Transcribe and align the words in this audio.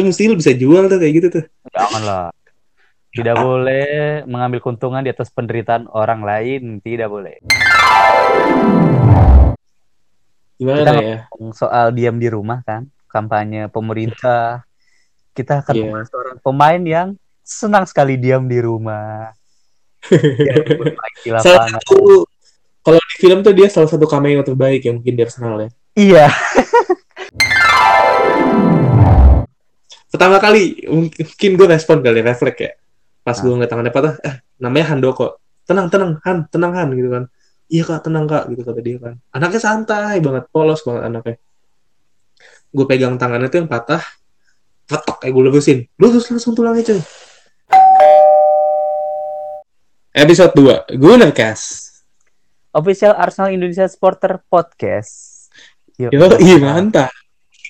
Itu 0.00 0.08
mesti 0.08 0.32
lu 0.32 0.40
bisa 0.40 0.56
jual 0.56 0.88
tuh 0.88 0.96
kayak 0.96 1.12
gitu 1.12 1.28
tuh. 1.28 1.44
Janganlah. 1.76 2.32
Tidak 3.12 3.36
boleh 3.36 4.24
mengambil 4.24 4.64
keuntungan 4.64 5.04
di 5.04 5.12
atas 5.12 5.28
penderitaan 5.28 5.92
orang 5.92 6.24
lain. 6.24 6.80
Tidak 6.80 7.04
boleh. 7.04 7.36
Gimana 10.56 10.80
Kita 10.80 10.92
ya? 11.04 11.18
soal 11.52 11.92
diam 11.92 12.16
di 12.16 12.32
rumah 12.32 12.64
kan. 12.64 12.88
Kampanye 13.12 13.68
pemerintah. 13.68 14.64
Kita 15.36 15.60
akan 15.60 15.74
membahas 15.76 16.08
seorang 16.08 16.38
pemain 16.40 16.80
yang 16.80 17.08
senang 17.44 17.84
sekali 17.84 18.16
diam 18.16 18.48
di 18.48 18.56
rumah. 18.56 19.36
Di 21.20 21.28
Salah 21.44 21.68
satu 21.76 22.24
kalau 22.80 22.96
di 22.96 23.16
film 23.20 23.44
tuh 23.44 23.52
dia 23.52 23.68
salah 23.68 23.92
satu 23.92 24.08
cameo 24.08 24.40
terbaik 24.40 24.80
yang 24.80 25.04
mungkin 25.04 25.12
di 25.12 25.20
Arsenal 25.20 25.60
ya. 25.60 25.68
Iya. 25.92 26.26
Pertama 30.10 30.42
kali 30.42 30.90
mungkin 30.90 31.50
gue 31.54 31.66
respon 31.70 32.02
kali 32.02 32.18
refleks 32.18 32.58
ya. 32.58 32.74
Pas 33.22 33.38
Ah. 33.38 33.42
gue 33.46 33.52
ngeliat 33.54 33.70
tangannya 33.70 33.94
patah, 33.94 34.14
eh 34.26 34.42
namanya 34.58 34.92
Handoko. 34.92 35.38
Tenang, 35.62 35.86
tenang, 35.86 36.18
Han, 36.26 36.50
tenang 36.50 36.72
Han 36.74 36.88
gitu 36.98 37.08
kan. 37.14 37.24
Iya 37.70 37.86
kak, 37.86 38.10
tenang 38.10 38.26
kak 38.26 38.50
gitu 38.50 38.66
kata 38.66 38.80
dia 38.82 38.98
kan. 38.98 39.14
Anaknya 39.30 39.60
santai 39.62 40.18
banget, 40.18 40.50
polos 40.50 40.82
banget 40.82 41.02
anaknya. 41.06 41.36
Gue 42.74 42.84
pegang 42.90 43.14
tangannya 43.14 43.46
tuh 43.46 43.62
yang 43.62 43.70
patah, 43.70 44.02
petok 44.90 45.22
kayak 45.22 45.30
gue 45.30 45.44
lebusin. 45.46 45.78
Lurus 45.94 46.26
langsung 46.26 46.58
tulangnya 46.58 46.90
cuy. 46.90 46.98
Episode 50.10 50.52
2, 50.90 50.98
Gunercast. 50.98 52.02
Official 52.74 53.14
Arsenal 53.14 53.54
Indonesia 53.54 53.86
Supporter 53.86 54.42
Podcast. 54.42 55.46
Yo, 55.94 56.10
iya 56.42 56.58
mantap. 56.58 57.14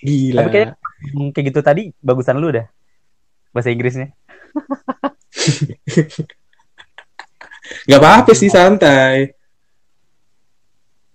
Gila. 0.00 0.40
Tapi 0.40 0.48
kayaknya 0.48 0.79
kayak 1.34 1.46
gitu 1.52 1.60
tadi 1.64 1.82
bagusan 2.00 2.38
lu 2.38 2.52
dah. 2.52 2.66
Bahasa 3.50 3.72
Inggrisnya. 3.72 4.12
Gak 7.88 8.00
apa-apa 8.02 8.32
sih, 8.34 8.50
santai. 8.50 9.34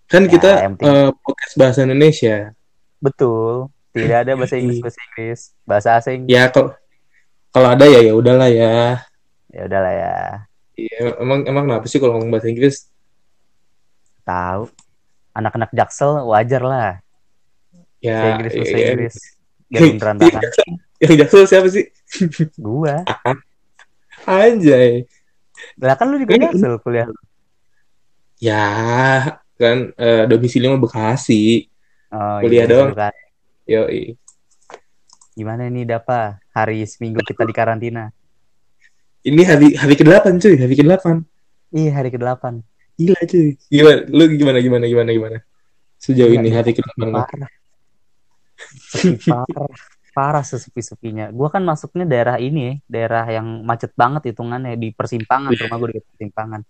Kan 0.06 0.30
Ya, 0.30 0.32
kita 0.32 0.52
eh, 0.70 1.10
podcast 1.26 1.54
bahasa 1.58 1.80
Indonesia. 1.84 2.54
Betul. 3.02 3.72
Tidak 3.92 4.18
ada 4.28 4.32
bahasa 4.38 4.56
Inggris 4.62 4.80
bahasa 4.84 5.00
Inggris. 5.12 5.40
Bahasa 5.66 5.90
asing. 6.00 6.20
Ya 6.30 6.48
kalau 6.52 6.76
kalau 7.52 7.68
ada 7.72 7.86
ya 7.88 8.00
ya 8.04 8.14
udahlah 8.14 8.50
ya. 8.52 9.00
Ya 9.52 9.62
udahlah 9.66 9.94
ya. 9.94 10.14
Iya, 10.76 11.16
emang 11.24 11.48
emang 11.48 11.64
kenapa 11.72 11.88
sih 11.88 12.00
kalau 12.04 12.20
ngomong 12.20 12.32
bahasa 12.36 12.52
Inggris? 12.52 12.92
Tahu. 14.28 14.68
Anak-anak 15.36 15.72
Jaksel 15.72 16.24
wajar 16.28 16.62
lah. 16.64 16.92
Bahasa 18.04 18.04
Ya, 18.04 18.36
Inggris 18.38 18.54
bahasa 18.54 18.76
iya. 18.76 18.88
Inggris. 18.92 19.16
Biar 19.66 19.98
berantakan. 19.98 20.42
Yang 21.02 21.14
jaksel 21.26 21.44
siapa 21.46 21.68
sih? 21.68 21.86
Gua. 22.66 23.02
Anjay. 24.26 25.06
Lah 25.80 25.96
kan 25.96 26.12
lu 26.12 26.20
juga 26.20 26.36
Ini- 26.36 26.52
Jaksel 26.52 26.76
kuliah. 26.80 27.08
Ya, 28.38 28.68
kan 29.56 29.96
eh, 29.96 30.24
domisili 30.28 30.68
mah 30.68 30.78
Bekasi. 30.78 31.66
Oh, 32.12 32.40
Kuliah 32.44 32.68
iya, 32.68 32.72
doang. 32.72 32.90
bukan. 32.92 33.14
Yoi. 33.66 34.04
Gimana 35.34 35.68
nih 35.68 35.84
Dapa? 35.84 36.40
Hari 36.52 36.84
seminggu 36.88 37.20
kita 37.24 37.44
di 37.44 37.52
karantina. 37.52 38.12
Ini 39.26 39.42
hari 39.44 39.68
hari 39.74 39.96
ke-8 39.98 40.38
cuy, 40.38 40.56
hari 40.56 40.76
ke-8. 40.78 41.06
Iya, 41.74 41.92
hari 41.92 42.10
ke-8. 42.14 42.44
Gila 42.96 43.20
cuy. 43.26 43.48
Gimana? 43.68 44.00
Lu 44.08 44.24
gimana 44.32 44.58
gimana 44.62 44.86
gimana 44.86 45.10
gimana? 45.12 45.38
Sejauh 45.98 46.30
Gila, 46.30 46.40
ini 46.40 46.50
gila. 46.54 46.58
hari 46.62 46.72
ke-8 46.78 46.96
lu. 47.02 47.12
Parah. 47.12 47.52
Sepi 48.92 49.30
parah. 49.30 49.70
Parah 50.16 50.44
sesepi-sepinya. 50.48 51.28
Gua 51.36 51.52
kan 51.52 51.60
masuknya 51.68 52.08
daerah 52.08 52.40
ini 52.40 52.62
ya, 52.64 52.74
daerah 52.88 53.26
yang 53.28 53.68
macet 53.68 53.92
banget 54.00 54.32
hitungannya 54.32 54.80
di 54.80 54.96
persimpangan, 54.96 55.52
rumah 55.52 55.76
gua 55.76 55.90
di 55.92 56.00
persimpangan. 56.00 56.62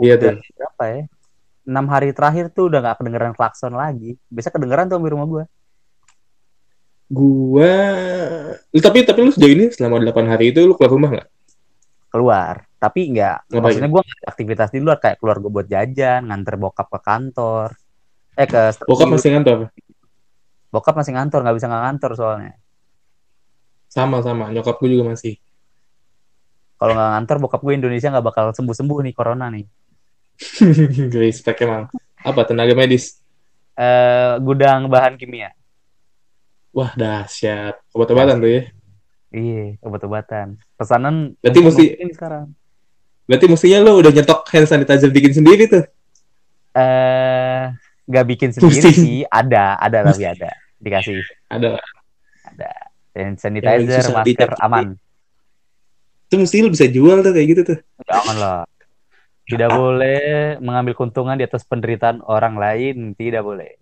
Iya 0.00 0.14
tuh. 0.16 0.40
berapa 0.56 0.84
ya? 0.88 1.02
Enam 1.64 1.86
hari 1.92 2.16
terakhir 2.16 2.48
tuh 2.52 2.72
udah 2.72 2.80
gak 2.80 3.04
kedengeran 3.04 3.32
klakson 3.36 3.76
lagi. 3.76 4.16
Biasa 4.32 4.48
kedengeran 4.48 4.88
tuh 4.88 4.96
di 4.96 5.12
rumah 5.12 5.28
gua. 5.28 5.44
Gua 7.12 7.72
tapi 8.80 9.04
tapi 9.04 9.18
lu 9.22 9.30
sejauh 9.30 9.52
ini 9.52 9.68
selama 9.68 10.00
8 10.00 10.24
hari 10.24 10.50
itu 10.50 10.64
lu 10.64 10.72
keluar 10.72 10.92
rumah 10.92 11.10
nggak? 11.12 11.28
Keluar. 12.10 12.54
Tapi 12.80 13.00
nggak, 13.16 13.48
maksudnya 13.48 13.88
ada 13.92 14.28
aktivitas 14.28 14.68
di 14.72 14.80
luar 14.80 15.00
kayak 15.00 15.20
keluar 15.20 15.36
gua 15.40 15.60
buat 15.60 15.68
jajan, 15.68 16.32
nganter 16.32 16.56
bokap 16.56 16.88
ke 16.88 17.00
kantor. 17.00 17.68
Eh 18.34 18.48
ke 18.48 18.72
Bokap 18.88 19.08
masih 19.12 19.36
ngantor. 19.36 19.68
Bokap 20.74 20.98
masih 20.98 21.14
ngantor, 21.14 21.46
nggak 21.46 21.54
bisa 21.54 21.66
nggak 21.70 21.82
ngantor 21.86 22.10
soalnya. 22.18 22.52
Sama 23.86 24.18
sama, 24.26 24.50
nyokap 24.50 24.82
gue 24.82 24.90
juga 24.90 25.14
masih. 25.14 25.38
Kalau 26.74 26.98
nggak 26.98 27.10
ngantor, 27.14 27.36
bokap 27.46 27.60
gue 27.62 27.74
Indonesia 27.78 28.10
nggak 28.10 28.26
bakal 28.26 28.44
sembuh-sembuh 28.50 28.98
nih 29.06 29.14
corona 29.14 29.46
nih. 29.54 29.62
Respect 31.22 31.62
emang. 31.62 31.86
Apa 32.18 32.42
tenaga 32.42 32.74
medis? 32.74 33.22
Eh 33.78 34.34
gudang 34.42 34.90
bahan 34.90 35.14
kimia. 35.14 35.54
Wah, 36.74 36.90
dahsyat. 36.98 37.78
Obat-obatan 37.94 38.42
tuh 38.42 38.50
ya. 38.50 38.62
Iya, 39.30 39.78
obat-obatan. 39.78 40.58
Pesanan 40.74 41.38
Berarti 41.38 41.60
mesti- 41.62 41.94
sekarang. 42.10 42.50
Berarti 43.30 43.46
mestinya 43.46 43.78
lo 43.80 44.02
udah 44.02 44.10
nyetok 44.10 44.42
hand 44.50 44.66
sanitizer 44.66 45.08
bikin 45.14 45.32
sendiri 45.32 45.70
tuh. 45.70 45.86
Eh 46.74 47.62
nggak 48.04 48.26
bikin 48.36 48.50
sendiri 48.52 48.84
Mesti. 48.84 48.90
sih, 48.92 49.18
ada, 49.24 49.80
ada 49.80 50.12
tapi 50.12 50.28
ada 50.28 50.52
dikasih 50.84 51.24
Ada. 51.48 51.80
ada. 52.44 52.70
Dan 53.16 53.40
sanitizer, 53.40 54.04
masker 54.12 54.26
didapat. 54.28 54.58
aman. 54.60 54.86
Itu 56.28 56.34
mesti 56.36 56.56
lo 56.60 56.68
bisa 56.68 56.86
jual 56.90 57.24
tuh 57.24 57.32
kayak 57.32 57.48
gitu 57.56 57.62
tuh. 57.72 57.78
Jangan 58.04 58.36
lah. 58.36 58.60
Tidak 59.44 59.70
boleh 59.72 60.56
mengambil 60.60 60.92
keuntungan 60.92 61.36
di 61.40 61.44
atas 61.48 61.64
penderitaan 61.64 62.20
orang 62.24 62.60
lain, 62.60 63.16
tidak 63.16 63.44
boleh. 63.44 63.80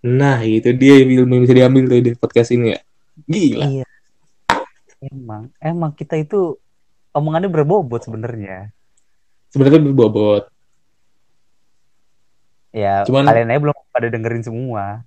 Nah, 0.00 0.40
itu 0.40 0.72
dia 0.72 1.04
yang 1.04 1.28
bisa 1.44 1.52
diambil 1.52 1.84
tuh 1.84 2.00
di 2.00 2.12
podcast 2.16 2.56
ini 2.56 2.72
ya. 2.72 2.80
Gila. 3.28 3.64
Iya. 3.68 3.86
Emang, 5.00 5.42
emang 5.60 5.92
kita 5.92 6.16
itu 6.16 6.56
omongannya 7.12 7.52
berbobot 7.52 8.00
sebenarnya. 8.04 8.72
Sebenarnya 9.52 9.80
berbobot. 9.92 10.48
Ya, 12.72 13.04
Cuman- 13.04 13.28
kalian 13.28 13.52
aja 13.52 13.60
belum 13.60 13.76
pada 13.92 14.08
dengerin 14.08 14.44
semua. 14.44 15.04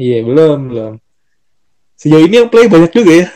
Iya, 0.00 0.24
belum, 0.24 0.58
belum. 0.72 0.92
Sejauh 1.92 2.24
ini 2.24 2.40
yang 2.40 2.48
play 2.48 2.72
banyak 2.72 2.88
juga 2.88 3.12
ya. 3.12 3.26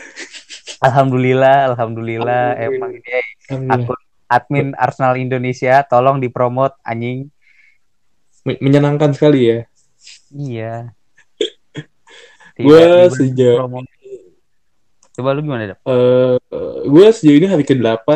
Alhamdulillah, 0.81 1.69
alhamdulillah. 1.69 2.57
Alhamdulillah. 2.57 2.73
Emang 2.73 2.91
ini 2.97 3.17
Alhamdulillah. 3.45 3.85
akun 3.85 3.99
admin 4.25 4.67
Arsenal 4.73 5.13
Indonesia, 5.21 5.85
tolong 5.85 6.17
dipromot 6.17 6.73
anjing. 6.81 7.29
Men- 8.41 8.57
Menyenangkan 8.57 9.13
sekali 9.13 9.45
ya. 9.45 9.59
Iya. 10.33 10.73
Tiba-tiba 12.57 13.13
sejauh. 13.13 13.69
Coba 15.15 15.31
lu 15.31 15.45
gimana, 15.45 15.69
Dap? 15.69 15.79
eh 15.85 16.35
gue 16.83 17.05
sejauh 17.13 17.37
ini 17.37 17.47
hari 17.47 17.63
ke-8 17.63 18.09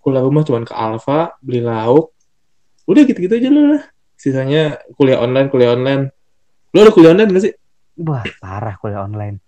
kuliah 0.00 0.22
rumah 0.22 0.46
cuman 0.46 0.62
ke 0.62 0.70
Alfa, 0.72 1.34
beli 1.42 1.60
lauk. 1.60 2.14
Udah 2.86 3.02
gitu-gitu 3.02 3.34
aja 3.34 3.50
lu 3.50 3.74
lah. 3.74 3.82
Sisanya 4.14 4.78
kuliah 4.94 5.18
online, 5.18 5.50
kuliah 5.50 5.74
online. 5.74 6.14
Lu 6.76 6.84
ada 6.84 6.92
kuliah 6.92 7.16
online 7.16 7.32
gak 7.32 7.44
sih? 7.48 7.54
Wah, 8.04 8.20
parah 8.36 8.76
kuliah 8.76 9.00
online. 9.08 9.40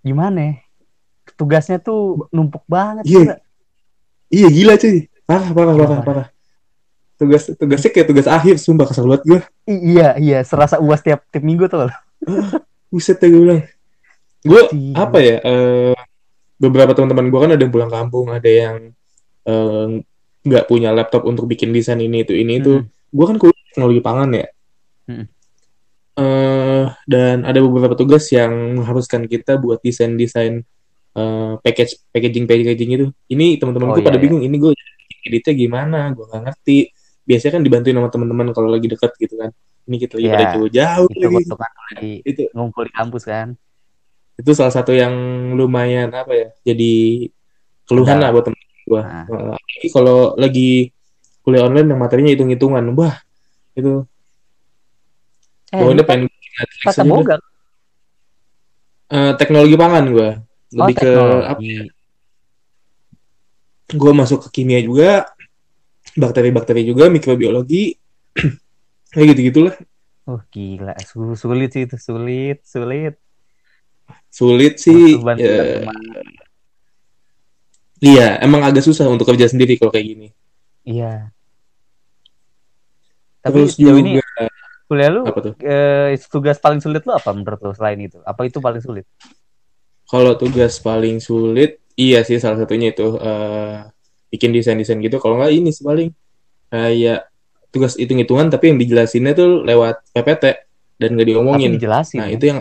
Gimana 0.00 0.38
ya? 0.40 0.52
Tugasnya 1.36 1.76
tuh 1.76 2.24
numpuk 2.32 2.64
banget. 2.64 3.04
Iya. 3.04 3.20
gila. 3.20 3.36
Iya 4.32 4.48
gila 4.48 4.74
cuy. 4.80 4.96
Parah, 5.28 5.48
parah, 5.52 5.72
Gila, 5.76 5.84
parah, 5.84 6.04
parah. 6.08 6.26
Tugas 7.20 7.42
tugasnya 7.52 7.90
kayak 7.92 8.08
tugas 8.08 8.24
akhir, 8.24 8.56
sumpah 8.56 8.88
kesel 8.88 9.04
banget 9.04 9.22
gue. 9.28 9.40
I- 9.68 9.82
iya, 9.92 10.08
iya. 10.16 10.38
Serasa 10.40 10.80
uas 10.80 11.04
tiap, 11.04 11.20
tiap 11.28 11.44
minggu 11.44 11.68
tuh. 11.68 11.92
Buset 12.88 13.20
ya 13.20 13.28
gue 13.28 13.40
bilang. 13.44 13.62
Gue 14.40 14.62
Gila. 14.72 14.96
apa 14.96 15.18
ya? 15.20 15.36
eh 15.44 15.92
beberapa 16.56 16.96
teman-teman 16.96 17.28
gue 17.28 17.40
kan 17.44 17.50
ada 17.52 17.60
yang 17.60 17.72
pulang 17.76 17.92
kampung, 17.92 18.32
ada 18.32 18.48
yang 18.48 18.76
eh, 19.44 19.86
nggak 20.48 20.64
punya 20.64 20.96
laptop 20.96 21.28
untuk 21.28 21.44
bikin 21.44 21.76
desain 21.76 22.00
ini 22.00 22.24
itu 22.24 22.32
ini 22.32 22.56
itu. 22.56 22.80
Hmm. 22.80 22.88
Gue 23.12 23.24
kan 23.28 23.36
kuliah 23.36 23.60
teknologi 23.68 24.00
pangan 24.00 24.28
ya. 24.32 24.46
Eh, 26.18 26.84
dan 27.06 27.46
ada 27.46 27.58
beberapa 27.62 27.94
tugas 27.94 28.26
yang 28.34 28.50
mengharuskan 28.74 29.30
kita 29.30 29.54
buat 29.54 29.78
desain-desain 29.78 30.66
eh, 31.14 31.52
package 31.62 32.02
packaging 32.10 32.44
packaging 32.44 32.90
itu. 32.92 33.06
Ini 33.28 33.54
teman-teman 33.56 33.90
Oh, 33.90 33.94
gue 33.94 34.02
iya, 34.02 34.08
pada 34.10 34.18
iya. 34.18 34.24
bingung. 34.26 34.42
Ini 34.42 34.56
gue 34.58 34.72
editnya 35.24 35.54
gimana? 35.54 36.10
Gue 36.10 36.26
nggak 36.26 36.42
ngerti. 36.42 36.78
Biasanya 37.22 37.52
kan 37.54 37.62
dibantuin 37.62 37.94
sama 37.94 38.10
teman-teman 38.10 38.46
kalau 38.50 38.68
lagi 38.68 38.86
deket 38.86 39.12
gitu 39.16 39.34
kan. 39.38 39.50
Ini 39.86 39.96
kita 39.96 40.12
lagi 40.18 40.26
Iya. 40.26 40.34
pada 40.34 40.46
jauh-jauh 40.52 41.06
Itu 41.08 41.18
lagi. 41.24 41.44
kan 41.48 41.72
lagi 41.94 42.12
Itu 42.30 42.40
ngumpul 42.52 42.82
di 42.84 42.92
kampus 42.92 43.24
kan. 43.24 43.48
itu 44.34 44.54
salah 44.54 44.70
satu 44.70 44.94
yang 44.94 45.10
lumayan 45.58 46.14
apa 46.14 46.30
ya 46.30 46.48
jadi 46.62 47.26
keluhan 47.82 48.22
Kendala. 48.22 48.30
lah 48.30 48.30
buat 48.30 48.44
temen 48.46 48.60
gua 48.86 49.02
Nah. 49.02 49.24
Apalagi 49.26 49.88
kalau 49.90 50.18
lagi 50.38 50.70
kuliah 51.42 51.66
online 51.66 51.90
yang 51.90 51.98
materinya 51.98 52.30
hitung 52.30 52.46
hitungan 52.46 52.86
wah 52.94 53.18
itu 53.74 54.06
Eh, 55.68 55.84
udah 55.84 56.04
kan 56.04 56.08
pengen 56.08 56.26
bikin 56.32 56.52
Netflix 56.56 56.84
tata 56.88 57.02
aja 57.04 57.04
boga. 57.04 57.36
Eh, 59.08 59.32
teknologi 59.36 59.76
pangan 59.76 60.04
gue. 60.08 60.30
Lebih 60.72 60.94
oh, 60.94 61.00
ke 61.00 61.10
apa? 61.12 61.60
teknologi. 61.60 61.76
Gue 63.88 64.12
masuk 64.12 64.38
ke 64.48 64.60
kimia 64.60 64.80
juga, 64.84 65.24
bakteri-bakteri 66.12 66.84
juga, 66.84 67.08
mikrobiologi, 67.08 67.96
kayak 69.12 69.26
gitu-gitulah. 69.32 69.76
Oh 70.28 70.44
gila, 70.52 70.92
Su- 71.08 71.36
sulit 71.40 71.72
sih 71.72 71.88
itu, 71.88 71.96
sulit, 71.96 72.60
sulit. 72.68 73.16
Sulit 74.28 74.76
sih. 74.76 75.16
Ya, 75.40 75.88
iya, 78.04 78.28
emang 78.44 78.60
agak 78.60 78.84
susah 78.84 79.08
untuk 79.08 79.24
kerja 79.24 79.48
sendiri 79.48 79.80
kalau 79.80 79.88
kayak 79.88 80.04
gini. 80.04 80.28
Iya. 80.84 81.32
Tapi 83.40 83.64
Terus 83.64 83.72
sejauh 83.72 83.96
juga 83.96 84.04
ini 84.04 84.20
kuliah 84.88 85.12
lu 85.12 85.22
apa 85.22 85.40
tuh? 85.44 85.54
eh, 85.60 86.16
tugas 86.32 86.56
paling 86.56 86.80
sulit 86.80 87.04
lu 87.04 87.12
apa 87.12 87.30
menurut 87.36 87.60
lu 87.60 87.72
selain 87.76 88.00
itu? 88.00 88.18
Apa 88.24 88.48
itu 88.48 88.58
paling 88.58 88.80
sulit? 88.80 89.04
Kalau 90.08 90.32
tugas 90.40 90.80
paling 90.80 91.20
sulit, 91.20 91.84
iya 91.92 92.24
sih 92.24 92.40
salah 92.40 92.64
satunya 92.64 92.96
itu 92.96 93.20
eh, 93.20 93.84
bikin 94.32 94.56
desain-desain 94.56 94.96
gitu. 94.98 95.20
Kalau 95.20 95.36
nggak 95.36 95.52
ini 95.52 95.68
sih 95.68 95.84
paling 95.84 96.08
kayak 96.68 97.28
tugas 97.68 98.00
hitung-hitungan 98.00 98.48
tapi 98.48 98.72
yang 98.72 98.78
dijelasinnya 98.80 99.36
tuh 99.36 99.60
lewat 99.60 100.00
PPT 100.16 100.44
dan 100.96 101.08
nggak 101.12 101.28
Tapi 101.28 101.32
diomongin. 101.36 101.70
dijelasin. 101.76 102.18
Nah 102.18 102.28
ya? 102.28 102.34
itu 102.34 102.44
yang 102.48 102.58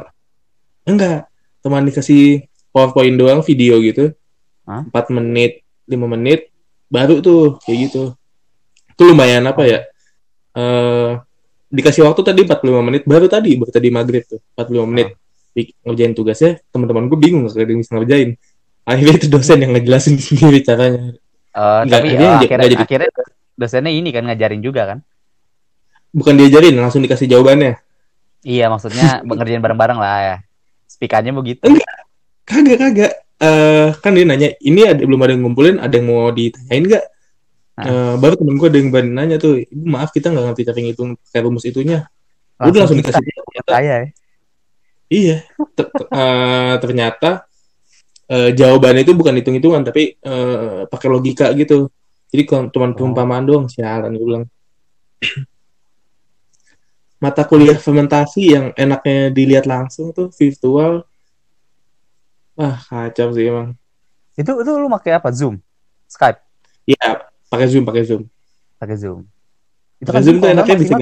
enggak, 0.84 1.32
teman 1.64 1.88
dikasih 1.88 2.44
PowerPoint 2.70 3.16
doang 3.16 3.40
video 3.42 3.80
gitu? 3.80 4.12
4 4.68 4.92
menit, 5.16 5.64
5 5.88 6.08
menit, 6.12 6.52
baru 6.92 7.24
tuh 7.24 7.56
kayak 7.64 7.88
gitu. 7.88 8.04
Itu 8.92 9.04
lumayan 9.08 9.48
apa 9.48 9.64
ya? 9.64 9.80
Eh 10.52 11.12
dikasih 11.68 12.08
waktu 12.08 12.22
tadi 12.24 12.42
45 12.48 12.80
menit, 12.84 13.04
baru 13.04 13.28
tadi, 13.28 13.52
baru 13.60 13.72
tadi 13.72 13.88
maghrib 13.92 14.24
tuh, 14.24 14.40
45 14.56 14.88
menit. 14.88 15.08
Di- 15.52 15.74
ngerjain 15.84 16.14
tugasnya, 16.14 16.62
teman-teman 16.70 17.10
gue 17.10 17.18
bingung 17.20 17.44
gak 17.50 17.58
ada 17.60 17.72
yang 17.72 17.82
bisa 17.82 17.92
ngerjain. 17.98 18.30
Akhirnya 18.88 19.14
itu 19.20 19.28
dosen 19.28 19.58
yang 19.60 19.72
ngejelasin 19.76 20.16
sendiri 20.28 20.64
caranya. 20.64 21.18
Eh, 21.58 21.80
Nggak, 21.84 21.90
tapi 21.90 22.08
akhirnya 22.08 22.28
nggak 22.30 22.44
akhirnya, 22.46 22.66
jadi- 22.70 22.80
akhirnya 22.86 23.10
dosennya 23.58 23.92
ini 23.92 24.10
kan 24.14 24.24
ngajarin 24.30 24.62
juga 24.62 24.82
kan? 24.96 25.00
Bukan 26.14 26.34
diajarin, 26.40 26.76
langsung 26.78 27.04
dikasih 27.04 27.28
jawabannya. 27.28 27.76
Iya, 28.46 28.70
maksudnya 28.72 29.20
ngerjain 29.28 29.60
bareng-bareng 29.60 30.00
lah 30.00 30.18
ya. 30.24 30.36
Speakannya 30.88 31.34
begitu. 31.36 31.68
Kagak, 32.48 32.78
kagak. 32.80 33.14
Eh 33.38 33.90
kan 34.02 34.18
dia 34.18 34.26
nanya, 34.26 34.50
ini 34.64 34.82
ada, 34.82 34.98
belum 35.04 35.22
ada 35.22 35.32
yang 35.36 35.44
ngumpulin, 35.46 35.78
ada 35.78 35.94
yang 35.94 36.10
mau 36.10 36.32
ditanyain 36.34 36.86
nggak? 36.90 37.06
Nah. 37.78 37.86
Eh, 37.86 38.16
baru 38.18 38.34
temen 38.34 38.58
gue 38.58 38.68
ada 38.74 38.78
yang 38.82 38.90
berani 38.90 39.12
nanya 39.14 39.38
tuh, 39.38 39.62
ibu 39.62 39.86
maaf 39.86 40.10
kita 40.10 40.34
nggak 40.34 40.46
ngerti 40.50 40.62
cara 40.66 40.80
ngitung 40.82 41.10
kayak 41.30 41.44
rumus 41.46 41.66
itunya. 41.70 42.10
Udah 42.58 42.80
langsung 42.82 42.98
dikasih 42.98 43.22
saya 43.70 43.94
ya. 44.02 44.10
Iya, 45.08 45.38
Ter- 45.78 45.94
eh, 45.94 46.76
ternyata 46.82 47.46
eh, 48.28 48.50
jawabannya 48.58 49.06
itu 49.06 49.14
bukan 49.14 49.38
hitung-hitungan, 49.38 49.86
tapi 49.86 50.18
eh, 50.18 50.90
pakai 50.90 51.08
logika 51.08 51.54
gitu. 51.54 51.94
Jadi 52.34 52.44
kalau 52.50 52.68
cuma 52.74 52.92
perumpamaan 52.92 53.46
doang, 53.46 53.66
sialan 53.70 54.18
gue 54.18 54.26
bilang. 54.26 54.46
Mata 57.18 57.46
kuliah 57.46 57.78
fermentasi 57.78 58.42
yang 58.58 58.66
enaknya 58.74 59.30
dilihat 59.30 59.66
langsung 59.70 60.14
tuh 60.14 60.34
virtual. 60.34 61.06
Wah, 62.58 62.78
kacau 62.90 63.38
sih 63.38 63.54
emang. 63.54 63.78
Itu 64.34 64.54
itu 64.66 64.72
lu 64.74 64.90
pakai 64.90 65.18
apa? 65.18 65.30
Zoom, 65.30 65.62
Skype, 66.10 66.42
Iya, 66.90 67.26
pakai 67.48 67.68
Zoom, 67.68 67.84
pakai 67.84 68.04
Zoom. 68.04 68.24
pakai 68.78 68.96
Zoom. 68.96 69.20
Itu 69.98 70.08
Pakai 70.08 70.22
Zoom 70.22 70.36
tuh 70.38 70.46
kalau 70.46 70.54
nggak 70.54 70.68
enaknya 70.70 70.78
bisa 70.78 70.96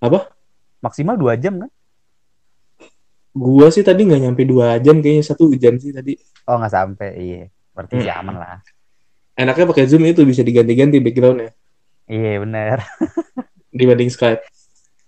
Apa? 0.00 0.18
maksimal 0.80 1.14
dua 1.14 1.36
jam 1.36 1.60
kan? 1.60 1.70
Gua 3.30 3.70
sih 3.70 3.86
tadi 3.86 4.02
nggak 4.02 4.20
nyampe 4.20 4.42
dua 4.42 4.80
jam, 4.80 4.98
kayaknya 4.98 5.22
satu 5.22 5.52
jam 5.54 5.78
sih 5.78 5.92
tadi. 5.92 6.18
Oh 6.44 6.58
nggak 6.58 6.72
sampai, 6.72 7.10
iya. 7.14 7.42
Berarti 7.70 7.94
Hmm. 7.94 8.02
sih 8.02 8.10
aman 8.10 8.34
lah. 8.34 8.58
Enaknya 9.36 9.64
pakai 9.68 9.84
Zoom 9.86 10.02
itu 10.04 10.20
bisa 10.24 10.42
diganti-ganti 10.42 11.00
backgroundnya 11.00 11.54
Iya 12.04 12.42
bener. 12.42 12.78
dibanding 13.70 14.10
Skype. 14.10 14.42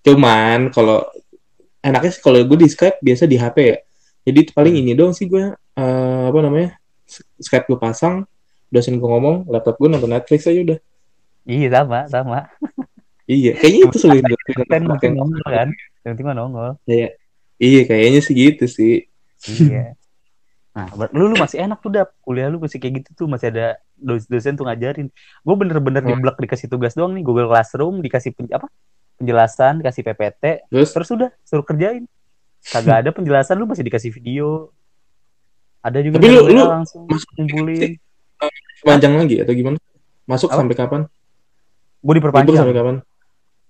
Cuman 0.00 0.70
kalau 0.70 1.02
enaknya 1.80 2.10
sih 2.14 2.22
kalau 2.22 2.38
gue 2.40 2.58
di 2.58 2.68
Skype 2.70 3.02
biasa 3.02 3.26
di 3.26 3.36
HP 3.36 3.56
ya. 3.58 3.76
Jadi 4.22 4.40
paling 4.54 4.74
ini 4.78 4.94
doang 4.94 5.10
sih 5.10 5.26
gue 5.26 5.50
eh, 5.50 6.22
apa 6.30 6.38
namanya 6.38 6.78
Skype 7.42 7.66
gue 7.66 7.76
pasang, 7.76 8.22
dosen 8.72 8.96
gue 8.96 9.04
ngomong, 9.04 9.44
laptop 9.46 9.76
gue 9.76 9.86
nonton 9.86 10.08
Netflix 10.08 10.48
aja 10.48 10.60
udah. 10.64 10.78
Iya 11.44 11.68
sama, 11.70 12.00
sama. 12.08 12.38
Iya, 13.22 13.54
kayaknya 13.54 13.80
itu 13.86 13.98
sulit 13.98 14.22
Kan 14.66 14.82
mungkin 14.84 15.14
nongol 15.14 15.44
kan? 15.44 15.68
Yang 16.02 16.12
penting 16.16 16.26
nongol. 16.32 16.70
Kayak- 16.82 17.14
Iya, 17.58 17.80
kayaknya 17.86 18.20
sih 18.20 18.34
gitu 18.34 18.64
sih. 18.66 19.06
Iya. 19.46 19.94
Nah, 20.72 20.88
lu, 21.12 21.30
lu 21.30 21.36
masih 21.36 21.62
enak 21.62 21.78
tuh 21.78 21.92
dap 21.92 22.10
kuliah 22.18 22.48
lu 22.48 22.58
masih 22.58 22.80
kayak 22.80 23.04
gitu 23.04 23.10
tuh 23.14 23.26
masih 23.28 23.52
ada 23.52 23.76
dos- 23.94 24.26
dosen 24.26 24.56
tuh 24.56 24.64
ngajarin. 24.64 25.12
Gue 25.40 25.54
bener-bener 25.54 26.00
Hmm. 26.00 26.18
blok 26.18 26.40
dikasih 26.40 26.66
tugas 26.66 26.96
doang 26.96 27.12
nih 27.12 27.22
Google 27.22 27.46
Classroom 27.46 28.00
dikasih 28.00 28.32
pen- 28.32 28.50
apa 28.50 28.66
penjelasan 29.14 29.78
dikasih 29.78 30.02
PPT 30.02 30.42
Terus 30.66 30.90
terus 30.90 31.08
udah 31.12 31.30
suruh 31.44 31.62
kerjain. 31.62 32.08
Kagak 32.64 32.72
ada 33.06 33.10
penjelasan 33.12 33.54
lu 33.54 33.68
masih 33.68 33.84
dikasih 33.84 34.10
video. 34.10 34.72
Ada 35.78 35.98
juga 36.00 36.18
Tapi 36.18 36.26
lu- 36.30 36.46
lu 36.48 36.62
langsung 36.62 37.06
masuk 37.06 37.30
kumpulin. 37.36 38.01
Panjang 38.80 39.14
lagi 39.14 39.36
atau 39.38 39.52
gimana? 39.52 39.78
Masuk 40.24 40.48
Apa? 40.48 40.58
sampai 40.58 40.76
kapan? 40.76 41.00
Gue 41.98 42.12
Libur 42.12 42.30
diperpanjang 42.30 42.56
sampai 42.58 42.74
kapan? 42.74 42.96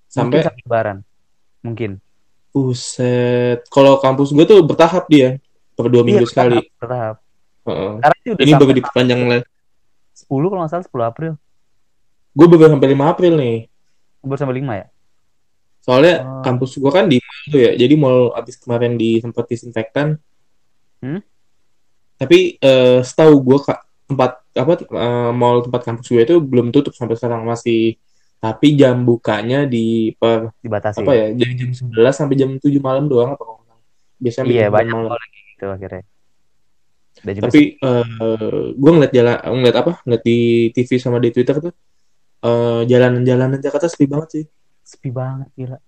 sampai 0.06 0.12
Sampai 0.12 0.38
sampai 0.44 0.62
lebaran. 0.64 0.96
Mungkin. 1.60 1.90
Buset. 2.52 3.64
Kalau 3.68 3.96
kampus 3.98 4.30
gue 4.30 4.44
tuh 4.44 4.60
bertahap 4.60 5.08
dia. 5.08 5.40
Per 5.72 5.88
dua 5.88 6.04
minggu 6.04 6.22
Iya, 6.22 6.28
sekali. 6.28 6.60
bertahap, 6.76 6.76
bertahap. 6.78 7.16
Heeh. 7.64 7.92
Sekarang 7.96 8.18
sih 8.18 8.30
udah 8.30 8.42
Ini 8.44 8.52
baru 8.54 8.72
diperpanjang 8.74 9.20
lagi. 9.24 9.44
10 10.12 10.28
kalau 10.28 10.60
nggak 10.60 10.70
salah 10.70 10.84
10 10.84 11.04
April. 11.06 11.32
Gue 12.32 12.46
baru 12.46 12.70
sampai 12.70 12.88
5 12.92 13.04
April 13.08 13.32
nih. 13.34 13.56
Baru 14.20 14.36
sampai 14.36 14.56
5 14.60 14.72
ya? 14.76 14.86
Soalnya 15.82 16.14
Oh. 16.20 16.42
kampus 16.44 16.76
gue 16.76 16.92
kan 16.92 17.08
di 17.08 17.18
mall 17.18 17.42
tuh 17.48 17.60
ya. 17.60 17.72
Jadi 17.74 17.94
mall 17.96 18.30
abis 18.32 18.54
kemarin 18.56 18.94
di 18.94 19.18
sempat 19.18 19.44
disinfektan. 19.46 20.20
Hmm? 21.00 21.20
Tapi 22.16 22.38
eh, 22.54 23.00
setahu 23.00 23.34
gue 23.42 23.58
kak 23.64 23.80
tempat 24.12 24.30
apa 24.52 24.72
eh, 24.78 25.30
mall 25.32 25.64
tempat 25.64 25.80
kampus 25.82 26.06
gue 26.06 26.22
itu 26.22 26.36
belum 26.38 26.68
tutup 26.68 26.92
sampai 26.92 27.16
sekarang 27.16 27.42
masih. 27.42 27.96
Tapi 28.36 28.74
jam 28.74 29.06
bukanya 29.06 29.64
di 29.64 30.10
per 30.18 30.50
Dibatasi. 30.58 31.00
apa 31.00 31.12
ya? 31.14 31.26
Jadi 31.30 31.52
jam 31.56 31.70
11 31.94 32.10
sampai 32.10 32.34
jam 32.34 32.50
7 32.58 32.68
malam 32.82 33.06
doang 33.06 33.32
apa 33.32 33.42
salah. 33.42 33.78
Biasanya 34.18 34.46
Iya, 34.50 34.66
jam 34.66 34.74
banyak 34.74 34.94
malam. 34.98 35.10
lagi 35.14 35.40
gitu 35.54 35.66
akhirnya. 35.66 36.02
Dan 37.22 37.32
juga 37.38 37.44
tapi 37.46 37.60
gue 38.74 38.90
ngeliat 38.90 39.12
jalan 39.14 39.36
ngeliat 39.62 39.76
apa 39.78 39.92
ngeliat 40.02 40.22
di 40.22 40.38
TV 40.70 40.90
sama 40.98 41.22
di 41.22 41.30
Twitter 41.30 41.56
tuh 41.60 41.72
eh, 42.42 42.82
jalanan-jalanan 42.82 43.62
Jakarta 43.62 43.86
sepi 43.86 44.10
banget 44.10 44.28
sih 44.34 44.44
sepi 44.82 45.14
banget 45.14 45.46
gila. 45.54 45.78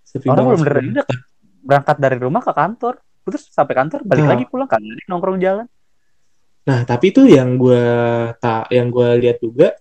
sepi 0.00 0.26
Orang 0.26 0.48
banget 0.48 0.48
belum 0.48 0.60
bener 0.64 0.76
udah 0.96 1.06
berangkat 1.60 1.96
dari 2.00 2.16
rumah 2.16 2.40
ke 2.40 2.52
kantor, 2.56 2.94
terus 3.20 3.44
sampai 3.52 3.74
kantor 3.76 4.00
balik 4.08 4.24
Nah. 4.24 4.30
lagi 4.32 4.44
pulang 4.48 4.64
kan 4.64 4.80
nongkrong 4.80 5.36
jalan. 5.36 5.68
Nah 6.64 6.84
tapi 6.84 7.10
tuh 7.10 7.26
yang 7.26 7.56
gue 7.56 7.84
tak 8.38 8.68
yang 8.70 8.92
gue 8.92 9.08
lihat 9.20 9.38
juga 9.40 9.74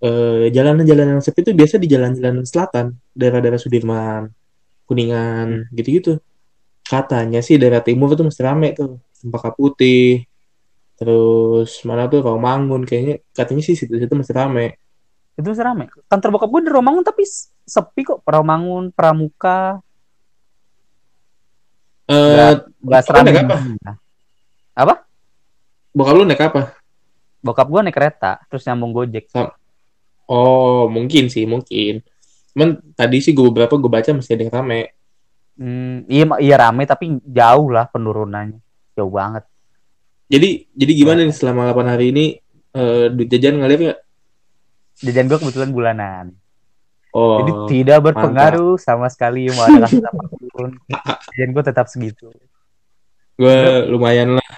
eh, 0.00 0.48
jalanan-jalanan 0.54 1.18
yang 1.18 1.24
sepi 1.24 1.42
itu 1.42 1.52
biasa 1.52 1.76
di 1.76 1.88
jalan-jalan 1.90 2.46
selatan 2.46 2.86
daerah-daerah 3.12 3.60
Sudirman 3.60 4.30
Kuningan 4.86 5.70
gitu-gitu 5.74 6.18
katanya 6.86 7.42
sih 7.42 7.58
daerah 7.58 7.82
timur 7.82 8.14
tuh 8.14 8.26
mesti 8.26 8.42
rame 8.42 8.74
tuh 8.74 8.98
Cempaka 9.20 9.54
Putih 9.54 10.24
terus 10.96 11.80
mana 11.86 12.06
tuh 12.10 12.20
Rawamangun 12.24 12.84
kayaknya 12.84 13.24
katanya 13.32 13.62
sih 13.64 13.74
situ-situ 13.78 14.12
mesti 14.12 14.34
rame 14.34 14.78
Itu 15.40 15.56
masih 15.56 15.64
rame. 15.64 15.88
Kantor 16.04 16.36
bokap 16.36 16.52
gue 16.52 16.68
di 16.68 16.70
Romangun 16.74 17.00
tapi 17.00 17.24
sepi 17.64 18.04
kok. 18.04 18.20
Romangun, 18.28 18.92
Pramuka, 18.92 19.80
eh 22.10 22.58
gak 22.82 23.06
apa? 23.06 23.22
dulunya. 23.22 23.92
Apa? 24.74 24.94
Bokap 25.90 26.14
lu 26.14 26.24
naik 26.26 26.42
apa 26.42 26.80
Bokap 27.40 27.72
gue 27.72 27.80
naik 27.88 27.96
kereta, 27.96 28.36
terus 28.52 28.68
nyambung 28.68 28.92
Gojek. 28.92 29.32
Oh, 30.28 30.84
mungkin 30.92 31.32
sih, 31.32 31.48
mungkin. 31.48 32.04
Cuman 32.52 32.76
tadi 32.92 33.24
sih 33.24 33.32
gue 33.32 33.48
beberapa 33.48 33.80
gue 33.80 33.88
baca 33.88 34.12
masih 34.12 34.36
ada 34.36 34.44
yang 34.44 34.54
rame. 34.60 34.92
Hmm, 35.56 36.04
iya, 36.04 36.28
iya 36.36 36.56
rame 36.60 36.84
tapi 36.84 37.16
jauh 37.24 37.72
lah 37.72 37.88
penurunannya. 37.88 38.60
Jauh 38.92 39.08
banget. 39.08 39.48
Jadi, 40.28 40.68
jadi 40.76 40.92
gimana 40.92 41.24
nih 41.24 41.32
selama 41.32 41.72
8 41.72 41.92
hari 41.96 42.12
ini 42.12 42.24
duit 43.16 43.32
jajan 43.32 43.56
ngalir 43.58 43.80
nggak? 43.88 44.00
Jajan 45.00 45.26
gue 45.32 45.38
kebetulan 45.40 45.70
bulanan. 45.72 46.26
Oh, 47.10 47.42
Jadi 47.42 47.52
tidak 47.72 48.04
berpengaruh 48.04 48.78
sama 48.78 49.10
sekali 49.10 49.50
mau 49.50 49.66
ada 49.66 49.88
kasus 49.88 50.04
apa 50.04 50.22
pun. 50.54 50.70
Jajan 51.34 51.50
gue 51.56 51.64
tetap 51.64 51.88
segitu. 51.88 52.28
gue 53.40 53.56
lumayan 53.88 54.36
lah. 54.36 54.50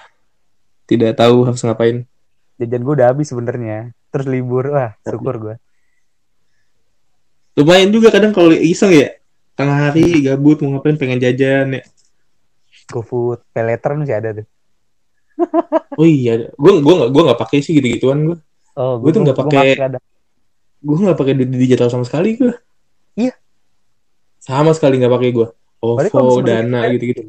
Tidak 0.83 1.11
tahu 1.15 1.47
harus 1.47 1.61
ngapain. 1.63 2.03
Jajan 2.59 2.81
gue 2.83 2.93
udah 2.93 3.07
habis 3.09 3.31
sebenarnya. 3.31 3.91
Terus 4.13 4.27
libur, 4.29 4.69
wah 4.69 4.93
syukur 5.01 5.35
gue. 5.39 5.55
Lumayan 7.53 7.89
juga 7.93 8.09
kadang 8.09 8.33
kalau 8.33 8.53
iseng 8.53 8.93
ya. 8.93 9.13
Tengah 9.53 9.89
hari 9.89 10.25
gabut 10.25 10.57
mau 10.65 10.77
ngapain 10.77 10.97
pengen 10.97 11.21
jajan 11.21 11.77
ya. 11.77 11.83
GoFood, 12.89 13.45
Paylater 13.53 13.93
masih 13.95 14.15
ada 14.17 14.29
tuh. 14.41 14.47
Oh 15.93 16.09
iya, 16.09 16.49
gue 16.49 16.71
gue 16.81 16.93
nggak 16.93 17.09
gue 17.13 17.21
nggak 17.21 17.41
pakai 17.41 17.61
sih 17.61 17.77
gitu 17.77 17.85
gituan 17.85 18.25
gue. 18.25 18.37
Oh, 18.73 18.97
Gua 18.97 19.13
tuh 19.13 19.21
nggak 19.21 19.37
gua 19.37 19.43
pakai-. 19.45 19.77
Gue 20.81 20.97
nggak 20.97 21.17
pakai 21.17 21.33
duit 21.37 21.49
digital 21.53 21.89
sama 21.93 22.01
sekali 22.01 22.33
gue. 22.33 22.53
Iya. 23.13 23.37
Sama 24.41 24.73
sekali 24.73 24.97
nggak 24.97 25.13
pakai 25.13 25.29
gue. 25.29 25.47
OVO, 25.83 26.41
Dana 26.41 26.85
kita- 26.85 26.91
gitu-gitu. 26.97 27.21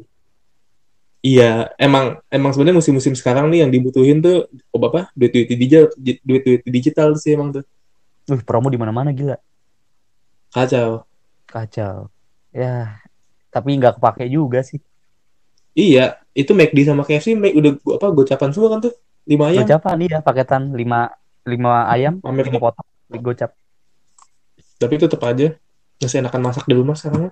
Iya, 1.25 1.73
emang 1.81 2.21
emang 2.29 2.53
sebenarnya 2.53 2.77
musim-musim 2.77 3.17
sekarang 3.17 3.49
nih 3.49 3.65
yang 3.65 3.71
dibutuhin 3.73 4.21
tuh 4.21 4.45
oh 4.69 4.77
bapak 4.77 5.09
duit 5.17 5.33
duit 5.33 5.49
digital 5.49 5.89
duit 5.97 6.21
duit 6.21 6.61
digital 6.69 7.17
sih 7.17 7.33
emang 7.33 7.49
tuh 7.49 7.65
Wih, 8.29 8.41
promo 8.45 8.69
di 8.69 8.77
mana-mana 8.77 9.09
gila. 9.09 9.37
kacau. 10.53 11.05
Kacau. 11.49 12.09
Ya, 12.53 13.01
tapi 13.49 13.77
nggak 13.77 13.97
kepake 13.97 14.25
juga 14.29 14.61
sih. 14.65 14.81
Iya, 15.75 16.21
itu 16.33 16.55
McD 16.55 16.87
sama 16.87 17.03
KFC 17.03 17.35
make 17.35 17.57
udah 17.57 17.73
gua- 17.83 17.97
apa 17.99 18.07
gocapan 18.13 18.49
semua 18.53 18.69
kan 18.77 18.79
tuh 18.85 18.93
lima 19.27 19.49
ayam. 19.51 19.65
Gocapan 19.65 19.97
iya 20.05 20.17
paketan 20.21 20.73
5 20.73 21.09
5 21.45 21.85
ayam, 21.89 22.17
Pamer 22.21 22.49
5 22.49 22.61
potong 22.61 22.87
gocap. 23.21 23.51
Tapi 24.77 24.93
tetap 24.97 25.21
aja 25.21 25.53
masih 26.01 26.17
enakan 26.21 26.41
masak 26.49 26.65
di 26.65 26.73
rumah 26.73 26.95
sekarang. 26.97 27.29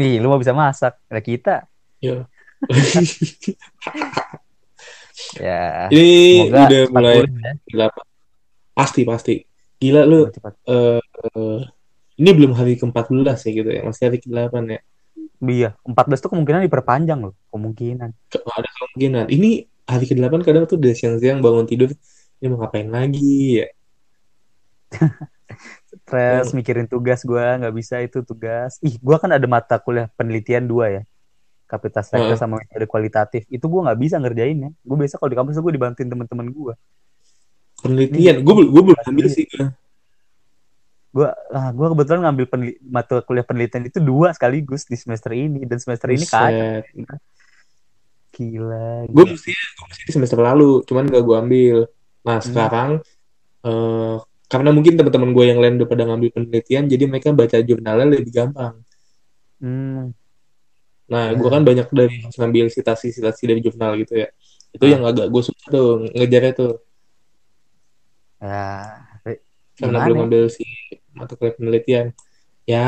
Nih, 0.00 0.16
lu 0.20 0.32
mau 0.32 0.40
bisa 0.40 0.56
masak. 0.56 0.96
Nah, 1.12 1.20
kita 1.20 1.68
Ya. 2.02 2.26
Ya 5.36 5.88
Ini 5.92 6.48
udah 6.48 6.82
mulai 6.92 7.22
ya. 7.26 7.88
Pasti 8.72 9.04
pasti. 9.04 9.34
Gila 9.82 10.06
lu. 10.06 10.30
Eh 10.68 11.00
eh, 11.02 11.60
ini 12.22 12.30
belum 12.30 12.52
hari 12.54 12.78
ke-14 12.78 13.38
ya 13.48 13.50
gitu 13.50 13.70
ya. 13.72 13.80
Masih 13.82 14.02
hari 14.08 14.18
ke-8 14.22 14.62
ya. 14.68 14.80
Iya, 15.42 15.70
14 15.82 16.22
tuh 16.22 16.30
kemungkinan 16.30 16.62
diperpanjang 16.70 17.18
loh, 17.18 17.34
kemungkinan. 17.50 18.14
Ke- 18.30 18.46
Ada 18.46 18.68
kemungkinan. 18.78 19.26
Ini 19.26 19.50
hari 19.90 20.04
ke-8 20.06 20.40
kadang 20.46 20.64
tuh 20.70 20.78
udah 20.78 20.94
siang-siang 20.94 21.42
bangun 21.42 21.66
tidur. 21.66 21.90
Ini 22.38 22.46
mau 22.46 22.62
ngapain 22.62 22.86
lagi 22.86 23.62
ya? 23.62 23.68
Stres 25.92 26.54
mikirin 26.56 26.86
tugas 26.88 27.22
gua 27.26 27.58
nggak 27.58 27.74
bisa 27.74 28.00
itu 28.00 28.22
tugas. 28.22 28.78
Ih, 28.82 28.96
gua 29.02 29.18
kan 29.18 29.30
ada 29.34 29.46
mata 29.50 29.76
kuliah 29.82 30.08
penelitian 30.14 30.64
dua 30.66 30.88
ya. 30.90 31.02
Kapasitas 31.72 32.12
Heeh. 32.12 32.20
struktur 32.28 32.36
sama 32.36 32.60
metode 32.60 32.84
kualitatif. 32.84 33.48
Itu 33.48 33.64
gua 33.72 33.88
nggak 33.88 33.98
bisa 34.04 34.20
ngerjain 34.20 34.58
ya. 34.60 34.70
Gue 34.84 34.96
biasa 35.00 35.16
kalau 35.16 35.32
di 35.32 35.36
kampus 35.40 35.56
gue 35.56 35.72
dibantuin 35.72 36.04
teman-teman 36.04 36.52
gua. 36.52 36.74
Penelitian. 37.80 38.44
Gue 38.44 38.68
gue 38.68 38.82
belum 38.92 38.98
ambil 39.08 39.26
sih. 39.32 39.48
gua. 39.48 39.72
Gua 41.12 41.28
ah, 41.48 41.72
gua 41.72 41.86
kebetulan 41.96 42.20
ngambil 42.28 42.44
peneli- 42.44 42.80
mata 42.84 43.24
kuliah 43.24 43.44
penelitian 43.44 43.88
itu 43.88 44.04
dua 44.04 44.36
sekaligus 44.36 44.84
di 44.84 45.00
semester 45.00 45.32
ini 45.32 45.64
dan 45.64 45.80
semester 45.80 46.12
ini 46.12 46.28
kacau. 46.28 46.84
Buset. 46.92 47.20
Gila. 48.32 49.12
gue 49.12 49.24
mesti 49.28 49.52
gue 49.52 49.86
mesti 49.92 50.02
di 50.08 50.12
semester 50.16 50.40
lalu 50.40 50.80
cuman 50.88 51.04
gak 51.04 51.20
gue 51.20 51.36
ambil 51.36 51.76
nah 52.24 52.40
Hmm. 52.40 52.48
sekarang 52.48 52.90
eh 53.60 54.16
karena 54.48 54.68
mungkin 54.72 54.96
teman-teman 54.96 55.36
gue 55.36 55.44
yang 55.52 55.60
lain 55.60 55.76
udah 55.76 55.88
pada 55.88 56.08
ngambil 56.08 56.28
penelitian 56.32 56.88
jadi 56.88 57.04
mereka 57.12 57.28
baca 57.36 57.60
jurnalnya 57.60 58.08
lebih 58.08 58.32
gampang 58.32 58.80
Hmm, 59.60 60.16
nah 61.12 61.28
gue 61.28 61.44
kan 61.46 61.60
banyak 61.60 61.92
dari 61.92 62.24
ngambil 62.24 62.72
citasi-citasi 62.72 63.42
dari 63.44 63.60
jurnal 63.60 64.00
gitu 64.00 64.16
ya. 64.16 64.32
Itu 64.72 64.88
Ah. 64.88 64.90
yang 64.90 65.02
agak 65.04 65.28
gue 65.28 65.42
suka 65.44 65.64
tuh 65.68 66.08
ngejarnya 66.08 66.52
tuh 66.56 66.72
ya 68.40 68.96
karena 69.76 69.98
belum 70.00 70.16
ya? 70.16 70.20
ngambil 70.24 70.42
si 70.48 70.64
mata 71.12 71.36
kuliah 71.36 71.52
penelitian. 71.52 72.06
Ya 72.64 72.86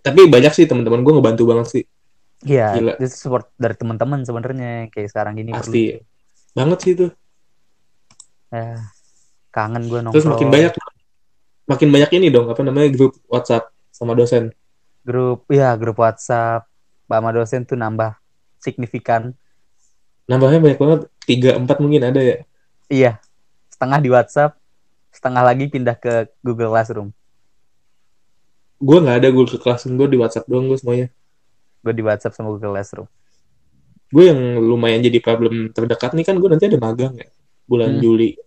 tapi 0.00 0.26
banyak 0.26 0.50
sih 0.50 0.66
teman-teman 0.66 1.00
gue 1.00 1.12
ngebantu 1.14 1.42
banget 1.46 1.66
sih. 1.70 1.84
Iya, 2.42 2.98
itu 2.98 3.08
support 3.08 3.48
dari 3.56 3.72
teman-teman 3.72 4.20
sebenarnya 4.20 4.90
kayak 4.90 5.08
sekarang 5.08 5.38
gini 5.38 5.50
pasti. 5.52 5.96
perlu. 5.96 6.04
banget 6.52 6.78
sih 6.80 6.92
tuh 6.94 7.10
Ya, 8.46 8.78
kangen 9.50 9.84
gue 9.84 10.00
nongkrong. 10.00 10.14
terus 10.14 10.24
makin 10.26 10.48
banyak 10.48 10.72
makin 11.66 11.88
banyak 11.90 12.10
ini 12.14 12.26
dong 12.28 12.46
apa 12.46 12.60
namanya 12.60 12.88
grup 12.90 13.18
WhatsApp 13.26 13.68
sama 13.90 14.12
dosen. 14.12 14.52
Grup, 15.02 15.44
ya 15.48 15.74
grup 15.74 15.96
WhatsApp 15.96 16.66
sama 17.08 17.30
dosen 17.32 17.62
tuh 17.62 17.78
nambah 17.78 18.18
signifikan. 18.58 19.32
nambahnya 20.26 20.58
banyak 20.58 20.78
banget 20.78 21.00
tiga 21.22 21.50
empat 21.54 21.78
mungkin 21.78 22.02
ada 22.02 22.18
ya 22.18 22.38
Iya, 22.86 23.18
setengah 23.70 23.98
di 23.98 24.10
WhatsApp, 24.10 24.54
setengah 25.10 25.42
lagi 25.42 25.66
pindah 25.66 25.94
ke 25.98 26.30
Google 26.42 26.70
Classroom. 26.70 27.10
gue 28.76 28.98
nggak 29.00 29.16
ada 29.24 29.28
ke 29.32 29.56
kelas 29.56 29.88
gue 29.88 30.08
di 30.10 30.18
WhatsApp 30.20 30.46
doang 30.46 30.68
gue 30.68 30.76
semuanya 30.76 31.08
Gue 31.80 31.94
di 31.94 32.02
WhatsApp 32.02 32.34
sama 32.34 32.50
Google 32.50 32.74
Classroom. 32.76 33.06
gue 34.06 34.24
yang 34.26 34.38
lumayan 34.62 35.02
jadi 35.02 35.18
problem 35.18 35.74
terdekat 35.74 36.14
nih 36.14 36.22
kan 36.22 36.36
gue 36.38 36.46
nanti 36.46 36.70
ada 36.70 36.78
magang 36.78 37.14
ya 37.18 37.26
bulan 37.66 37.96
Hmm. 37.96 38.02
Juli 38.02 38.38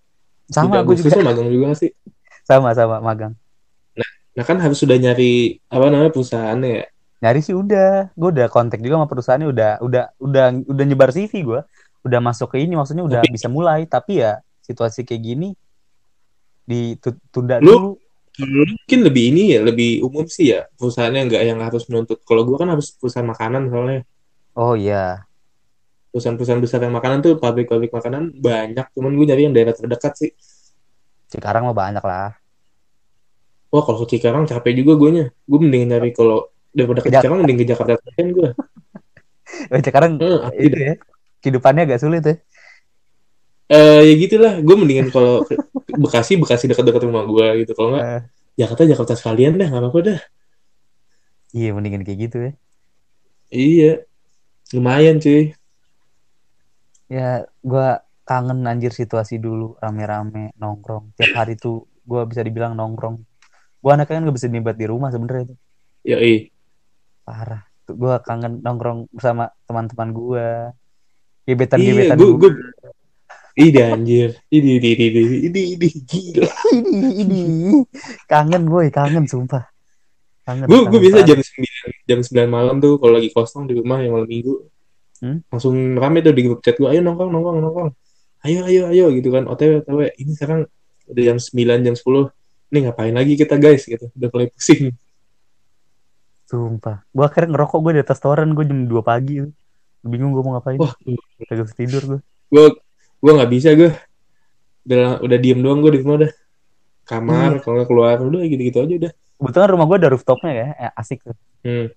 Sama 0.50 0.82
gue 0.82 0.96
juga. 0.96 1.20
magang 1.22 1.48
juga 1.48 1.74
sih 1.76 1.92
Sama 2.48 2.72
sama 2.74 3.00
magang. 3.00 3.34
nah 4.38 4.46
kan 4.46 4.56
harus 4.62 4.80
sudah 4.80 4.96
nyari 4.96 5.60
apa 5.68 5.86
namanya 5.92 6.14
perusahaannya 6.16 6.70
ya 6.80 6.84
Nyari 7.20 7.40
sih 7.44 7.52
udah, 7.52 8.16
gue 8.16 8.30
udah 8.32 8.48
kontak 8.48 8.80
juga 8.80 8.96
sama 8.96 9.08
perusahaannya 9.12 9.48
udah 9.52 9.72
udah 9.84 10.04
udah 10.24 10.46
udah 10.72 10.84
nyebar 10.88 11.12
CV 11.12 11.44
gue, 11.44 11.60
udah 12.08 12.20
masuk 12.24 12.56
ke 12.56 12.64
ini 12.64 12.80
maksudnya 12.80 13.04
udah 13.04 13.22
Tapi- 13.22 13.36
bisa 13.36 13.48
mulai, 13.52 13.84
tapi 13.84 14.24
ya 14.24 14.40
situasi 14.64 15.04
kayak 15.04 15.20
gini 15.22 15.50
ditunda 16.64 17.58
Lu- 17.60 17.98
dulu. 18.38 18.62
mungkin 18.64 19.00
lebih 19.04 19.24
ini 19.36 19.58
ya 19.58 19.60
lebih 19.66 20.06
umum 20.06 20.24
sih 20.30 20.54
ya 20.54 20.70
perusahaannya 20.80 21.28
nggak 21.28 21.44
yang 21.44 21.60
harus 21.60 21.84
menuntut 21.92 22.22
kalau 22.24 22.46
gue 22.48 22.56
kan 22.56 22.72
harus 22.72 22.94
perusahaan 22.96 23.28
makanan 23.28 23.68
soalnya. 23.68 24.02
Oh 24.56 24.80
iya, 24.80 25.28
perusahaan-perusahaan 26.12 26.62
besar 26.64 26.80
yang 26.84 26.96
makanan 26.96 27.20
tuh 27.20 27.36
pabrik-pabrik 27.36 27.92
makanan 27.92 28.32
banyak. 28.34 28.86
Cuman 28.96 29.12
gue 29.12 29.26
nyari 29.28 29.42
yang 29.48 29.56
daerah 29.56 29.76
terdekat 29.76 30.14
sih. 30.16 30.32
Cikarang 31.28 31.68
mah 31.68 31.76
banyak 31.76 32.02
lah. 32.02 32.34
wah 33.70 33.84
kalau 33.86 34.02
ke 34.02 34.18
Cikarang 34.18 34.50
capek 34.50 34.82
juga 34.82 34.98
gue 34.98 35.10
nya 35.14 35.26
gue 35.30 35.60
mending 35.62 35.94
nyari 35.94 36.10
kalau 36.10 36.50
daripada 36.76 37.00
ke 37.02 37.10
Ke 37.10 37.14
Jak- 37.14 37.24
Cikarang 37.26 37.40
mending 37.44 37.60
ke 37.62 37.66
Jakarta 37.68 37.94
kan 37.98 38.28
gue 38.30 38.50
Cikarang 39.86 40.12
eh, 40.22 40.38
asli 40.48 40.64
itu 40.70 40.78
ya, 40.78 40.94
kehidupannya 41.42 41.84
agak 41.90 42.00
sulit 42.02 42.24
ya. 42.24 42.36
Eh, 43.70 44.02
ya 44.02 44.14
gitulah. 44.18 44.54
Gue 44.66 44.76
mendingan 44.78 45.10
kalau 45.14 45.46
Bekasi 45.90 46.38
Bekasi 46.42 46.66
dekat-dekat 46.70 47.06
rumah 47.06 47.22
gue 47.26 47.66
gitu. 47.66 47.72
Kalau 47.78 47.98
nggak 47.98 48.06
Eh, 48.06 48.22
Jakarta 48.60 48.84
Jakarta 48.86 49.14
sekalian 49.18 49.58
deh 49.58 49.68
nggak 49.70 49.82
apa-apa 49.82 50.00
dah. 50.06 50.20
Iya 51.54 51.74
mendingan 51.74 52.06
kayak 52.06 52.20
gitu 52.30 52.38
ya. 52.46 52.52
iya. 53.50 53.92
Lumayan 54.74 55.18
cuy. 55.18 55.54
Ya, 57.10 57.50
gua 57.66 58.06
kangen 58.22 58.62
anjir 58.70 58.94
situasi 58.94 59.42
dulu 59.42 59.74
rame-rame 59.82 60.54
nongkrong. 60.62 61.18
Tiap 61.18 61.32
hari 61.34 61.58
tuh 61.58 61.90
gua 62.06 62.30
bisa 62.30 62.46
dibilang 62.46 62.78
nongkrong. 62.78 63.18
Gua 63.82 63.92
anaknya 63.98 64.22
kan 64.22 64.28
gak 64.30 64.38
bisa 64.38 64.48
nibat 64.52 64.78
di 64.78 64.86
rumah 64.86 65.10
sebenarnya 65.10 65.50
tuh. 65.54 65.58
ya 66.06 66.16
ih 66.20 66.48
Parah. 67.30 67.62
Tuh 67.86 67.94
gua 67.94 68.18
kangen 68.26 68.66
nongkrong 68.66 69.06
bersama 69.14 69.54
teman-teman 69.70 70.10
gua. 70.10 70.48
iya 71.46 71.54
Gebetan-gebetan 71.54 72.18
gue 72.18 72.30
gue 72.42 72.52
ini 73.60 73.80
anjir. 73.86 74.30
Ini 74.50 74.70
ini 74.82 74.90
ini 74.98 75.22
ini 75.46 75.62
ini 75.78 75.88
gila. 76.10 76.50
Ini 76.74 77.10
ini 77.22 77.42
kangen 78.26 78.66
boy, 78.66 78.90
kangen 78.90 79.30
sumpah. 79.30 79.62
Kangen. 80.42 80.66
gue 80.66 80.80
gue 80.90 81.00
biasa 81.06 81.22
jam 81.22 81.38
9 81.38 82.10
jam 82.10 82.20
9 82.26 82.50
malam 82.50 82.82
tuh 82.82 82.98
kalau 82.98 83.14
lagi 83.22 83.30
kosong 83.30 83.70
di 83.70 83.78
rumah 83.78 84.02
yang 84.02 84.18
malam 84.18 84.26
minggu. 84.26 84.66
Hmm? 85.20 85.44
langsung 85.52 85.76
rame 86.00 86.24
tuh 86.24 86.32
di 86.32 86.48
grup 86.48 86.64
chat 86.64 86.80
gue 86.80 86.88
ayo 86.88 87.04
nongkrong 87.04 87.30
nongkrong 87.30 87.58
nongkrong. 87.62 87.92
Ayo 88.48 88.66
ayo 88.66 88.82
ayo 88.90 89.06
gitu 89.14 89.30
kan. 89.30 89.46
Otw 89.46 89.86
otw 89.86 90.08
ini 90.18 90.32
sekarang 90.34 90.66
udah 91.12 91.24
jam 91.26 91.38
9 91.38 91.86
jam 91.86 91.96
10 92.00 92.74
ini 92.74 92.78
ngapain 92.88 93.14
lagi 93.14 93.34
kita 93.38 93.60
guys? 93.62 93.86
gitu. 93.86 94.08
Udah 94.16 94.30
mulai 94.34 94.48
pusing 94.50 94.96
Sumpah. 96.50 97.06
Gua 97.14 97.30
akhirnya 97.30 97.54
ngerokok 97.54 97.80
gue 97.86 97.92
di 97.94 98.02
atas 98.02 98.18
toren 98.18 98.58
gue 98.58 98.66
jam 98.66 98.90
2 98.90 99.06
pagi. 99.06 99.38
Bingung 100.02 100.34
gue 100.34 100.42
mau 100.42 100.58
ngapain. 100.58 100.82
wah 100.82 100.94
Kagak 101.46 101.70
bisa 101.70 101.78
tidur 101.78 102.02
gue. 102.04 102.20
gue 102.50 102.66
gue 103.22 103.32
nggak 103.38 103.52
bisa 103.52 103.70
gue 103.78 103.94
udah 104.90 105.22
udah 105.22 105.38
diem 105.38 105.62
doang 105.62 105.86
gue 105.86 105.92
di 105.94 106.00
rumah 106.02 106.26
udah 106.26 106.32
kamar 107.06 107.62
kalau 107.62 107.76
nggak 107.78 107.90
keluar 107.92 108.16
udah 108.18 108.42
gitu 108.48 108.62
gitu 108.64 108.78
aja 108.82 108.96
udah 109.06 109.12
Kebetulan 109.40 109.70
rumah 109.70 109.86
gue 109.86 109.98
ada 110.02 110.10
rooftopnya 110.10 110.52
ya, 110.52 110.68
eh, 110.76 110.92
asik 110.98 111.24
tuh. 111.24 111.38
hmm. 111.64 111.88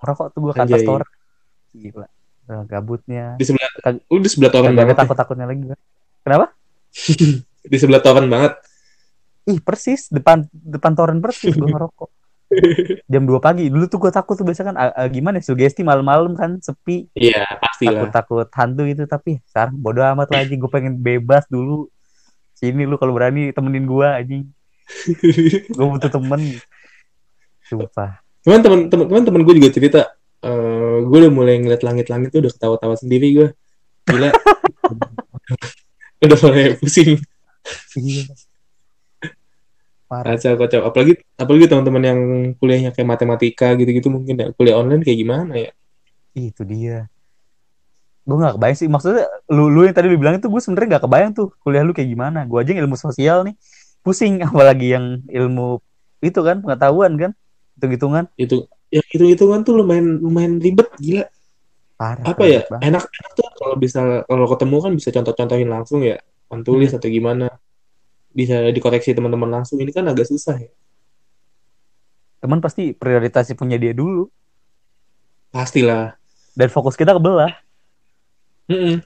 Ngerokok 0.00 0.26
tuh 0.32 0.40
gue 0.40 0.52
ke 0.52 0.62
atas 0.64 0.82
toren. 0.82 1.08
Gila. 1.70 2.06
Eh, 2.48 2.62
gabutnya. 2.66 3.24
di 3.36 3.44
sebelah 3.44 3.70
Kag- 3.78 4.02
lu 4.08 4.18
di 4.18 4.30
sebelah 4.32 4.50
toren 4.50 4.72
banget 4.74 4.96
ya. 4.96 5.00
takut-takutnya 5.04 5.46
lagi 5.46 5.62
gue. 5.62 5.78
Kenapa? 6.24 6.46
di 7.70 7.76
sebelah 7.76 8.00
toren 8.00 8.26
banget 8.26 8.52
Ih 9.44 9.60
persis 9.60 10.08
depan 10.08 10.48
depan 10.50 10.92
toren 10.92 11.18
persis 11.20 11.52
gue 11.52 11.68
ngerokok. 11.68 12.10
Jam 13.12 13.28
2 13.28 13.44
pagi. 13.44 13.68
Dulu 13.68 13.84
tuh 13.86 13.98
gue 14.00 14.12
takut 14.12 14.34
tuh 14.34 14.44
biasa 14.44 14.64
kan 14.64 14.74
ah, 14.76 15.08
gimana 15.12 15.40
ya, 15.40 15.44
sugesti 15.52 15.84
malam-malam 15.84 16.32
kan 16.32 16.56
sepi 16.64 17.12
iya 17.12 17.44
pastilah 17.60 18.08
takut-takut 18.08 18.48
hantu 18.56 18.82
gitu 18.88 19.04
tapi 19.04 19.40
sekarang 19.52 19.76
bodo 19.76 20.00
amat 20.00 20.32
lah 20.32 20.40
anjing 20.44 20.60
gue 20.60 20.70
pengen 20.72 20.96
bebas 20.96 21.44
dulu. 21.52 21.92
Sini 22.56 22.88
lu 22.88 22.96
kalau 22.96 23.12
berani 23.12 23.52
temenin 23.52 23.84
gue 23.84 24.08
anjing. 24.08 24.44
Gue 25.76 25.86
butuh 25.86 26.08
temen. 26.08 26.58
Sumpah. 27.68 28.24
cuman 28.38 28.60
teman 28.64 28.80
teman 28.88 29.06
teman 29.12 29.22
teman 29.28 29.42
gue 29.44 29.54
juga 29.60 29.68
cerita 29.68 30.00
eh 30.40 30.98
gue 31.04 31.18
udah 31.20 31.32
mulai 31.34 31.60
ngeliat 31.60 31.84
langit-langit 31.84 32.32
tuh 32.32 32.40
udah 32.46 32.52
ketawa-tawa 32.54 32.94
sendiri 32.96 33.28
gue 33.34 33.48
gila 34.08 34.30
udah 36.24 36.38
mulai 36.46 36.78
pusing 36.78 37.18
Iya. 37.98 38.24
Kacau 40.08 40.56
kacau 40.56 40.80
apalagi 40.88 41.12
apalagi 41.36 41.64
teman-teman 41.68 42.02
yang 42.04 42.20
kuliahnya 42.56 42.90
kayak 42.96 43.08
matematika 43.08 43.76
gitu-gitu 43.76 44.08
mungkin 44.08 44.34
ya 44.40 44.46
kuliah 44.56 44.80
online 44.80 45.04
kayak 45.04 45.18
gimana 45.20 45.52
ya 45.54 45.70
Itu 46.38 46.62
dia. 46.62 47.10
Gue 48.22 48.36
gak 48.38 48.60
kebayang 48.60 48.78
sih. 48.78 48.86
Maksudnya 48.86 49.26
lu, 49.50 49.72
lu 49.72 49.82
yang 49.88 49.96
tadi 49.96 50.06
lu 50.06 50.20
bilang 50.20 50.38
itu 50.38 50.46
gue 50.46 50.60
sebenarnya 50.62 51.00
gak 51.00 51.04
kebayang 51.08 51.30
tuh 51.34 51.50
kuliah 51.64 51.82
lu 51.82 51.90
kayak 51.90 52.06
gimana. 52.14 52.46
Gue 52.46 52.62
aja 52.62 52.70
yang 52.76 52.86
ilmu 52.86 52.94
sosial 52.94 53.42
nih. 53.42 53.58
Pusing 54.06 54.38
apalagi 54.46 54.94
yang 54.94 55.24
ilmu 55.26 55.82
itu 56.22 56.38
kan 56.46 56.62
pengetahuan 56.62 57.18
kan. 57.18 57.30
Hitung-hitungan. 57.74 58.30
itu 58.38 58.66
yang 58.88 59.06
itu 59.12 59.24
hitungan 59.34 59.60
tuh 59.66 59.82
lumayan 59.82 60.18
lumayan 60.18 60.56
ribet 60.58 60.88
gila 60.96 61.28
Parah. 61.98 62.24
apa 62.24 62.42
ya 62.48 62.62
banget. 62.70 62.88
enak 62.88 63.04
enak 63.04 63.32
tuh 63.36 63.46
kalau 63.58 63.76
bisa 63.76 64.00
kalau 64.24 64.46
ketemu 64.48 64.76
kan 64.80 64.92
bisa 64.96 65.08
contoh-contohin 65.12 65.68
langsung 65.68 66.00
ya 66.00 66.16
kan 66.48 66.60
tulis 66.64 66.90
atau 66.94 67.08
gimana 67.10 67.52
bisa 68.30 68.68
dikoreksi 68.68 69.12
teman-teman 69.12 69.48
langsung 69.50 69.76
ini 69.76 69.90
kan 69.90 70.04
agak 70.04 70.26
susah 70.26 70.56
ya 70.56 70.70
Teman 72.38 72.62
pasti 72.62 72.94
prioritasnya 72.94 73.58
punya 73.58 73.74
dia 73.74 73.90
dulu. 73.90 74.30
pastilah 75.48 76.14
Dan 76.54 76.70
fokus 76.70 76.94
kita 76.94 77.10
kebelah. 77.10 77.50
Mm-mm. 78.66 79.02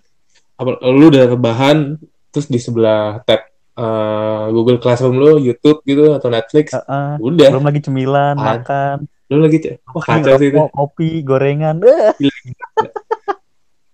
Apa, 0.53 0.77
lu 0.85 1.09
udah 1.09 1.33
rebahan 1.33 1.97
terus 2.29 2.45
di 2.45 2.61
sebelah 2.61 3.25
tab 3.25 3.49
eh, 3.73 4.45
Google 4.53 4.77
Classroom 4.77 5.17
lu 5.17 5.41
YouTube 5.41 5.81
gitu 5.83 6.13
atau 6.13 6.29
Netflix 6.29 6.77
Heeh. 6.77 7.09
udah 7.21 7.49
Belum 7.57 7.65
lagi 7.65 7.81
cemilan, 7.81 8.35
Ah, 8.37 8.61
makan, 8.61 8.97
lu 9.29 9.41
lagi 9.41 9.59
wah 9.89 10.05
kacau 10.05 10.37
sih 10.37 10.49
itu 10.53 10.61
kopi, 10.69 11.11
gorengan. 11.25 11.81
Eh. 11.81 12.13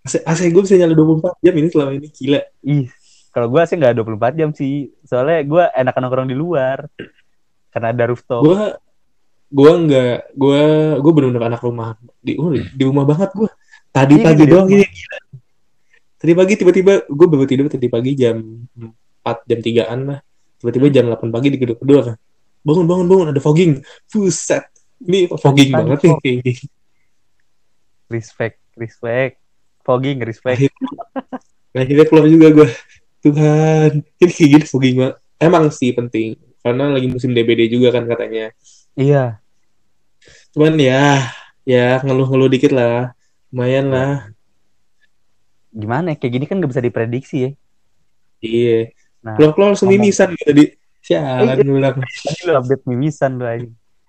AC, 0.02 0.14
AC 0.24 0.40
gue 0.48 0.62
bisa 0.64 0.74
nyala 0.74 0.98
24 0.98 1.44
jam 1.44 1.54
ini 1.54 1.68
selama 1.68 1.90
ini 1.94 2.08
gila 2.10 2.40
Ih, 2.66 2.86
kalau 3.28 3.48
gue 3.48 3.62
sih 3.64 3.76
nggak 3.76 3.94
24 3.96 4.34
jam 4.34 4.50
sih. 4.50 4.92
Soalnya 5.02 5.42
gue 5.42 5.64
enakan 5.72 6.00
nongkrong 6.04 6.28
di 6.28 6.36
luar. 6.36 6.88
Karena 7.68 7.92
ada 7.92 8.04
rooftop. 8.08 8.42
gue 8.42 8.60
gue 9.48 9.72
nggak 9.88 10.36
gue 10.36 10.62
gue 11.00 11.12
bener-bener 11.16 11.48
anak 11.48 11.64
rumah 11.64 11.96
di 12.20 12.36
oh, 12.36 12.52
di 12.52 12.84
rumah 12.84 13.08
banget 13.08 13.32
gue 13.32 13.48
tadi 13.88 14.20
Iya, 14.20 14.24
pagi 14.28 14.44
doang 14.44 14.68
gini 14.68 14.84
gila. 14.84 15.18
tadi 16.14 16.32
pagi 16.36 16.52
tiba-tiba 16.52 16.92
gue 17.08 17.26
baru 17.26 17.44
tidur 17.48 17.64
tadi 17.64 17.88
pagi 17.88 18.12
jam 18.12 18.44
4 18.76 19.48
jam 19.48 19.60
3an 19.64 19.98
lah 20.04 20.18
tiba-tiba 20.60 20.86
Hmm. 20.92 20.94
jam 21.00 21.04
8 21.16 21.32
pagi 21.32 21.48
di 21.48 21.56
kedua 21.56 21.76
kedua 21.80 22.00
kan 22.12 22.16
bangun 22.60 22.84
bangun 22.84 23.06
bangun 23.08 23.26
ada 23.32 23.40
fogging 23.40 23.80
buset 24.12 24.68
ini 25.00 25.32
fogging 25.32 25.70
banget 25.72 25.98
nih 26.04 26.12
fog. 26.12 26.20
gini 26.20 26.52
Respect, 28.08 28.56
respect. 28.74 29.36
Fogging, 29.80 30.20
respect. 30.20 30.56
akhirnya, 30.60 30.84
akhirnya 31.76 32.04
keluar 32.08 32.24
juga 32.24 32.46
gue 32.52 32.68
Tuhan 33.20 33.90
ini 34.14 34.30
kayak 34.30 34.50
gini 34.52 34.64
fogging 34.64 34.96
banget 34.96 35.16
emang 35.38 35.64
sih 35.68 35.90
penting 35.90 36.34
karena 36.58 36.84
lagi 36.88 37.06
musim 37.06 37.30
DBD 37.30 37.68
juga 37.68 37.90
kan 37.90 38.04
katanya 38.04 38.50
Iya. 38.92 39.38
cuman 40.50 40.74
ya 40.74 41.30
ya 41.62 42.00
ngeluh-ngeluh 42.00 42.48
dikit 42.48 42.70
lah 42.70 43.14
lumayan 43.48 43.88
lah 43.88 44.12
Gimana 45.70 46.10
ya? 46.10 46.16
Kayak 46.16 46.32
gini 46.32 46.44
kan 46.44 46.56
nggak 46.58 46.72
bisa 46.72 46.82
diprediksi 46.82 47.36
ya. 47.38 47.50
iya 48.40 48.78
Nah, 49.18 49.34
keluar-keluar 49.34 49.74
langsung 49.74 49.86
ngomong- 49.86 50.00
mimisan 50.00 50.28
gitu 50.32 50.46
tadi 50.46 50.64
sialan 51.00 51.44
Iya. 51.44 51.54
gue 51.58 51.74
bilang 51.74 51.96
tadi 51.98 52.40
lu 52.46 52.52
update 52.54 52.84
mimisan 52.84 53.30
lu 53.34 53.44
aja. 53.44 53.68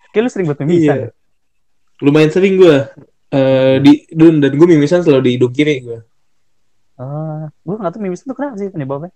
Kayak 0.10 0.22
lu 0.22 0.30
sering 0.30 0.46
buat 0.48 0.60
mimisan. 0.60 0.98
iya 0.98 1.10
lumayan 2.00 2.32
sering 2.32 2.56
gue 2.56 2.78
eh 3.30 3.76
di 3.80 3.92
dun 4.10 4.40
dan 4.40 4.52
gue 4.52 4.68
mimisan 4.68 5.04
selalu 5.04 5.22
di 5.22 5.32
hidung 5.36 5.52
kiri 5.52 5.84
gue 5.84 6.00
Oh, 7.00 7.48
gue 7.48 7.76
nggak 7.80 7.92
tahu 7.96 8.02
mimisan 8.04 8.28
tuh 8.28 8.36
kenapa 8.36 8.60
sih 8.60 8.68
penyebabnya? 8.68 9.12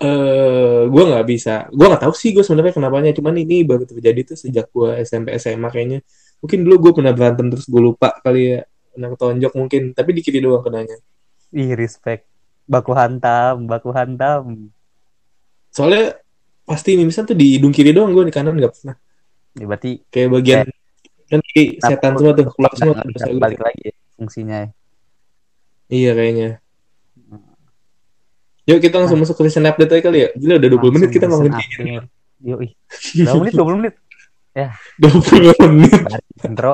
eh 0.00 0.88
gue 0.88 1.02
nggak 1.04 1.26
bisa. 1.28 1.68
Gue 1.68 1.84
nggak 1.84 2.02
tahu 2.08 2.14
sih 2.16 2.32
gue 2.32 2.40
sebenarnya 2.40 2.72
kenapanya. 2.72 3.10
Cuman 3.12 3.34
ini 3.36 3.60
baru 3.66 3.84
terjadi 3.84 4.32
tuh 4.32 4.36
sejak 4.40 4.72
gue 4.72 4.96
SMP 5.04 5.36
SMA 5.36 5.68
kayaknya. 5.68 5.98
Mungkin 6.40 6.58
dulu 6.64 6.88
gue 6.88 6.92
pernah 7.02 7.12
berantem 7.12 7.52
terus 7.52 7.68
gue 7.68 7.82
lupa 7.82 8.14
kali 8.24 8.56
ya. 8.56 8.60
Pernah 8.94 9.08
ketonjok 9.12 9.52
mungkin. 9.52 9.82
Tapi 9.92 10.10
di 10.16 10.20
kiri 10.24 10.40
doang 10.40 10.64
kenanya. 10.64 10.96
Ih, 11.52 11.76
respect. 11.76 12.24
Baku 12.64 12.96
hantam, 12.96 13.68
baku 13.68 13.90
hantam. 13.92 14.72
soalnya 15.72 16.20
pasti 16.68 17.00
mimisan 17.00 17.24
tuh 17.24 17.32
di 17.32 17.56
hidung 17.56 17.72
kiri 17.72 17.96
doang 17.96 18.12
gue 18.12 18.28
di 18.28 18.34
kanan 18.34 18.52
nggak 18.52 18.72
pernah. 18.76 18.96
Ya, 19.56 19.64
berarti 19.64 20.04
kayak 20.12 20.28
bagian 20.36 20.66
kan 21.32 21.40
kiri 21.40 21.80
Kenapa 21.80 21.96
setan 21.96 22.12
semua 22.20 22.32
tuh 22.36 22.44
keluar 22.52 22.72
semua 22.76 22.94
balik 23.40 23.60
lagi 23.64 23.80
ya, 23.88 23.94
fungsinya 24.20 24.56
ya. 24.68 24.70
Iya 25.92 26.16
kayaknya 26.16 26.62
Yuk 28.62 28.78
kita 28.78 28.94
langsung 28.94 29.18
masuk 29.18 29.34
ke 29.34 29.50
recent 29.50 29.66
update 29.66 29.90
aja 29.90 30.02
kali 30.06 30.18
ya. 30.22 30.28
Gila 30.38 30.54
udah 30.62 30.70
20 30.70 30.94
menit 30.94 31.10
kita 31.10 31.26
ngomongin 31.26 31.58
gini. 31.66 31.98
Yo, 32.46 32.62
ih. 32.62 32.70
Berapa 33.26 33.42
menit? 33.42 33.54
20 33.58 33.80
menit. 33.82 33.94
20 35.02 35.74
menit. 35.74 35.92
Intro. 36.46 36.72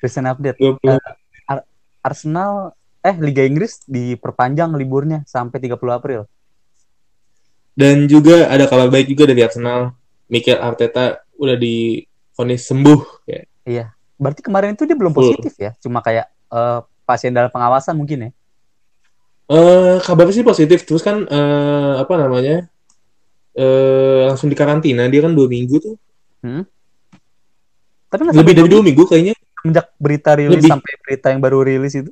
Recent 0.00 0.24
update. 0.32 0.56
20. 0.56 0.80
Arsenal 2.00 2.72
eh 3.04 3.12
Liga 3.20 3.44
Inggris 3.44 3.84
diperpanjang 3.84 4.72
liburnya 4.72 5.20
sampai 5.28 5.60
30 5.60 5.76
April. 5.92 6.24
Dan 7.76 8.08
juga 8.08 8.48
ada 8.48 8.64
kabar 8.64 8.88
baik 8.88 9.12
juga 9.12 9.28
dari 9.28 9.44
Arsenal. 9.44 9.92
Mikel 10.32 10.56
Arteta 10.56 11.20
udah 11.36 11.60
divonis 11.60 12.64
sembuh. 12.64 13.00
Ya. 13.28 13.44
Iya. 13.68 13.84
Berarti 14.16 14.40
kemarin 14.40 14.72
itu 14.72 14.88
dia 14.88 14.96
belum 14.96 15.12
Full. 15.12 15.36
positif 15.36 15.52
ya, 15.60 15.72
cuma 15.80 16.00
kayak 16.00 16.28
eh, 16.50 16.78
pasien 17.02 17.30
dalam 17.30 17.48
pengawasan 17.48 17.94
mungkin 17.94 18.26
ya. 18.26 18.30
Eh 19.50 19.96
kabarnya 19.98 20.30
sih 20.32 20.46
positif. 20.46 20.84
Terus 20.84 21.00
kan 21.00 21.22
eh, 21.22 21.92
apa 21.98 22.14
namanya? 22.14 22.66
Eh 23.52 24.20
langsung 24.26 24.46
dikarantina. 24.46 25.06
Dia 25.06 25.22
kan 25.22 25.32
dua 25.32 25.46
minggu 25.46 25.76
tuh. 25.78 25.96
Hmm? 26.40 26.62
Tapi 28.06 28.26
Lebih 28.26 28.54
dari 28.56 28.68
dua 28.68 28.82
minggu 28.82 29.04
kayaknya. 29.04 29.34
semenjak 29.60 29.92
berita 29.96 30.30
rilis 30.32 30.56
Lebih. 30.56 30.70
sampai 30.72 30.92
berita 31.04 31.26
yang 31.28 31.40
baru 31.40 31.60
rilis 31.60 31.92
itu. 31.92 32.10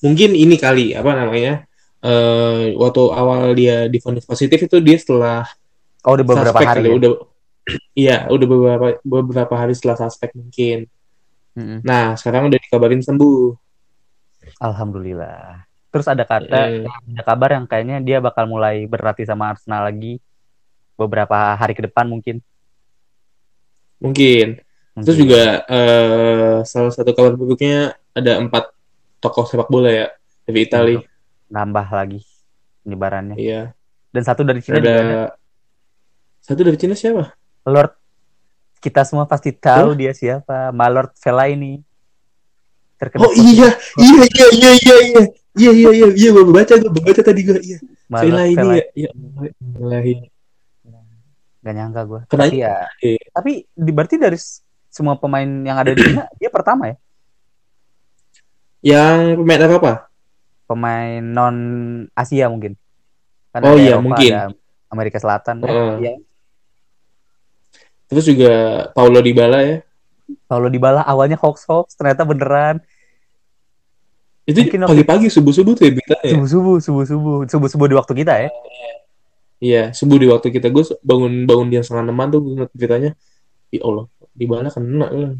Mungkin 0.00 0.34
ini 0.34 0.56
kali 0.56 0.92
apa 0.92 1.10
namanya? 1.14 1.64
Eh 2.00 2.74
waktu 2.74 3.02
awal 3.08 3.54
dia 3.54 3.86
divonis 3.86 4.24
positif 4.24 4.58
itu 4.58 4.76
dia 4.78 4.98
setelah 4.98 5.48
Oh, 6.04 6.12
udah 6.12 6.20
beberapa 6.20 6.52
suspek 6.52 6.68
hari. 6.68 6.80
kali, 6.84 6.88
ya? 6.88 6.94
udah 6.94 7.10
iya 7.96 8.16
udah 8.28 8.46
beberapa 8.46 8.86
beberapa 9.00 9.54
hari 9.56 9.72
setelah 9.72 9.96
suspek 9.96 10.36
mungkin 10.36 10.84
Mm-mm. 11.54 11.78
nah 11.82 12.18
sekarang 12.18 12.50
udah 12.50 12.58
dikabarin 12.58 13.00
sembuh 13.00 13.54
Alhamdulillah. 14.60 15.64
Terus 15.88 16.04
ada 16.04 16.22
kata, 16.22 16.60
Eh, 16.68 16.84
ada 16.84 17.22
kabar 17.24 17.56
yang 17.56 17.64
kayaknya 17.64 17.96
dia 17.98 18.18
bakal 18.20 18.44
mulai 18.44 18.84
berlatih 18.84 19.24
sama 19.24 19.50
Arsenal 19.50 19.86
lagi 19.86 20.20
beberapa 20.94 21.34
hari 21.54 21.72
ke 21.72 21.82
depan 21.82 22.06
mungkin. 22.06 22.38
mungkin 23.96 24.60
terus 24.94 25.16
Mungkin. 25.16 25.22
juga 25.26 25.42
eh, 25.64 26.56
salah 26.62 26.92
satu 26.92 27.16
kabar 27.16 27.34
buruknya 27.34 27.96
ada 28.12 28.36
empat 28.36 28.68
tokoh 29.18 29.48
sepak 29.48 29.66
bola 29.66 29.88
ya 29.88 30.06
dari 30.44 30.60
Italia 30.60 31.00
nambah 31.48 31.88
lagi 31.88 32.20
penyebarannya. 32.84 33.34
iya 33.34 33.72
Dan 34.12 34.22
satu 34.22 34.44
dari 34.44 34.60
Cina 34.60 34.78
juga 34.78 34.92
ada. 34.92 35.00
ada 35.00 35.22
satu 36.38 36.60
dari 36.62 36.76
Cina 36.76 36.92
siapa 36.94 37.32
Lord 37.64 37.96
kita 38.84 39.00
semua 39.08 39.24
pasti 39.24 39.48
tahu 39.48 39.96
dia 39.96 40.12
siapa, 40.12 40.68
Malord 40.70 41.16
Fellaini. 41.16 41.80
Terkenal 43.00 43.24
oh 43.24 43.32
iya 43.32 43.72
iya 43.96 44.24
iya 44.28 44.46
iya 44.52 44.70
iya 44.76 44.96
iya 45.00 45.22
iya 45.56 45.70
iya 45.72 45.90
iya 45.90 46.08
iya 46.12 46.28
gue 46.30 46.44
baca 46.46 46.74
gue 46.76 47.02
baca 47.02 47.22
tadi 47.24 47.40
gue 47.42 47.58
iya 47.58 47.78
Malord 48.06 48.28
Vela 48.28 48.42
ini 48.44 48.54
Fellaini. 48.54 48.76
ya 48.76 48.86
ya 48.92 49.10
Fellaini. 49.72 50.26
Gak 51.64 51.72
nyangka 51.72 52.00
gue. 52.04 52.20
Tapi 52.28 52.60
ya, 52.60 52.76
Iya. 53.00 53.24
tapi 53.32 53.52
di, 53.72 53.90
berarti 53.90 54.16
dari 54.20 54.36
semua 54.92 55.16
pemain 55.16 55.48
yang 55.48 55.80
ada 55.80 55.90
di 55.90 56.04
Cina 56.04 56.28
dia 56.38 56.52
pertama 56.52 56.92
ya, 56.92 56.96
yang 58.84 59.40
pemain 59.40 59.60
apa 59.64 59.74
apa 59.80 59.92
pemain 60.68 61.20
non 61.24 61.56
Asia 62.12 62.52
mungkin. 62.52 62.76
Kan 63.48 63.64
Oh 63.64 63.80
iya, 63.80 63.96
Eropa, 63.96 64.04
mungkin. 64.12 64.30
Amerika 64.88 65.16
Selatan. 65.16 65.62
Eh, 65.62 65.72
Heeh. 65.72 66.16
Terus 68.14 68.26
juga 68.30 68.52
Paulo 68.94 69.18
Dybala 69.18 69.58
ya 69.66 69.76
Kalau 70.48 70.68
Dybala 70.72 71.04
awalnya 71.04 71.36
hoax 71.36 71.68
hoax, 71.68 71.98
ternyata 72.00 72.24
beneran. 72.24 72.80
itu 74.44 74.60
Mungkin 74.60 74.88
pagi-pagi 74.88 75.28
subuh-subuh 75.28 75.72
tuh 75.76 75.84
ya 75.88 75.92
beritanya 75.92 76.24
ya? 76.24 76.36
Subuh 76.44 76.48
subuh, 76.48 76.76
subuh 76.80 77.04
subuh, 77.04 77.36
subuh 77.48 77.68
subuh 77.68 77.86
di 77.88 77.96
waktu 77.96 78.12
kita 78.24 78.34
ya. 78.44 78.50
Iya, 79.60 79.82
subuh 79.96 80.16
di 80.20 80.28
waktu 80.28 80.52
kita 80.52 80.68
gue 80.68 80.84
bangun 81.00 81.48
bangun 81.48 81.68
dia 81.72 81.80
setengah 81.80 82.08
enaman 82.08 82.28
tuh 82.28 82.40
gue 82.44 82.52
ngeliat 82.56 82.72
beritanya. 82.76 83.10
Ya 83.72 83.80
Allah, 83.84 84.04
di 84.36 84.46
mana 84.48 84.68
kena 84.68 85.08
lah. 85.08 85.32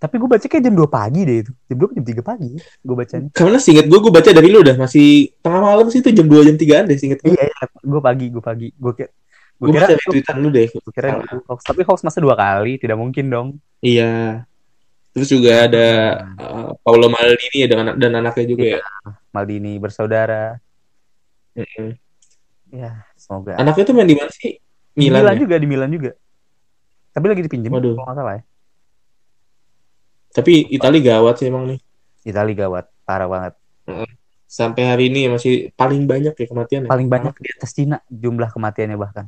Tapi 0.00 0.16
gue 0.16 0.28
baca 0.32 0.46
kayak 0.48 0.64
jam 0.64 0.72
2 0.72 0.88
pagi 0.88 1.20
deh 1.28 1.44
itu. 1.44 1.52
Jam 1.68 1.76
2 1.76 1.96
jam 2.00 2.04
3 2.08 2.24
pagi 2.24 2.50
gue 2.56 2.96
bacanya. 2.96 3.28
Karena 3.36 3.58
singkat 3.60 3.84
gue, 3.84 3.98
gue 4.00 4.12
baca 4.12 4.30
dari 4.32 4.48
lu 4.48 4.64
udah 4.64 4.76
masih 4.80 5.36
tengah 5.44 5.60
malam 5.60 5.86
sih 5.92 6.00
itu 6.00 6.08
jam 6.08 6.24
2 6.24 6.48
jam 6.48 6.56
3an 6.56 6.84
deh 6.88 6.96
singkat 6.96 7.20
gue. 7.20 7.36
Iya, 7.36 7.44
iya, 7.52 7.64
gue 7.68 8.00
pagi, 8.00 8.26
gue 8.32 8.40
pagi. 8.40 8.68
Gue 8.72 8.92
kira 8.96 9.12
gue 9.60 9.68
kira 9.70 9.86
tweetan 10.08 10.36
lu 10.40 10.48
deh. 10.48 10.66
gue 10.66 10.92
kira 10.92 11.20
itu 11.20 11.36
hoax. 11.44 11.60
Tapi 11.62 11.80
hoax 11.84 12.00
masa 12.00 12.18
dua 12.18 12.32
kali, 12.32 12.80
tidak 12.80 12.96
mungkin 12.96 13.28
dong. 13.28 13.48
Iya. 13.84 14.42
Terus 15.10 15.28
juga 15.28 15.66
ada 15.66 15.86
uh, 16.38 16.70
Paolo 16.80 17.10
Maldini 17.10 17.60
ya 17.60 17.68
dengan 17.68 17.92
dan 17.94 18.14
anaknya 18.16 18.46
juga 18.46 18.64
Iya. 18.64 18.78
ya. 18.78 19.10
Maldini 19.30 19.72
bersaudara 19.76 20.54
Mm-mm. 21.50 21.98
ya 22.70 23.02
semoga 23.14 23.58
Anaknya 23.58 23.82
tuh 23.82 23.94
main 23.94 24.06
di 24.06 24.14
mana 24.14 24.30
sih? 24.30 24.54
Milan, 24.94 25.22
Milan 25.22 25.34
ya? 25.34 25.40
juga 25.42 25.54
di 25.58 25.66
Milan 25.66 25.90
juga 25.90 26.12
tapi 27.10 27.26
lagi 27.26 27.42
dipinjem 27.42 27.74
Waduh. 27.74 27.98
kalau 27.98 28.06
nggak 28.06 28.16
salah 28.22 28.34
ya 28.38 28.42
Tapi 30.30 30.52
Itali 30.70 30.98
gawat 31.02 31.42
sih 31.42 31.50
emang 31.50 31.66
nih. 31.74 31.78
Itali 32.22 32.54
gawat 32.54 32.86
parah 33.02 33.26
banget 33.26 33.54
Sampai 34.46 34.82
hari 34.86 35.10
ini 35.10 35.26
masih 35.26 35.74
paling 35.74 36.06
banyak 36.06 36.34
ya 36.34 36.46
kematian 36.46 36.86
ya. 36.86 36.88
paling 36.90 37.10
banyak 37.10 37.34
di 37.34 37.48
atas 37.50 37.70
Cina 37.74 37.98
jumlah 38.06 38.50
kematiannya 38.50 38.94
bahkan 38.94 39.26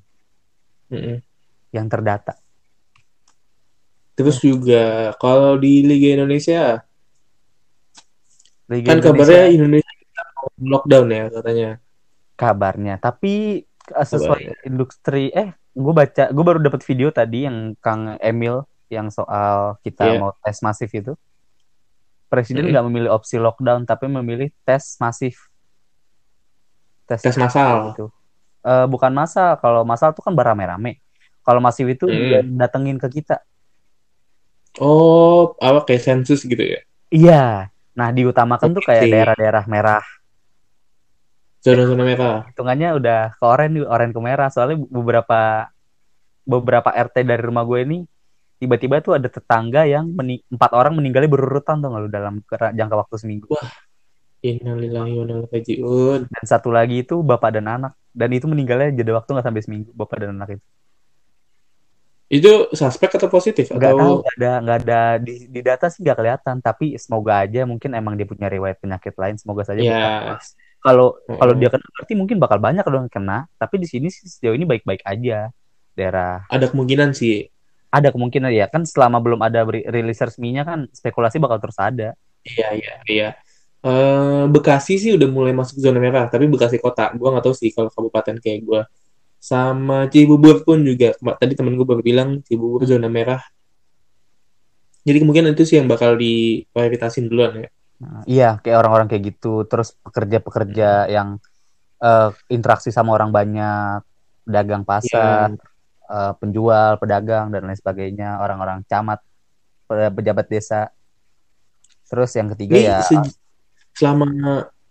Mm-mm. 0.93 1.17
yang 1.73 1.89
terdata 1.89 2.37
Terus 4.13 4.37
juga 4.39 5.17
kalau 5.17 5.57
di 5.57 5.81
Liga 5.81 6.21
Indonesia 6.21 6.85
Liga 8.69 8.93
kan 8.93 9.01
Indonesia 9.01 9.09
kabarnya 9.09 9.45
Indonesia 9.51 9.93
kita 9.97 10.23
mau 10.37 10.47
lockdown 10.61 11.07
ya 11.09 11.25
katanya. 11.33 11.71
kabarnya 12.35 12.95
tapi 12.99 13.65
eh, 13.65 14.07
sesuai 14.07 14.69
industri 14.69 15.33
eh 15.33 15.49
gue 15.73 15.95
baca 15.97 16.29
gue 16.29 16.45
baru 16.45 16.61
dapat 16.61 16.85
video 16.85 17.09
tadi 17.09 17.49
yang 17.49 17.73
Kang 17.81 18.21
Emil 18.21 18.61
yang 18.93 19.09
soal 19.09 19.81
kita 19.81 20.13
Iya. 20.13 20.21
mau 20.21 20.37
tes 20.39 20.61
masif 20.61 20.93
itu 20.93 21.17
presiden 22.29 22.69
nggak 22.69 22.85
memilih 22.85 23.11
opsi 23.13 23.41
lockdown 23.41 23.85
tapi 23.85 24.09
memilih 24.09 24.53
tes 24.65 24.97
masif 24.97 25.49
tes, 27.05 27.21
Tes 27.21 27.37
massal. 27.37 27.93
gitu 27.93 28.13
Eh, 28.63 28.87
bukan 28.87 29.11
massal 29.11 29.59
kalau 29.59 29.83
massal 29.83 30.15
tuh 30.15 30.23
kan 30.23 30.31
berame-rame 30.33 31.03
kalau 31.43 31.59
masif 31.59 31.83
itu 31.85 32.07
Mm. 32.07 32.15
dia 32.23 32.41
datengin 32.63 32.95
ke 32.95 33.11
kita 33.11 33.43
Oh, 34.79 35.53
apa 35.59 35.85
kayak 35.85 36.01
sensus 36.01 36.41
gitu 36.43 36.63
ya? 36.63 36.81
iya 37.11 37.69
nah 37.93 38.09
diutamakan 38.09 38.73
tuh 38.73 38.81
kayak 38.81 39.05
daerah-daerah 39.05 39.65
merah 39.67 40.01
Zona-zona 41.59 42.03
merah. 42.03 42.37
hitungannya 42.49 42.89
udah 42.97 43.21
ke 43.35 43.45
oranye 43.45 43.83
oranye 43.83 44.11
ke 44.11 44.21
merah 44.21 44.49
soalnya 44.49 44.81
beberapa 44.81 45.71
beberapa 46.43 46.91
RT 46.91 47.23
dari 47.23 47.39
rumah 47.39 47.63
gue 47.63 47.79
ini 47.83 47.99
tiba-tiba 48.57 48.99
tuh 48.99 49.15
ada 49.15 49.27
tetangga 49.27 49.83
yang 49.85 50.07
meni- 50.09 50.43
empat 50.49 50.71
orang 50.71 50.95
meninggalnya 50.95 51.27
berurutan 51.27 51.79
tuh 51.79 51.91
lu 51.93 52.07
dalam 52.07 52.43
jangka 52.49 52.95
waktu 52.97 53.15
seminggu 53.17 53.47
Wah. 53.51 53.67
Innalillahi 54.41 55.13
wa 55.13 55.23
inna 55.23 55.35
ilaihi 55.39 55.51
raji'un. 55.53 56.21
dan 56.27 56.45
satu 56.45 56.71
lagi 56.71 57.03
itu 57.03 57.23
bapak 57.23 57.55
dan 57.55 57.67
anak 57.69 57.95
dan 58.13 58.29
itu 58.33 58.47
meninggalnya 58.47 58.93
jeda 58.93 59.17
waktu 59.19 59.31
nggak 59.33 59.47
sampai 59.49 59.63
seminggu 59.65 59.91
bapak 59.97 60.17
dan 60.23 60.37
anak 60.37 60.61
itu. 60.61 60.67
Itu 62.33 62.53
suspek 62.73 63.13
atau 63.21 63.29
positif? 63.29 63.69
Nggak 63.69 63.93
tahu 63.93 64.15
atau 64.17 64.21
nggak 64.25 64.35
ada 64.41 64.53
nggak 64.65 64.79
ada 64.85 65.01
di, 65.21 65.35
di 65.53 65.61
data 65.61 65.93
sih 65.93 66.01
nggak 66.01 66.17
kelihatan 66.17 66.57
tapi 66.65 66.97
semoga 66.97 67.45
aja 67.45 67.69
mungkin 67.69 67.93
emang 67.93 68.17
dia 68.17 68.25
punya 68.25 68.49
riwayat 68.49 68.81
penyakit 68.81 69.13
lain 69.21 69.37
semoga 69.37 69.69
saja 69.69 69.81
ya 69.81 70.41
kalau 70.83 71.15
kalau 71.29 71.55
dia 71.55 71.71
kena 71.71 71.87
berarti 71.95 72.15
mungkin 72.19 72.37
bakal 72.43 72.59
banyak 72.59 72.83
dong 72.83 73.07
kena 73.13 73.47
tapi 73.61 73.79
di 73.79 73.87
sini 73.87 74.09
sih 74.09 74.27
sejauh 74.27 74.57
ini 74.57 74.65
baik-baik 74.67 75.05
aja 75.05 75.53
daerah. 75.95 76.43
Ada 76.49 76.73
kemungkinan 76.73 77.13
sih. 77.13 77.49
ada 77.93 78.09
kemungkinan 78.09 78.49
ya 78.57 78.73
kan 78.73 78.89
selama 78.89 79.21
belum 79.21 79.45
ada 79.45 79.69
rilis 79.69 80.17
resminya 80.17 80.65
kan 80.65 80.89
spekulasi 80.97 81.37
bakal 81.37 81.61
terus 81.61 81.77
ada. 81.77 82.17
Iya, 82.41 82.69
iya, 82.73 82.95
iya. 83.05 83.29
Eh, 83.83 84.45
Bekasi 84.55 84.95
sih 85.03 85.11
udah 85.19 85.27
mulai 85.27 85.53
masuk 85.55 85.77
zona 85.83 85.99
merah, 85.99 86.25
tapi 86.31 86.47
Bekasi 86.47 86.79
kota. 86.79 87.11
Gua 87.19 87.35
nggak 87.35 87.45
tahu 87.51 87.55
sih 87.59 87.71
kalau 87.75 87.91
kabupaten 87.91 88.39
kayak 88.39 88.61
gua. 88.63 88.81
Sama 89.43 90.07
Cibubur 90.13 90.63
pun 90.67 90.79
juga. 90.87 91.13
Tadi 91.19 91.53
temen 91.59 91.75
gue 91.75 91.87
baru 91.87 92.03
bilang 92.03 92.41
Cibubur 92.47 92.87
zona 92.87 93.11
merah. 93.11 93.43
Jadi 95.03 95.19
kemungkinan 95.19 95.51
itu 95.59 95.65
sih 95.67 95.77
yang 95.83 95.91
bakal 95.91 96.15
diprioritasin 96.15 97.27
duluan 97.27 97.67
ya. 97.67 97.69
Nah, 98.03 98.23
iya 98.27 98.59
kayak 98.63 98.79
orang-orang 98.83 99.07
kayak 99.11 99.35
gitu 99.35 99.67
terus 99.67 99.95
pekerja-pekerja 100.03 101.11
yang 101.11 101.39
eh, 102.03 102.31
interaksi 102.55 102.91
sama 102.95 103.15
orang 103.19 103.31
banyak 103.35 104.03
dagang 104.47 104.83
pasar 104.87 105.55
eh, 106.07 106.33
penjual 106.39 106.99
pedagang 107.03 107.51
dan 107.51 107.63
lain 107.67 107.79
sebagainya 107.79 108.39
orang-orang 108.43 108.83
camat 108.87 109.19
pe- 109.87 110.13
pejabat 110.15 110.47
desa 110.51 110.91
terus 112.11 112.31
yang 112.39 112.49
ketiga 112.55 112.75
Ini 112.79 112.87
ya 112.91 112.99
se- 113.03 113.42
selama 113.99 114.27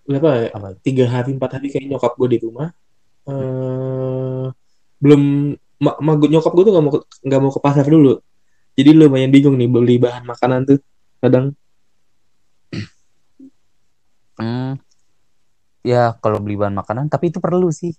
berapa 0.07 0.29
ya? 0.41 0.47
apa? 0.57 0.67
Tiga 0.85 1.05
hari, 1.13 1.29
empat 1.37 1.51
hari 1.59 1.67
kayak 1.73 1.85
nyokap 1.91 2.13
gue 2.19 2.29
di 2.35 2.39
rumah. 2.45 2.69
eh 3.29 4.45
belum 5.03 5.21
ma, 5.85 5.91
ma- 6.05 6.17
nyokap 6.33 6.51
gue 6.55 6.63
tuh 6.67 6.73
nggak 6.73 6.85
mau 6.85 6.93
nggak 7.27 7.41
mau 7.43 7.51
ke 7.55 7.61
pasar 7.65 7.85
dulu. 7.87 8.09
Jadi 8.77 8.89
lumayan 8.99 9.31
bingung 9.35 9.55
nih 9.59 9.69
beli 9.75 9.95
bahan 10.05 10.23
makanan 10.31 10.61
tuh. 10.69 10.79
Kadang 11.23 11.45
Hmm, 14.39 14.73
ya 15.91 15.97
kalau 16.23 16.37
beli 16.43 16.55
bahan 16.61 16.75
makanan 16.81 17.05
tapi 17.13 17.25
itu 17.33 17.39
perlu 17.45 17.67
sih 17.79 17.91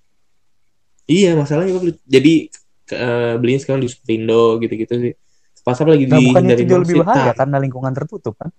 Iya, 1.13 1.29
masalahnya 1.41 1.71
gue 1.77 1.83
jadi 2.15 2.31
eh, 2.95 3.33
belinya 3.41 3.61
sekarang 3.63 3.83
di 3.85 3.91
Superindo 3.93 4.35
gitu-gitu 4.63 4.95
sih. 5.05 5.13
Pasar 5.67 5.87
lagi 5.93 6.05
nah 6.11 6.21
bukannya 6.27 6.53
dihindari 6.53 6.63
itu 6.63 6.65
jauh 6.71 6.83
lebih 6.83 6.97
bahaya 7.03 7.31
Nah, 7.31 7.37
karena 7.39 7.57
lingkungan 7.65 7.93
tertutup 7.97 8.35
kan 8.41 8.51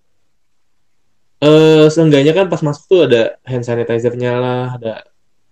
eh, 1.43 1.85
seenggaknya 1.91 2.33
kan 2.37 2.45
pas 2.47 2.61
masuk 2.63 2.83
tuh 2.87 2.99
ada 3.11 3.35
hand 3.43 3.65
sanitizer-nya 3.67 4.31
lah, 4.39 4.65
ada 4.79 4.93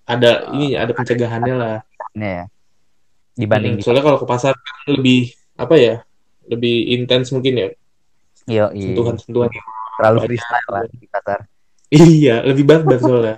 ada 0.08 0.32
ini 0.56 0.74
ada 0.80 0.92
pencegahannya 0.96 1.56
lah. 1.56 1.76
ya 2.16 2.48
dibanding 3.36 3.80
Hmm, 3.80 3.84
soalnya 3.84 4.04
kalau 4.04 4.20
ke 4.20 4.28
pasar 4.28 4.54
kan 4.56 4.78
lebih 4.92 5.32
apa 5.56 5.76
ya? 5.80 5.96
Lebih 6.52 7.00
intens 7.00 7.32
mungkin 7.32 7.54
ya, 7.56 7.68
Yo, 8.50 8.66
iya. 8.76 8.92
sentuhan-sentuhan. 8.92 9.50
terlalu 10.02 10.20
freestyle 10.34 10.70
lah 10.74 10.84
di 10.90 11.08
pasar 11.08 11.40
Iya, 12.18 12.36
lebih 12.48 12.64
barbar 12.66 12.98
soalnya. 13.00 13.38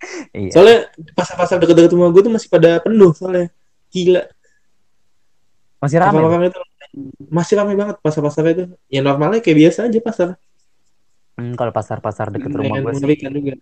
iya 0.38 0.50
Soalnya 0.50 0.78
pasar-pasar 1.12 1.60
deket-deket 1.60 1.92
rumah 1.92 2.08
gue 2.10 2.22
tuh 2.24 2.32
masih 2.32 2.48
pada 2.48 2.80
penuh 2.80 3.12
soalnya. 3.14 3.52
Gila. 3.90 4.24
masih 5.80 5.96
ramai 5.96 6.52
itu 6.52 6.60
masih 7.32 7.54
ramai 7.56 7.74
banget 7.76 7.96
pasar-pasarnya 8.04 8.52
itu. 8.52 8.64
Ya 8.92 9.00
normalnya 9.00 9.40
kayak 9.40 9.58
biasa 9.68 9.88
aja 9.88 9.98
pasar. 10.04 10.28
Hmm, 11.40 11.56
kalau 11.56 11.72
pasar-pasar 11.72 12.28
deket 12.28 12.52
rumah 12.52 12.76
Lumayan 12.76 13.00
gue 13.00 13.16
sih 13.16 13.16
juga. 13.16 13.56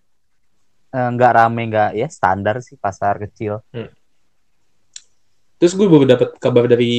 eh, 0.88 1.08
nggak 1.14 1.32
rame 1.32 1.62
nggak 1.68 1.90
ya 1.94 2.08
standar 2.10 2.58
sih 2.58 2.74
pasar 2.74 3.22
kecil 3.22 3.62
Terus 5.58 5.74
gue 5.74 5.86
baru 5.86 6.06
dapat 6.06 6.38
kabar 6.38 6.66
dari 6.66 6.90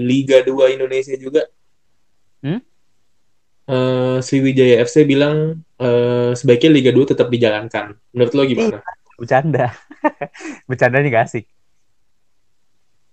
Liga 0.00 0.42
2 0.42 0.70
Indonesia 0.70 1.10
juga. 1.14 1.42
Hmm? 2.38 2.62
Eh, 3.66 4.18
Sriwijaya 4.18 4.78
FC 4.80 5.02
bilang 5.02 5.58
eh, 5.76 6.30
sebaiknya 6.32 6.70
Liga 6.72 6.90
2 6.90 7.06
tetap 7.08 7.26
dijalankan. 7.26 7.94
Menurut 8.10 8.32
lo 8.32 8.42
gimana? 8.44 8.78
bercanda 9.14 9.68
bercanda 10.70 10.96
nih 10.98 11.12
gak 11.12 11.28
asik 11.28 11.44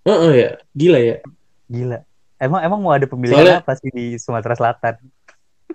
Heeh 0.02 0.32
ya, 0.34 0.50
gila 0.72 0.96
ya. 0.98 1.16
gila 1.68 2.00
emang 2.40 2.60
emang 2.64 2.80
mau 2.80 2.96
ada 2.96 3.04
pemilihan 3.04 3.36
Soalnya- 3.36 3.60
apa 3.60 3.76
sih 3.76 3.92
di 3.92 4.16
Sumatera 4.16 4.56
Selatan 4.56 4.96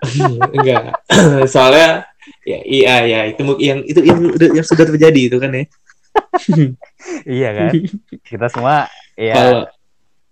Enggak. 0.55 0.83
Soalnya 1.53 2.07
ya 2.47 2.59
iya 2.63 2.95
ya 3.03 3.19
itu 3.31 3.41
yang 3.59 3.79
itu 3.83 3.99
yang, 3.99 4.19
yang 4.39 4.65
sudah 4.65 4.87
terjadi 4.87 5.21
itu 5.31 5.37
kan 5.39 5.51
ya. 5.51 5.63
iya 7.25 7.49
kan 7.57 7.71
kita 8.21 8.47
semua 8.53 8.85
ya 9.17 9.33
Kalau 9.33 9.61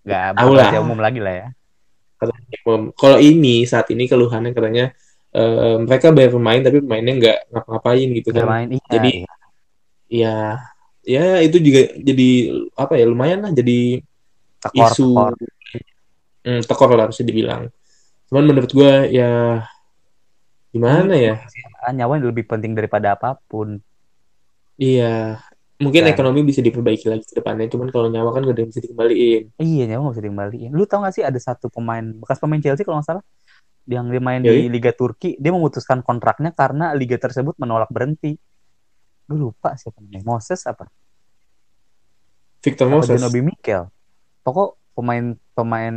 nggak 0.06 0.38
lah. 0.38 0.82
umum 0.82 0.98
lagi 0.98 1.20
lah 1.22 1.34
ya 1.34 1.48
kalau 2.94 3.18
ini 3.18 3.66
saat 3.66 3.90
ini 3.90 4.06
keluhannya 4.06 4.54
katanya 4.54 4.94
eh, 5.34 5.76
mereka 5.82 6.14
bayar 6.14 6.30
pemain 6.38 6.62
tapi 6.62 6.78
pemainnya 6.78 7.14
nggak 7.18 7.38
ngapa-ngapain 7.50 8.08
gitu 8.14 8.28
kan. 8.30 8.46
main 8.46 8.68
iya 8.70 8.88
Jadi- 8.88 9.16
iya. 9.22 9.32
Ya, 10.12 10.36
ya 11.02 11.24
itu 11.40 11.56
juga 11.58 11.88
jadi 11.98 12.30
apa 12.76 12.94
ya 13.00 13.08
lumayan 13.08 13.42
lah 13.48 13.52
jadi 13.56 14.04
tekor 14.60 14.92
isu 14.92 15.08
tekor 15.08 15.32
hmm, 16.46 16.60
tekor 16.68 16.88
lah 16.94 17.06
bisa 17.10 17.22
dibilang. 17.26 17.72
Cuman 18.32 18.48
menurut 18.48 18.72
gue 18.72 18.92
ya 19.12 19.60
gimana 20.72 21.12
ya? 21.12 21.36
Nyawa 21.92 22.16
yang 22.16 22.32
lebih 22.32 22.48
penting 22.48 22.72
daripada 22.72 23.12
apa 23.12 23.36
pun 23.44 23.76
Iya, 24.80 25.36
mungkin 25.76 26.08
Kan. 26.08 26.16
ekonomi 26.16 26.40
bisa 26.48 26.64
diperbaiki 26.64 27.12
lagi 27.12 27.28
ke 27.28 27.38
depannya. 27.38 27.68
Cuman 27.68 27.92
kalau 27.92 28.08
nyawa 28.08 28.32
kan 28.32 28.40
gak 28.42 28.56
ada 28.56 28.60
yang 28.64 28.70
bisa 28.72 28.80
dikembaliin. 28.80 29.42
iya 29.60 29.84
nyawa 29.84 30.00
nggak 30.08 30.14
bisa 30.16 30.24
dikembaliin 30.24 30.70
lu 30.72 30.88
tau 30.88 31.04
gak 31.04 31.12
sih 31.12 31.22
ada 31.22 31.36
satu 31.36 31.68
pemain 31.68 32.00
bekas 32.02 32.40
pemain 32.40 32.56
Chelsea 32.58 32.82
kalau 32.82 32.98
nggak 32.98 33.08
salah 33.12 33.24
yang 33.84 34.08
dia 34.08 34.22
main 34.22 34.40
Yoi. 34.40 34.64
di 34.64 34.72
Liga 34.72 34.96
Turki 34.96 35.36
dia 35.36 35.52
memutuskan 35.52 36.00
kontraknya 36.00 36.56
karena 36.56 36.96
liga 36.96 37.20
tersebut 37.20 37.52
menolak 37.60 37.92
berhenti 37.92 38.38
gue 39.28 39.38
lupa 39.38 39.76
siapa 39.76 40.00
namanya 40.00 40.24
Moses 40.24 40.64
apa 40.64 40.88
Victor 42.62 42.86
apa 42.88 42.94
Moses. 42.96 43.18
Denobi 43.20 43.42
Mikel 43.44 43.90
pokok 44.40 44.78
pemain 44.94 45.34
pemain 45.52 45.94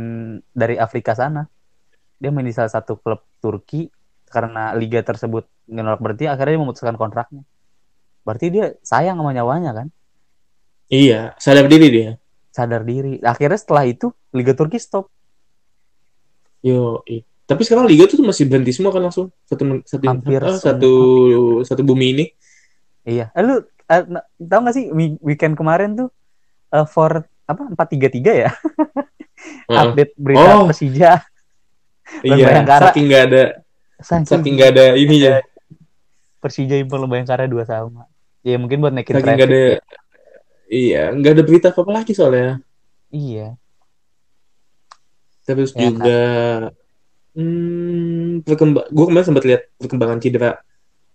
dari 0.50 0.76
Afrika 0.76 1.14
sana 1.16 1.46
dia 2.16 2.30
main 2.32 2.44
di 2.44 2.54
salah 2.54 2.72
satu 2.72 2.96
klub 2.96 3.20
Turki 3.38 3.88
karena 4.26 4.72
liga 4.74 5.00
tersebut 5.00 5.46
menolak 5.68 6.00
berhenti 6.00 6.26
akhirnya 6.26 6.56
dia 6.56 6.62
memutuskan 6.62 6.96
kontraknya 6.96 7.42
berarti 8.22 8.46
dia 8.50 8.74
sayang 8.82 9.18
sama 9.20 9.32
nyawanya 9.32 9.72
kan 9.72 9.88
Iya, 10.86 11.34
sadar 11.36 11.66
diri 11.66 11.88
dia. 11.90 12.10
sadar 12.50 12.82
diri 12.82 13.18
akhirnya 13.20 13.58
setelah 13.58 13.84
itu 13.84 14.10
liga 14.30 14.54
Turki 14.54 14.78
stop 14.78 15.10
Yo. 16.64 17.04
Tapi 17.46 17.62
sekarang 17.62 17.86
liga 17.86 18.10
tuh 18.10 18.18
masih 18.26 18.50
berhenti 18.50 18.74
semua 18.74 18.90
kan 18.90 18.98
langsung 18.98 19.30
satu 19.46 19.78
satu 19.86 20.02
Hampir 20.02 20.42
ah, 20.42 20.58
satu 20.58 20.92
satu 21.62 21.82
bumi 21.86 22.06
ini. 22.10 22.24
Iya. 23.06 23.30
Eh, 23.30 23.42
lu 23.46 23.62
eh, 23.86 24.02
tahu 24.34 24.60
gak 24.66 24.74
sih 24.74 24.90
weekend 25.22 25.54
kemarin 25.54 25.94
tuh 25.94 26.08
eh, 26.74 26.82
for 26.90 27.22
apa 27.46 27.62
433 27.70 28.42
ya? 28.42 28.50
Heeh. 29.70 29.78
Update 29.78 30.12
berita 30.18 30.58
Oh. 30.58 30.66
Persija. 30.66 31.22
Iya, 32.22 32.64
saking 32.66 33.06
nggak 33.10 33.22
ada 33.30 33.42
Saking 33.96 34.28
saking 34.28 34.54
nggak 34.60 34.70
ada 34.76 34.86
ini 34.96 35.16
ya. 35.24 35.40
Persija 36.40 36.76
impor 36.76 37.00
Bayangkara 37.08 37.48
dua 37.48 37.64
sama. 37.64 38.06
Ya 38.44 38.60
mungkin 38.60 38.84
buat 38.84 38.92
naikin 38.92 39.16
Saking 39.16 39.24
traffic. 39.24 39.48
ada 39.48 39.64
Iya, 40.66 41.14
nggak 41.14 41.32
ada 41.32 41.42
berita 41.46 41.68
apa 41.70 41.90
lagi 41.94 42.12
soalnya. 42.12 42.58
Iya. 43.14 43.54
Terus 45.46 45.70
Ya, 45.78 45.88
juga 45.88 46.20
hmm, 47.38 48.42
perkembang 48.42 48.86
gue 48.90 49.04
kemarin 49.06 49.26
sempat 49.26 49.44
lihat 49.46 49.62
perkembangan 49.78 50.18
cedera 50.18 50.58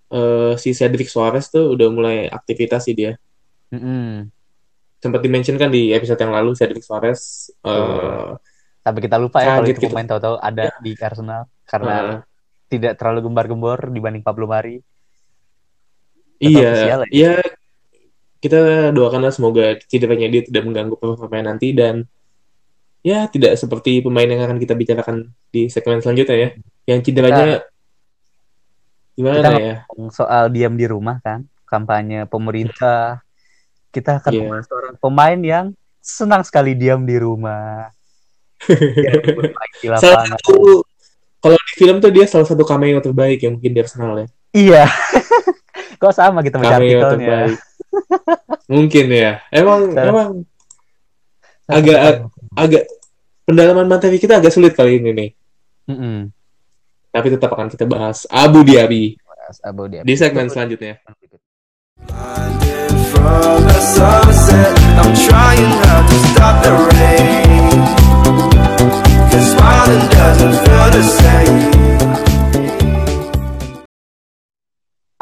eh, 0.07 0.53
si 0.55 0.71
Cedric 0.71 1.11
Suarez 1.11 1.51
tuh 1.51 1.75
udah 1.75 1.87
mulai 1.91 2.17
aktivitas 2.31 2.87
sih 2.87 2.95
dia. 2.95 3.19
Mm-mm. 3.75 4.31
Sempat 5.03 5.19
dimention 5.19 5.59
kan 5.59 5.67
di 5.67 5.91
episode 5.91 6.19
yang 6.19 6.31
lalu 6.31 6.55
Cedric 6.55 6.83
Suarez 6.83 7.51
eh 7.61 7.69
Betul. 7.69 8.50
Sampai 8.81 9.01
kita 9.05 9.17
lupa 9.21 9.45
ya 9.45 9.61
kalau 9.61 9.65
Kaget 9.65 9.73
itu 9.77 9.81
kita. 9.85 9.89
pemain 9.93 10.07
tahu-tahu 10.09 10.35
ada 10.41 10.63
di 10.81 10.91
Arsenal 10.97 11.41
karena 11.69 11.93
eh, 11.93 12.19
tidak 12.71 12.93
terlalu 12.97 13.19
gembar-gembor 13.29 13.79
dibanding 13.93 14.25
Pablo 14.25 14.49
Mari. 14.49 14.81
iya, 16.41 16.73
ya. 16.73 16.95
iya 17.13 17.33
kita 18.41 18.89
doakanlah 18.89 19.29
semoga 19.29 19.77
cederanya 19.85 20.25
dia 20.25 20.41
tidak 20.41 20.65
mengganggu 20.65 20.97
performa 20.97 21.53
nanti 21.53 21.77
dan 21.77 22.09
ya 23.05 23.29
tidak 23.29 23.53
seperti 23.53 24.01
pemain 24.01 24.25
yang 24.25 24.41
akan 24.41 24.57
kita 24.57 24.73
bicarakan 24.73 25.29
di 25.53 25.69
segmen 25.69 26.01
selanjutnya 26.01 26.37
ya. 26.37 26.49
Yang 26.89 26.99
cederanya 27.13 27.61
gimana 29.13 29.37
kita 29.37 29.51
ya? 29.61 29.75
Soal 30.09 30.49
diam 30.49 30.73
di 30.73 30.89
rumah 30.89 31.21
kan, 31.21 31.45
kampanye 31.69 32.25
pemerintah. 32.25 33.21
Kita 33.93 34.23
akan 34.23 34.31
membahas 34.33 34.65
seorang 34.65 34.95
pemain 34.97 35.39
yang 35.43 35.65
senang 36.01 36.41
sekali 36.41 36.73
diam 36.73 37.05
di 37.05 37.19
rumah. 37.21 37.93
Di 39.81 39.87
Salah 39.97 40.25
satu 40.27 40.85
kalau 41.41 41.57
di 41.57 41.73
film 41.73 41.97
tuh 41.97 42.13
dia 42.13 42.29
salah 42.29 42.45
satu 42.45 42.61
cameo 42.61 43.01
terbaik 43.01 43.41
yang 43.41 43.57
mungkin 43.57 43.73
di 43.73 43.79
Arsenal 43.81 44.13
ya. 44.13 44.27
Iya. 44.53 44.83
Kok 46.01 46.13
sama 46.13 46.41
baca 46.41 46.49
Cameo 46.53 47.01
artikelnya. 47.01 47.09
terbaik. 47.09 47.57
mungkin 48.67 49.05
ya. 49.09 49.31
Emang 49.49 49.89
emang 49.91 50.29
agak- 51.65 52.29
agak 52.53 52.83
pendalaman 53.43 53.87
materi 53.89 54.21
kita 54.21 54.37
agak 54.37 54.53
sulit 54.53 54.77
kali 54.77 55.01
ini 55.01 55.11
nih. 55.11 55.29
Mm-mm. 55.89 56.29
Tapi 57.09 57.27
tetap 57.27 57.51
akan 57.51 57.67
kita 57.67 57.83
bahas 57.83 58.23
Abu 58.29 58.63
Dhabi 58.63 59.17
Bahas 59.19 59.57
Abu 59.65 59.89
Dhabi. 59.89 60.05
di 60.05 60.13
segmen 60.15 60.47
selanjutnya. 60.47 61.01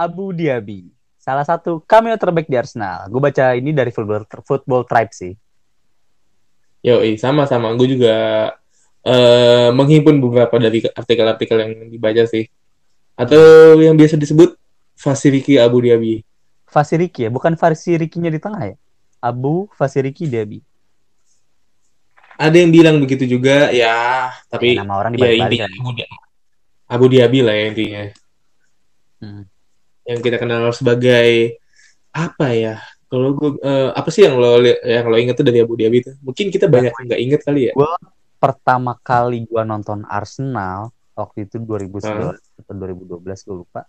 Abu 0.10 0.34
Dhabi. 0.34 0.90
Salah 1.22 1.46
satu 1.46 1.86
cameo 1.86 2.18
terbaik 2.18 2.50
di 2.50 2.58
Arsenal. 2.58 3.06
Gue 3.14 3.22
baca 3.22 3.54
ini 3.54 3.70
dari 3.70 3.94
Football, 3.94 4.26
Football 4.42 4.90
Tribe 4.90 5.14
sih. 5.14 5.34
Yo, 6.82 7.06
sama-sama. 7.22 7.70
Gue 7.78 7.94
juga 7.94 8.16
eh, 9.06 9.70
menghimpun 9.70 10.18
beberapa 10.18 10.58
dari 10.58 10.82
artikel-artikel 10.90 11.58
yang 11.62 11.74
dibaca 11.94 12.26
sih. 12.26 12.50
Atau 13.14 13.78
yang 13.78 13.94
biasa 13.94 14.18
disebut 14.18 14.58
Fasiriki 14.98 15.62
Abu 15.62 15.86
Dhabi. 15.86 16.26
Fasiriki 16.66 17.28
ya, 17.28 17.30
bukan 17.30 17.54
Fasirikinya 17.60 18.32
di 18.34 18.40
tengah 18.42 18.74
ya? 18.74 18.76
Abu 19.22 19.70
Fasiriki 19.76 20.26
Dhabi. 20.26 20.64
Ada 22.40 22.56
yang 22.56 22.72
bilang 22.72 22.96
begitu 23.04 23.28
juga, 23.28 23.68
ya. 23.76 24.32
Tapi 24.48 24.80
Ya, 24.80 24.88
nama 24.88 25.04
orang 25.04 25.20
ya 25.20 25.36
intinya. 25.36 25.68
Abu, 25.68 25.92
Dhabi, 25.92 26.04
Abu 26.88 27.06
Dhabi 27.12 27.40
lah 27.44 27.56
ya 27.60 27.66
intinya. 27.68 28.04
Hmm. 29.20 29.44
Yang 30.10 30.20
kita 30.26 30.38
kenal 30.42 30.74
sebagai 30.74 31.62
apa 32.10 32.50
ya? 32.58 32.82
Kalau 33.10 33.38
gue 33.38 33.62
eh, 33.62 33.90
apa 33.94 34.10
sih 34.10 34.26
yang 34.26 34.42
lo 34.42 34.58
yang 34.66 35.06
lo 35.06 35.18
inget 35.18 35.38
tuh 35.38 35.46
dari 35.46 35.62
Abu 35.62 35.78
Dhabi 35.78 36.02
itu? 36.02 36.12
Mungkin 36.26 36.50
kita 36.50 36.66
banyak 36.66 36.90
yang 36.90 37.06
nggak 37.06 37.22
inget 37.22 37.42
kali 37.46 37.70
ya. 37.70 37.74
Pertama 38.42 38.98
kali 38.98 39.46
gua 39.46 39.62
nonton 39.62 40.02
Arsenal 40.10 40.90
waktu 41.14 41.46
itu 41.46 41.62
2011 41.62 42.42
atau 42.42 42.74
2012 42.74 43.22
gue 43.22 43.56
lupa. 43.66 43.86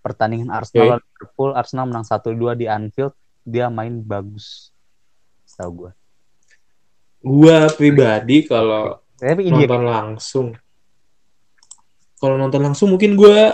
Pertandingan 0.00 0.48
Arsenal 0.48 0.96
lawan 0.96 1.02
Liverpool, 1.04 1.50
Arsenal 1.52 1.86
menang 1.86 2.06
1-2 2.08 2.56
di 2.56 2.66
Anfield, 2.66 3.12
dia 3.44 3.68
main 3.68 4.00
bagus. 4.00 4.72
Tahu 5.54 5.70
gua. 5.86 5.92
Gua 7.20 7.68
pribadi 7.68 8.48
kalau 8.48 9.04
nonton 9.20 9.82
langsung 9.84 10.46
kalau 12.20 12.36
nonton 12.36 12.60
langsung 12.60 12.92
mungkin 12.92 13.16
gue 13.16 13.48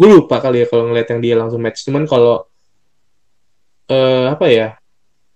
gue 0.00 0.08
lupa 0.08 0.40
kali 0.40 0.64
ya 0.64 0.66
kalau 0.66 0.88
ngeliat 0.88 1.08
yang 1.12 1.20
dia 1.20 1.34
langsung 1.36 1.60
match 1.60 1.84
cuman 1.84 2.08
kalau 2.08 2.48
eh 3.92 4.26
apa 4.32 4.46
ya 4.48 4.68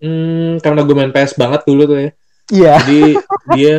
hmm, 0.00 0.64
karena 0.64 0.81
gue 0.81 0.94
main 0.96 1.12
PS 1.12 1.37
banget 1.37 1.68
dulu 1.68 1.85
tuh 1.85 1.98
ya 2.00 2.11
Iya. 2.44 2.74
jadi 2.85 3.03
dia 3.57 3.72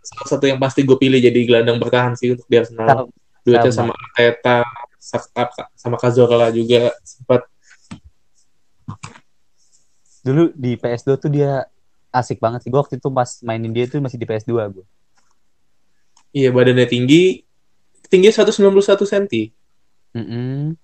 salah 0.00 0.28
satu 0.28 0.44
yang 0.48 0.60
pasti 0.60 0.84
gue 0.84 0.96
pilih 0.96 1.20
jadi 1.20 1.40
gelandang 1.44 1.76
bertahan 1.76 2.16
sih 2.16 2.32
untuk 2.32 2.48
di 2.48 2.56
Arsenal 2.60 3.08
duetnya 3.44 3.72
sama. 3.72 3.92
sama 3.92 3.94
Arteta 3.96 4.58
sama 5.76 5.96
Cazorla 5.96 6.52
juga 6.52 6.92
sempat 7.04 7.48
Dulu 10.20 10.52
di 10.52 10.76
PS2 10.76 11.08
tuh 11.16 11.32
dia 11.32 11.64
asik 12.12 12.44
banget 12.44 12.60
sih. 12.60 12.68
Gua 12.68 12.84
waktu 12.84 13.00
itu 13.00 13.08
pas 13.08 13.40
mainin 13.40 13.72
dia 13.72 13.88
tuh 13.88 14.04
masih 14.04 14.20
di 14.20 14.28
PS2 14.28 14.52
gue. 14.52 14.86
iya 16.30 16.52
badannya 16.54 16.86
tinggi 16.86 17.42
tinggi 18.06 18.30
191 18.30 18.70
cm 19.02 19.26
Mm 20.14 20.76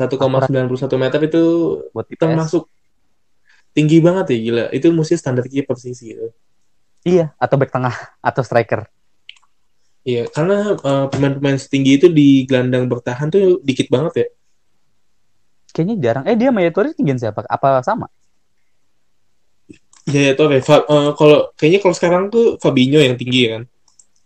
1,91 0.00 0.96
meter 0.96 1.20
itu 1.28 1.44
Buat 1.92 2.08
di 2.08 2.16
PS. 2.16 2.20
termasuk 2.24 2.64
tinggi 3.76 4.00
banget 4.00 4.32
ya 4.32 4.38
gila 4.40 4.64
itu 4.72 4.88
mesti 4.90 5.14
standar 5.20 5.44
kiper 5.44 5.76
sih 5.76 5.92
gitu. 5.92 6.32
Iya, 7.04 7.32
atau 7.40 7.56
back 7.56 7.72
tengah 7.72 7.96
atau 8.20 8.42
striker. 8.44 8.88
Iya, 10.04 10.28
karena 10.32 10.76
uh, 10.80 11.06
pemain-pemain 11.12 11.60
setinggi 11.60 12.00
itu 12.00 12.06
di 12.08 12.48
gelandang 12.48 12.88
bertahan 12.88 13.28
tuh 13.28 13.60
dikit 13.60 13.92
banget 13.92 14.12
ya. 14.16 14.26
Kayaknya 15.76 15.96
jarang. 16.00 16.24
Eh 16.26 16.36
dia 16.36 16.50
Maya 16.50 16.72
Torre 16.72 16.96
tinggian 16.96 17.20
siapa? 17.20 17.44
Apa 17.46 17.84
sama? 17.84 18.08
Ya, 20.08 20.32
ya 20.32 20.34
Torre. 20.34 20.60
Uh, 20.64 21.12
kalau 21.14 21.52
kayaknya 21.56 21.80
kalau 21.84 21.94
sekarang 21.94 22.22
tuh 22.32 22.56
Fabinho 22.60 23.00
yang 23.00 23.16
tinggi 23.20 23.48
kan. 23.52 23.62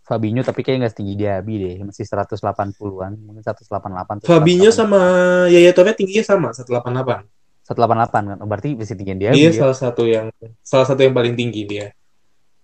Fabinho 0.05 0.45
tapi 0.45 0.61
kayaknya 0.61 0.85
nggak 0.85 0.93
setinggi 0.93 1.15
Diaby 1.17 1.53
deh. 1.57 1.75
Masih 1.81 2.05
180-an. 2.05 3.11
Mungkin 3.17 3.41
188. 3.41 4.21
Fabinho 4.21 4.69
188. 4.69 4.77
sama 4.77 5.01
Yaya 5.49 5.73
Torre 5.73 5.97
tingginya 5.97 6.21
sama 6.21 6.53
188. 6.53 7.25
188 7.65 8.13
kan. 8.13 8.37
Oh, 8.37 8.45
berarti 8.45 8.77
tinggian 8.77 9.17
Diaby. 9.17 9.33
Dia 9.33 9.49
dia. 9.49 9.59
salah 9.65 9.73
satu 9.73 10.05
yang 10.05 10.29
salah 10.61 10.85
satu 10.85 11.01
yang 11.01 11.17
paling 11.17 11.33
tinggi 11.33 11.65
dia. 11.65 11.89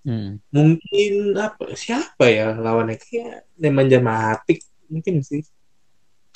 Hmm. 0.06 0.38
Mungkin 0.54 1.34
apa 1.38 1.74
siapa 1.74 2.30
ya 2.30 2.54
lawannya 2.58 3.02
kayak 3.02 3.50
Nemanja 3.58 3.98
Matic 3.98 4.62
mungkin 4.86 5.26
sih. 5.26 5.42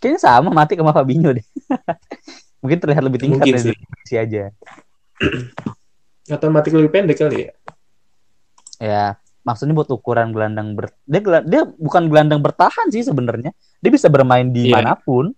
Kayaknya 0.01 0.21
sama 0.21 0.49
mati 0.49 0.73
sama 0.73 0.89
Fabinho 0.89 1.33
deh. 1.37 1.45
Mungkin 2.65 2.81
terlihat 2.81 3.05
lebih 3.05 3.21
tinggi 3.21 3.37
Mungkin 3.37 3.61
sih. 3.61 3.77
sih 4.09 4.17
aja. 4.17 4.49
Atau 6.25 6.49
Matic 6.49 6.73
lebih 6.73 6.89
pendek 6.89 7.21
kali 7.21 7.45
ya. 7.45 7.53
Ya, 8.75 9.05
maksudnya 9.45 9.77
buat 9.77 9.87
ukuran 9.87 10.33
gelandang 10.33 10.73
ber 10.73 10.89
dia 11.05 11.21
dia 11.45 11.61
bukan 11.69 12.09
gelandang 12.09 12.41
bertahan 12.41 12.89
sih 12.89 13.05
sebenarnya. 13.05 13.53
Dia 13.79 13.91
bisa 13.93 14.09
bermain 14.09 14.49
di 14.49 14.67
Iya. 14.69 14.81
mana 14.81 14.97
pun. 14.97 15.31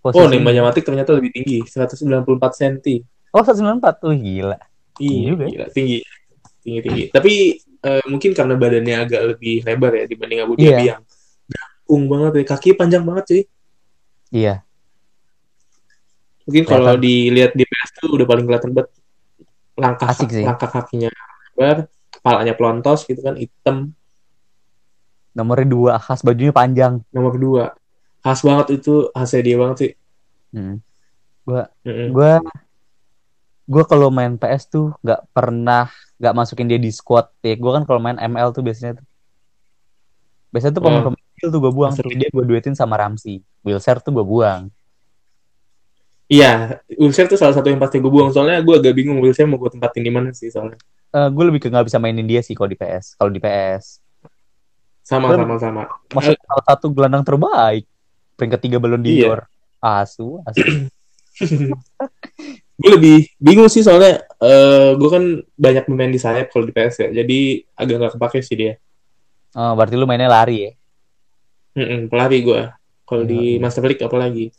Oh. 0.00 0.28
Nemanja 0.28 0.60
Matic 0.60 0.84
ternyata 0.84 1.16
lebih 1.16 1.32
tinggi, 1.32 1.64
194 1.64 2.52
cm. 2.52 2.76
Oh, 3.32 3.40
194. 3.40 4.04
Wih, 4.04 4.20
gila. 4.20 4.58
Iya, 5.00 5.20
juga 5.32 5.44
ya. 5.44 5.50
gila, 5.52 5.66
tinggi. 5.72 5.98
Tinggi 6.60 6.80
tinggi. 6.80 7.04
Tapi 7.08 7.32
eh, 7.80 8.04
mungkin 8.08 8.30
karena 8.32 8.52
badannya 8.54 8.96
agak 9.00 9.22
lebih 9.32 9.64
lebar 9.64 9.92
ya 9.96 10.04
dibanding 10.04 10.40
Abu 10.44 10.52
Iya. 10.56 10.64
Dhabi 10.76 10.84
yang 10.88 11.02
gangkung 11.48 12.02
banget 12.08 12.32
ya. 12.36 12.44
Kaki 12.52 12.68
panjang 12.76 13.04
banget 13.04 13.24
sih. 13.28 13.42
Iya. 14.28 14.54
Mungkin 16.44 16.64
kalau 16.64 17.00
dilihat 17.00 17.56
di 17.56 17.64
PS 17.64 17.90
tuh 17.96 18.12
udah 18.12 18.26
paling 18.28 18.44
kelihatan 18.44 18.76
banget 18.76 18.92
langkah 19.74 20.06
Asik 20.12 20.28
sih. 20.28 20.44
langkah 20.44 20.68
kakinya 20.68 21.08
lebar, 21.56 21.88
kepalanya 22.24 22.56
pelontos 22.56 23.04
gitu 23.04 23.20
kan, 23.20 23.36
hitam. 23.36 23.92
Nomornya 25.36 25.68
dua, 25.68 25.92
khas 26.00 26.24
bajunya 26.24 26.56
panjang. 26.56 27.04
Nomor 27.12 27.36
dua. 27.36 27.64
Khas 28.24 28.40
banget 28.40 28.80
itu, 28.80 29.12
khasnya 29.12 29.44
dia 29.44 29.56
banget 29.60 29.76
sih. 29.76 29.92
Hmm. 30.56 30.80
Gua 31.44 31.68
Mm-mm. 31.84 32.08
gua 32.16 32.40
gua 33.68 33.84
kalau 33.84 34.08
main 34.08 34.40
PS 34.40 34.72
tuh 34.72 34.96
nggak 35.04 35.28
pernah 35.36 35.92
nggak 36.16 36.32
masukin 36.32 36.64
dia 36.64 36.80
di 36.80 36.88
squad 36.88 37.28
ya 37.44 37.52
gue 37.52 37.68
kan 37.74 37.84
kalau 37.84 38.00
main 38.00 38.16
ML 38.16 38.48
tuh 38.56 38.64
biasanya 38.64 38.96
tuh 38.96 39.06
Biasanya 40.54 40.78
tuh 40.78 40.82
Oh. 40.82 40.86
pemain-pemain 40.86 41.24
kecil 41.34 41.48
tuh 41.50 41.60
gue 41.60 41.72
buang 41.74 41.92
tuh. 41.92 42.06
Master 42.06 42.14
Dia 42.14 42.30
gue 42.30 42.44
duetin 42.46 42.78
sama 42.78 42.94
Ramsey. 42.94 43.42
Wilshere 43.66 43.98
tuh 43.98 44.14
gue 44.14 44.22
buang. 44.22 44.70
Iya, 46.30 46.78
Wilshere 46.94 47.26
tuh 47.26 47.34
salah 47.34 47.58
satu 47.58 47.68
yang 47.74 47.82
pasti 47.82 47.98
gue 47.98 48.06
buang. 48.06 48.30
Soalnya 48.30 48.62
gue 48.62 48.74
agak 48.78 48.94
bingung 48.94 49.18
Wilshere 49.18 49.50
mau 49.50 49.58
gue 49.58 49.74
tempatin 49.74 50.06
di 50.06 50.12
mana 50.14 50.30
sih 50.30 50.54
soalnya. 50.54 50.78
Eh 51.14 51.28
gue 51.30 51.44
lebih 51.46 51.60
ke 51.62 51.68
nggak 51.70 51.86
bisa 51.86 52.02
mainin 52.02 52.26
dia 52.26 52.42
sih 52.42 52.52
kalau 52.52 52.66
di 52.66 52.74
PS. 52.74 53.14
Kalau 53.14 53.30
di 53.30 53.38
PS. 53.38 54.02
Sama, 55.04 55.30
Gua- 55.30 55.38
sama, 55.38 55.54
sama. 55.60 55.82
Masuk 56.10 56.34
salah 56.34 56.64
satu 56.66 56.86
gelandang 56.90 57.22
terbaik. 57.22 57.86
Peringkat 58.34 58.60
tiga 58.60 58.82
Ballon 58.82 58.98
Iya. 59.00 59.30
d'Or. 59.30 59.40
Asu, 59.78 60.42
asu. 60.42 60.64
gue 62.74 62.90
lebih 62.90 63.30
bingung 63.38 63.70
sih 63.70 63.86
soalnya 63.86 64.18
eh 64.42 64.90
gue 64.98 65.06
kan 65.08 65.22
banyak 65.54 65.86
pemain 65.86 66.10
di 66.10 66.18
sayap 66.18 66.50
kalau 66.50 66.66
di 66.66 66.74
PS 66.74 66.96
ya. 67.00 67.22
Jadi 67.22 67.38
agak 67.72 67.94
nggak 67.96 68.12
kepake 68.18 68.38
sih 68.42 68.56
dia. 68.58 68.74
Oh, 69.54 69.78
berarti 69.78 69.94
lu 69.94 70.02
mainnya 70.04 70.26
lari 70.26 70.66
ya? 70.66 70.72
Mm-mm, 71.74 72.10
pelari 72.10 72.42
gue. 72.42 72.60
Kalau 73.04 73.22
di 73.22 73.54
Iya. 73.54 73.62
Master 73.62 73.86
League 73.86 74.02
apalagi. 74.02 74.50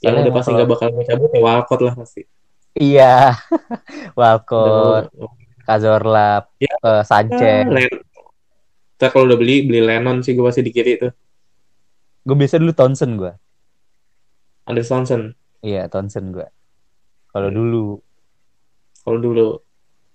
Yang 0.00 0.14
udah 0.24 0.32
pasti 0.32 0.50
nggak 0.56 0.70
bakal 0.70 0.88
mau 0.96 1.04
cabut 1.04 1.28
ya 1.28 1.40
Walcott 1.44 1.80
lah 1.84 1.92
pasti. 1.92 2.22
Iya. 2.72 3.36
Walcott, 4.18 5.12
Cazorla, 5.70 6.50
Ya. 6.58 6.74
eh, 6.74 7.02
Sanchez. 7.06 7.62
Ah, 7.62 7.70
Len- 7.70 8.02
Ntar 8.98 9.08
kalau 9.08 9.24
udah 9.24 9.38
beli, 9.38 9.64
beli 9.64 9.80
Lennon 9.80 10.20
sih 10.20 10.34
gue 10.34 10.42
pasti 10.42 10.60
di 10.60 10.68
kiri 10.68 10.98
tuh. 10.98 11.14
Gue 12.20 12.36
biasa 12.36 12.58
dulu 12.58 12.74
Townsend 12.74 13.16
gue. 13.16 13.32
Anders 14.66 14.90
Townsend. 14.90 15.32
Iya, 15.62 15.86
Townsend 15.86 16.34
gue. 16.34 16.44
Kalau 17.30 17.48
Hmm. 17.48 17.56
dulu. 17.56 17.84
Kalau 19.00 19.18
dulu. 19.18 19.48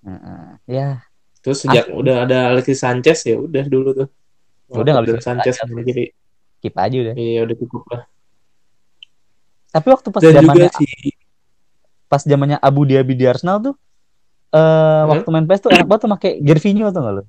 Heeh. 0.04 0.46
Ya, 0.68 1.02
Terus 1.42 1.62
sejak 1.62 1.90
udah 1.90 2.26
ada 2.26 2.50
Alexis 2.50 2.82
Sanchez 2.82 3.22
ya 3.22 3.38
udah 3.38 3.66
dulu 3.66 3.94
tuh. 3.94 4.10
Ah. 4.68 4.82
Udah 4.82 4.92
nggak 4.98 5.06
bisa 5.14 5.22
Sanchez 5.24 5.62
di 5.62 5.84
kiri. 5.84 6.06
keep 6.58 6.74
aja 6.74 6.98
udah. 6.98 7.14
Iya 7.14 7.46
udah 7.46 7.56
cukup 7.56 7.84
lah. 7.90 8.02
Tapi 9.70 9.88
waktu 9.90 10.08
pas 10.10 10.22
zamannya 10.22 10.70
pas 12.06 12.22
zamannya 12.22 12.58
Abu 12.58 12.86
Dhabi 12.86 13.14
di 13.14 13.26
Arsenal 13.26 13.62
tuh 13.62 13.76
eh 14.56 15.02
waktu 15.06 15.28
main 15.28 15.46
PS 15.46 15.62
tuh 15.62 15.72
enak 15.72 15.86
banget 15.86 16.02
tuh 16.02 16.12
pakai 16.16 16.32
Gervinho 16.40 16.88
tuh 16.90 17.02
nggak 17.04 17.16
lo? 17.16 17.24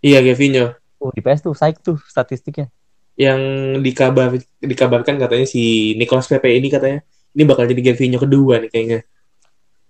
iya 0.00 0.20
Gavinho 0.20 0.72
Oh, 0.96 1.12
di 1.12 1.20
PS 1.20 1.44
tuh 1.44 1.52
psych 1.52 1.76
tuh 1.78 2.00
statistiknya. 2.02 2.72
yang 3.16 3.40
dikabar 3.80 4.32
dikabarkan 4.60 5.16
katanya 5.16 5.44
si 5.44 5.92
Nicolas 5.94 6.24
Pepe 6.24 6.52
ini 6.52 6.68
katanya 6.68 7.00
ini 7.32 7.42
bakal 7.44 7.64
jadi 7.64 7.92
Gavinho 7.92 8.16
kedua 8.16 8.60
nih 8.60 8.68
kayaknya. 8.68 9.00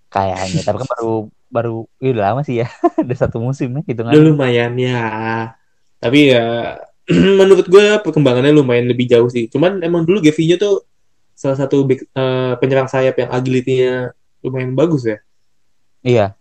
Kayaknya, 0.07 0.63
tapi 0.63 0.77
kan 0.79 0.87
baru 0.87 1.11
baru 1.47 1.75
ya 1.99 2.09
udah 2.11 2.23
lama 2.31 2.41
sih 2.43 2.59
ya. 2.59 2.67
Udah 3.03 3.17
satu 3.19 3.39
musim 3.39 3.71
ya 3.71 3.81
hitungan. 3.83 4.11
Udah 4.15 4.23
lumayan 4.23 4.75
ya. 4.75 5.03
Tapi 5.99 6.31
ya 6.31 6.75
menurut 7.39 7.67
gue 7.67 7.85
perkembangannya 7.99 8.51
lumayan 8.51 8.87
lebih 8.87 9.07
jauh 9.07 9.27
sih. 9.27 9.47
Cuman 9.47 9.79
emang 9.79 10.07
dulu 10.07 10.23
Gavinho 10.23 10.55
tuh 10.55 10.83
salah 11.35 11.59
satu 11.59 11.83
big- 11.83 12.07
eh, 12.07 12.53
penyerang 12.59 12.87
sayap 12.87 13.15
yang 13.15 13.29
agility-nya 13.31 14.11
lumayan 14.39 14.71
bagus 14.71 15.03
ya. 15.03 15.19
Iya, 16.05 16.37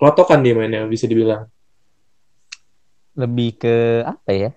Klotokan 0.00 0.40
dia 0.40 0.56
mainnya 0.56 0.88
bisa 0.88 1.04
dibilang. 1.04 1.44
lebih 3.18 3.58
ke 3.60 3.76
apa 4.06 4.30
ya? 4.32 4.50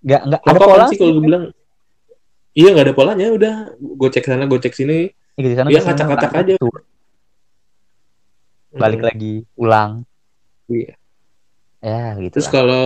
Nggak 0.00 0.20
nggak 0.30 0.40
ada 0.48 0.60
pola 0.62 0.84
sih 0.88 0.96
kalau 0.96 1.12
gue 1.18 1.24
bilang. 1.28 1.44
Iya 2.56 2.68
nggak 2.72 2.86
ada 2.88 2.94
polanya 2.96 3.26
udah 3.30 3.54
gue 3.76 4.08
cek 4.08 4.24
sana 4.24 4.48
gue 4.48 4.58
cek 4.58 4.74
sini 4.74 5.12
Ya, 5.38 5.40
di 5.44 5.54
sana 5.54 5.68
Iya, 5.68 5.78
biasanya 5.78 5.92
ngacak-ngacak 5.94 6.30
aja. 6.34 6.52
itu, 6.58 6.68
Balik 8.74 9.00
Hmm, 9.00 9.08
lagi, 9.12 9.34
ulang. 9.54 9.92
iya. 10.66 10.92
Ya, 11.78 12.02
gitu 12.18 12.32
Terus 12.34 12.46
lah. 12.48 12.54
kalau 12.58 12.84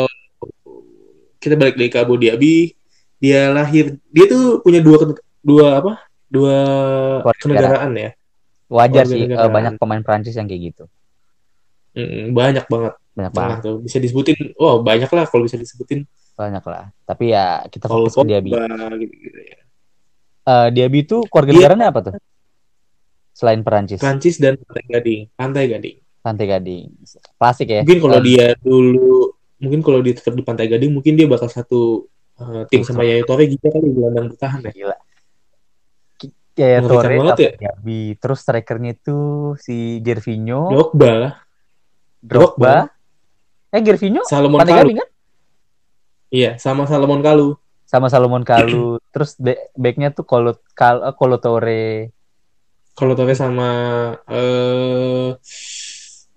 kita 1.40 1.54
balik 1.56 1.74
lagi 1.80 1.90
ke 1.90 1.98
Abu 2.02 2.14
Dhabi, 2.20 2.76
dia 3.16 3.48
lahir, 3.50 3.96
dia 4.12 4.24
tuh 4.28 4.61
punya 4.61 4.85
dua 4.85 5.16
dua 5.40 5.66
apa? 5.80 5.92
Dua 6.28 6.56
kenegaraan 7.40 7.92
ya. 7.96 8.11
Wajar 8.72 9.04
warga 9.04 9.12
sih, 9.12 9.20
eh, 9.20 9.28
negaraan. 9.28 9.52
banyak 9.52 9.72
pemain 9.76 10.02
Prancis 10.02 10.35
yang 10.35 10.48
kayak 10.48 10.62
gitu. 10.66 10.85
Mm, 11.92 12.32
banyak 12.32 12.64
banget. 12.66 12.92
Banyak 13.12 13.28
Nah, 13.28 13.37
banget, 13.37 13.56
tuh 13.61 13.76
bisa 13.78 13.98
disebutin. 13.98 14.37
Wow, 14.56 14.80
banyak 14.80 15.06
lah 15.06 15.24
kalau 15.26 15.44
bisa 15.44 15.56
disebutin. 15.56 16.08
banyak 16.32 16.64
lah. 16.64 16.88
Tapi 17.04 17.24
ya 17.28 17.61
kita 17.66 17.85
fokus 17.85 18.16
ke 18.16 18.24
Diaby. 18.24 18.50
Pogba 18.50 18.96
gitu-gitu 18.96 19.38
ya. 19.38 19.58
Eh, 20.42 20.68
Diaby 20.72 20.98
itu 21.02 21.20
keluarga 21.28 21.50
Iya. 21.50 21.58
negaranya 21.61 21.87
apa 21.88 22.00
tuh? 22.02 22.14
Selain 23.32 23.61
Perancis, 23.61 23.98
Prancis 23.98 24.37
dan 24.37 24.56
Pantai 24.58 24.85
Gading. 24.90 25.20
Pantai 25.32 25.64
Gading. 25.66 25.96
Pantai 26.18 26.46
Gading. 26.46 26.85
Klasik 27.35 27.68
ya. 27.68 27.80
Mungkin 27.80 28.00
kalau 28.00 28.16
Eh, 28.16 28.22
dia 28.22 28.46
dulu, 28.56 29.32
mungkin 29.58 29.80
kalau 29.80 30.00
dia 30.00 30.14
tetap 30.14 30.32
di 30.32 30.42
Pantai 30.42 30.66
Gading, 30.66 30.90
mungkin 30.90 31.12
dia 31.12 31.24
bakal 31.26 31.46
satu 31.46 32.08
uh, 32.37 32.64
tim 32.66 32.80
sama 32.80 33.02
Yaya 33.02 33.22
Torre 33.22 33.44
gitu 33.44 33.62
kali 33.62 33.88
gelandang 33.88 34.28
bertahan 34.28 34.61
ya. 34.62 34.72
gila. 34.74 34.96
Kayak 36.52 36.84
Mengerikan 36.84 36.90
Torre 36.92 37.14
banget 37.16 37.32
sama 37.32 37.44
ya. 37.44 37.52
Diaby. 37.56 38.02
Terus 38.20 38.38
strikernya 38.44 38.90
itu 38.92 39.18
si 39.56 39.76
Gervinho, 40.04 40.68
Drogba 40.68 41.10
lah. 41.16 41.34
Drogba. 42.20 42.76
Eh 43.72 43.80
Gervinho 43.80 44.20
Salomon 44.28 44.60
Kalu. 44.60 45.00
Kan? 45.00 45.08
Iya, 46.28 46.60
sama 46.60 46.84
Salomon 46.84 47.24
Kalu. 47.24 47.56
Sama 47.88 48.08
Salomon 48.12 48.44
Kalu. 48.44 49.00
Terus 49.12 49.36
backnya 49.76 50.12
tuh 50.12 50.24
Kolo 50.24 50.60
Kal 50.72 51.04
eh, 51.04 51.12
Kolo 51.16 51.36
Torre. 51.40 52.12
Kalau 52.92 53.12
Torre 53.16 53.32
sama 53.32 53.68
eh 54.28 55.32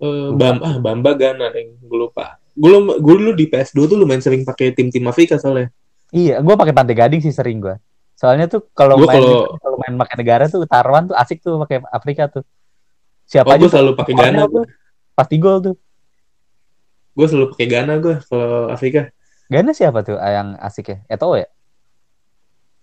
eh, 0.00 0.28
Bam 0.32 0.60
ah 0.64 0.76
Bamba 0.80 1.12
Gana 1.16 1.52
yang 1.52 1.76
gue 1.80 1.98
lupa. 2.08 2.40
Gue 2.56 2.72
gue 3.00 3.14
dulu 3.20 3.32
di 3.36 3.48
PS2 3.52 3.88
tuh 3.88 3.96
lumayan 4.00 4.24
sering 4.24 4.44
pakai 4.44 4.72
tim-tim 4.72 5.04
Afrika 5.08 5.36
soalnya. 5.36 5.68
Iya, 6.12 6.40
gue 6.40 6.54
pakai 6.56 6.72
Pantai 6.72 6.96
Gading 6.96 7.20
sih 7.20 7.32
sering 7.32 7.60
gue. 7.60 7.76
Soalnya 8.16 8.48
tuh 8.48 8.64
kalau 8.72 8.96
main 8.98 9.20
kalau- 9.60 9.78
main 9.78 9.94
pakai 9.94 10.16
negara 10.16 10.44
tuh 10.48 10.64
taruhan 10.64 11.04
tuh 11.04 11.14
asik 11.14 11.38
tuh 11.38 11.60
pakai 11.60 11.84
Afrika 11.86 12.26
tuh. 12.26 12.42
Siapa 13.24 13.44
Oh, 13.46 13.54
aja 13.54 13.60
gue 13.60 13.70
selalu 13.70 13.92
pakai 13.94 14.14
Ghana. 14.14 14.48
tuh 14.48 14.64
pasti 15.12 15.36
gol 15.36 15.58
tuh. 15.60 15.76
Gue 17.12 17.26
selalu 17.26 17.46
pakai 17.52 17.66
Ghana 17.66 17.94
gue 17.98 18.14
kalau 18.24 18.68
Afrika. 18.68 19.12
Ghana 19.46 19.70
siapa 19.70 20.00
tuh 20.00 20.16
ah, 20.16 20.32
yang 20.32 20.48
asik 20.58 20.86
ya? 20.88 20.98
Eto'o 21.06 21.36
ya? 21.36 21.46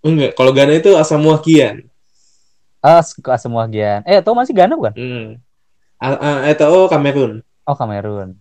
Enggak, 0.00 0.32
kalau 0.32 0.52
Ghana 0.52 0.76
itu 0.76 0.94
Asamoah 0.94 1.40
Gyan. 1.40 1.88
Ah, 2.78 3.00
suka 3.00 3.34
semua 3.34 3.64
gian. 3.64 4.04
Eh, 4.04 4.20
Eto'o 4.20 4.36
masih 4.36 4.52
Ghana 4.52 4.76
bukan? 4.76 4.92
Hmm. 4.92 5.28
A- 5.96 6.20
a- 6.20 6.44
Eto'o 6.46 6.84
Kamerun. 6.86 7.40
Oh, 7.64 7.72
Kamerun. 7.72 8.36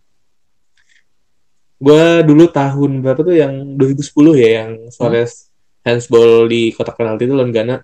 Gue 1.80 2.04
dulu 2.22 2.48
tahun 2.48 3.00
berapa 3.00 3.20
tuh 3.22 3.36
yang 3.36 3.76
2010 3.76 4.04
ya 4.36 4.50
yang 4.62 4.70
Suarez 4.88 5.52
handsball 5.84 6.48
di 6.48 6.72
kotak 6.72 6.96
penalti 6.96 7.28
itu 7.28 7.36
lawan 7.36 7.52
Ghana. 7.52 7.76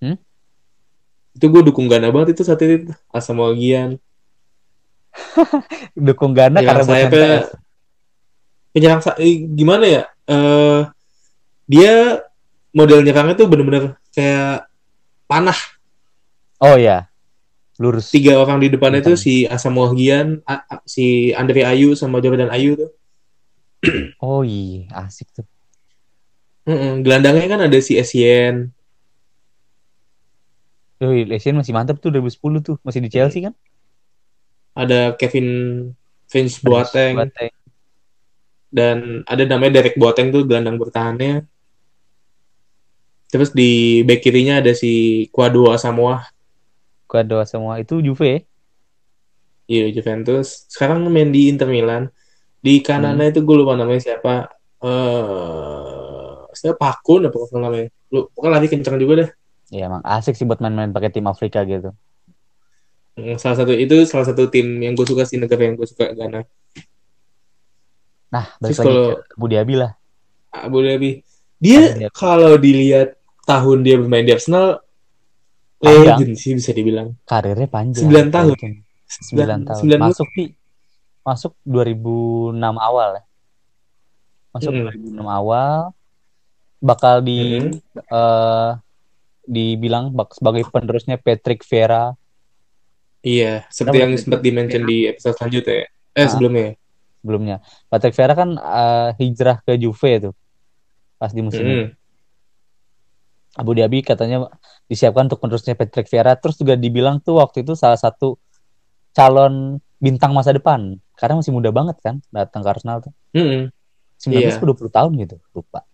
Hmm? 0.00 0.16
Itu 1.30 1.46
gue 1.46 1.62
dukung 1.62 1.86
Ghana 1.86 2.10
banget 2.10 2.34
itu 2.34 2.42
saat 2.42 2.58
itu. 2.62 2.90
Asamoah 3.10 3.54
Gyan. 3.54 3.98
Dukung 5.98 6.32
Ghana 6.32 6.62
Penyerang 6.62 6.86
karena 6.86 7.06
MPS. 7.10 7.46
penyerang 8.70 9.02
sa- 9.02 9.18
eh, 9.18 9.42
gimana 9.50 9.84
ya? 9.84 10.02
Eh 10.24 10.80
dia 11.66 12.22
model 12.70 13.02
nyerangnya 13.02 13.34
tuh 13.34 13.46
bener-bener 13.50 13.98
kayak 14.14 14.70
panah. 15.26 15.58
Oh 16.62 16.78
ya. 16.78 17.10
Lurus. 17.80 18.12
Tiga 18.12 18.36
orang 18.36 18.60
di 18.60 18.68
depannya 18.68 19.00
tuh 19.00 19.16
si 19.16 19.48
Asamoah 19.48 19.90
Gyan, 19.96 20.44
A- 20.44 20.62
A- 20.68 20.84
si 20.84 21.32
Andre 21.32 21.64
Ayu 21.64 21.96
sama 21.96 22.20
Jordan 22.20 22.52
Ayu 22.52 22.76
tuh. 22.76 22.90
Oh 24.20 24.44
iya, 24.44 24.84
asik 24.92 25.32
tuh. 25.32 25.48
Mm-mm. 26.68 27.02
Gelandangnya 27.02 27.46
kan 27.48 27.60
ada 27.66 27.78
si 27.80 27.96
Essien. 27.96 28.70
Yoi, 31.00 31.24
Asian 31.32 31.56
masih 31.56 31.72
mantap 31.72 31.96
tuh 31.96 32.12
2010 32.12 32.60
tuh. 32.60 32.76
Masih 32.84 33.00
di 33.00 33.08
Chelsea 33.08 33.40
kan? 33.42 33.54
ada 34.70 35.18
Kevin 35.18 35.48
Vince 36.30 36.62
Boateng 36.62 37.18
Boateng. 37.18 37.50
dan 38.70 38.96
ada 39.26 39.42
namanya 39.44 39.82
Derek 39.82 39.98
Boateng 39.98 40.30
tuh 40.30 40.46
gelandang 40.46 40.78
bertahannya. 40.78 41.42
Terus 43.30 43.50
di 43.50 44.00
back 44.06 44.22
kirinya 44.22 44.62
ada 44.62 44.70
si 44.74 45.26
Kwadwo 45.34 45.74
Asamoah, 45.74 46.22
Gua 47.10 47.22
doa 47.26 47.42
semua 47.42 47.82
itu 47.82 47.98
Juve. 47.98 48.26
ya? 48.30 48.38
iya 49.66 49.86
Juventus. 49.90 50.66
Sekarang 50.70 51.02
main 51.10 51.30
di 51.30 51.50
Inter 51.50 51.66
Milan. 51.66 52.10
Di 52.62 52.78
kanannya 52.78 53.34
itu 53.34 53.42
gue 53.42 53.56
lupa 53.58 53.74
namanya 53.74 54.02
siapa. 54.02 54.46
Eh, 54.82 56.19
siapa 56.52 56.76
Pakun 56.76 57.26
apa 57.26 57.36
kalau 57.40 57.60
namanya? 57.60 57.88
Lu 58.08 58.26
pokoknya 58.28 58.52
lari 58.52 58.66
kencang 58.66 58.96
juga 58.96 59.14
deh. 59.22 59.30
Ya 59.70 59.86
emang 59.86 60.02
asik 60.02 60.34
sih 60.34 60.42
buat 60.42 60.58
main-main 60.58 60.90
pakai 60.90 61.08
tim 61.08 61.24
Afrika 61.24 61.62
gitu. 61.62 61.94
Mm, 63.14 63.36
Salah 63.36 63.56
satu 63.58 63.72
itu 63.72 63.94
salah 64.04 64.26
satu 64.26 64.46
tim 64.46 64.66
yang 64.78 64.92
gue 64.92 65.04
suka 65.04 65.22
sih 65.22 65.36
negara 65.36 65.62
yang 65.62 65.74
gue 65.74 65.84
suka 65.84 66.10
Ghana. 66.10 66.42
Nah, 68.30 68.46
balik 68.56 68.70
Terus 68.70 68.78
lagi 68.78 68.88
kalau- 68.88 69.08
ke 69.18 69.34
Abu 69.34 69.46
Dhabi 69.46 69.74
lah. 69.76 69.90
Abu 70.50 70.78
Dhabi. 70.80 71.10
Abu 71.18 71.26
Dia 71.60 71.80
Dhabi. 71.88 72.06
kalau 72.10 72.52
dilihat 72.56 73.08
tahun 73.44 73.78
dia 73.82 73.96
bermain 73.96 74.22
di 74.22 74.32
Arsenal 74.32 74.80
Panjang. 75.76 76.18
legend 76.18 76.34
sih 76.34 76.52
bisa 76.54 76.70
dibilang. 76.70 77.14
Karirnya 77.24 77.66
panjang. 77.66 78.06
Sembilan 78.06 78.26
tahun. 78.28 78.54
Sembilan 79.06 79.58
tahun. 79.64 79.78
sembilan 79.82 80.00
Masuk 80.00 80.28
sih 80.32 80.48
masuk 81.20 81.52
2006 81.62 82.56
awal 82.76 83.08
ya. 83.12 83.22
masuk 84.50 84.70
Mm-mm. 84.72 85.14
2006 85.14 85.30
awal 85.30 85.78
bakal 86.80 87.20
di 87.20 87.60
Mm-mm. 87.60 87.76
eh, 87.94 88.70
dibilang 89.42 90.10
bak- 90.10 90.32
sebagai 90.32 90.64
penerusnya 90.66 91.16
Patrick 91.16 91.60
Vieira 91.62 92.16
Iya, 93.20 93.68
seperti 93.68 93.76
Kenapa 93.90 93.96
yang 93.98 94.10
Patrick 94.10 94.24
sempat 94.24 94.40
dimention 94.40 94.82
di 94.82 95.04
episode 95.04 95.36
selanjutnya 95.36 95.74
ya. 95.76 95.86
Eh, 96.10 96.18
Ah. 96.18 96.28
sebelumnya. 96.28 96.68
sebelumnya. 97.20 97.56
Patrick 97.86 98.14
Vieira 98.14 98.32
kan 98.32 98.50
eh, 98.54 99.08
hijrah 99.14 99.60
ke 99.60 99.76
Juve 99.76 100.12
tuh 100.18 100.34
pas 101.14 101.28
di 101.28 101.40
musim 101.40 101.60
ini. 101.60 101.74
Mm-mm. 101.76 101.88
Abu 103.52 103.74
Dhabi 103.74 104.00
katanya 104.00 104.48
disiapkan 104.86 105.26
untuk 105.26 105.36
penerusnya 105.38 105.74
Patrick 105.74 106.06
Vieira 106.06 106.32
terus 106.34 106.56
juga 106.56 106.74
dibilang 106.74 107.18
tuh 107.18 107.36
waktu 107.36 107.60
itu 107.60 107.74
salah 107.74 107.98
satu 107.98 108.40
calon 109.10 109.76
bintang 109.98 110.30
masa 110.30 110.50
depan 110.50 110.96
karena 111.12 111.34
masih 111.36 111.50
muda 111.50 111.68
banget 111.68 111.98
kan 111.98 112.22
datang 112.28 112.62
ke 112.62 112.68
Arsenal 112.68 113.02
tuh 113.02 113.12
Mm-mm. 113.32 113.68
19 114.16 114.32
Iya. 114.32 114.54
ke 114.54 114.64
20 114.64 114.88
tahun 114.88 115.12
gitu 115.18 115.36
lupa 115.52 115.84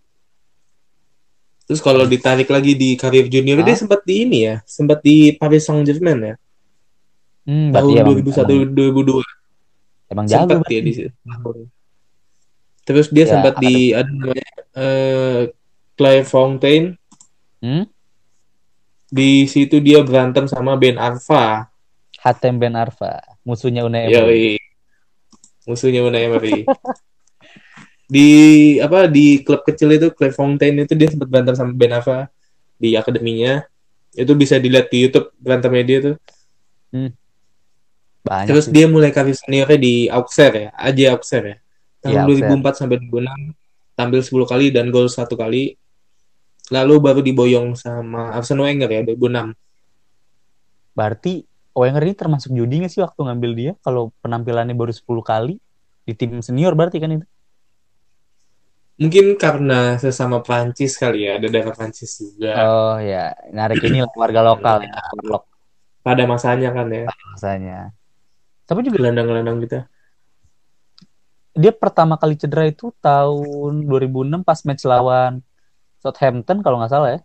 Terus 1.67 1.83
kalau 1.83 2.07
ditarik 2.07 2.47
lagi 2.47 2.73
di 2.73 2.95
karir 2.95 3.27
junior 3.27 3.59
Ah. 3.59 3.67
dia 3.67 3.77
sempat 3.77 4.01
di 4.03 4.23
ini 4.23 4.39
ya, 4.47 4.57
sempat 4.63 5.03
di 5.03 5.35
Paris 5.35 5.67
Saint-Germain 5.67 6.19
ya, 6.23 6.35
hmm, 7.45 7.75
tahun 7.75 7.91
emang, 7.93 8.07
2001 8.23 8.55
emang, 8.55 8.71
2002 8.71 9.23
emang 10.07 10.25
jago 10.27 10.47
sempat 10.55 10.71
dia 10.71 10.81
di 10.81 10.93
situ. 10.95 11.11
Terus 12.87 13.11
dia 13.11 13.27
Ya, 13.27 13.31
sempat 13.35 13.59
di 13.59 13.91
ada 13.91 14.07
namanya 14.07 14.47
eh 14.79 15.51
Claire 15.95 16.23
Fontaine. 16.23 16.95
hmm? 17.59 17.85
Di 19.07 19.47
situ 19.47 19.79
dia 19.79 20.03
berantem 20.03 20.47
sama 20.47 20.75
Ben 20.75 20.95
Arfa. 20.95 21.67
Hatem 22.23 22.59
Ben 22.59 22.75
Arfa 22.75 23.23
musuhnya 23.43 23.83
Unai 23.83 24.07
Emery 24.07 24.55
Yoi. 24.55 24.55
Musuhnya 25.65 26.03
Unai 26.03 26.27
Emery. 26.27 26.63
di 28.07 28.29
apa 28.79 29.11
di 29.11 29.43
klub 29.43 29.67
kecil 29.67 29.91
itu 29.99 30.15
Fontaine 30.31 30.87
itu 30.87 30.95
dia 30.95 31.11
sempat 31.11 31.27
berantem 31.27 31.59
sama 31.59 31.75
Ben 31.75 31.91
Arfa 31.91 32.31
di 32.79 32.95
akademinya. 32.95 33.67
Itu 34.17 34.33
bisa 34.39 34.57
dilihat 34.57 34.89
di 34.89 35.07
YouTube 35.07 35.35
berantemnya 35.43 35.85
dia 35.85 35.99
tuh. 36.01 36.17
banyak 38.27 38.47
Terus 38.49 38.65
sih. 38.67 38.73
dia 38.75 38.87
mulai 38.91 39.11
karir 39.15 39.37
seniornya 39.37 39.79
di 39.79 39.95
Auxerre 40.11 40.59
ya, 40.59 40.71
aja 40.75 41.05
Auxerre 41.15 41.47
ya. 41.47 41.59
Tahun 42.03 42.27
Auxerre. 42.27 42.59
2004 42.63 42.79
sampai 42.81 42.97
2006 43.07 43.99
tampil 43.99 44.21
10 44.23 44.51
kali 44.51 44.67
dan 44.73 44.85
gol 44.91 45.07
satu 45.11 45.35
kali. 45.37 45.77
Lalu 46.73 46.95
baru 46.99 47.21
diboyong 47.23 47.79
sama 47.79 48.35
Arsene 48.35 48.63
Wenger 48.67 48.91
ya 48.91 49.03
2006. 49.07 49.55
berarti 50.97 51.45
Wenger 51.77 52.03
ini 52.09 52.15
termasuk 52.17 52.57
judi 52.57 52.81
nggak 52.81 52.89
sih 52.89 53.05
waktu 53.05 53.21
ngambil 53.21 53.51
dia 53.53 53.73
kalau 53.85 54.09
penampilannya 54.25 54.73
baru 54.73 54.97
10 54.97 55.05
kali 55.21 55.61
di 56.09 56.13
tim 56.17 56.41
senior 56.41 56.73
berarti 56.73 56.97
kan 56.97 57.21
itu 57.21 57.27
Mungkin 58.97 59.37
karena 59.37 60.01
sesama 60.01 60.41
Prancis 60.41 60.97
kali 60.97 61.29
ya, 61.29 61.37
ada 61.37 61.49
darah 61.53 61.77
Prancis 61.77 62.17
juga. 62.17 62.53
Oh 62.65 62.97
ya. 62.97 63.37
Narik 63.53 63.85
ini 63.85 64.01
warga 64.17 64.41
lokal 64.41 64.89
ya 64.89 64.97
warlock 65.13 65.45
pada 66.07 66.23
masanya 66.23 66.71
kan 66.71 66.87
ya, 66.87 67.11
rasanya 67.35 67.91
tapi 68.63 68.87
juga? 68.87 68.99
Gelandang-gelandang 69.03 69.59
gitu. 69.67 69.79
dia 71.57 71.73
pertama 71.73 72.21
kali 72.21 72.37
cedera 72.37 72.69
itu 72.69 72.93
tahun 73.01 73.89
2006 73.89 74.45
pas 74.45 74.61
match 74.61 74.85
lawan 74.85 75.41
Southampton 76.05 76.61
kalau 76.61 76.79
nggak 76.79 76.93
salah 76.93 77.11
ya. 77.17 77.21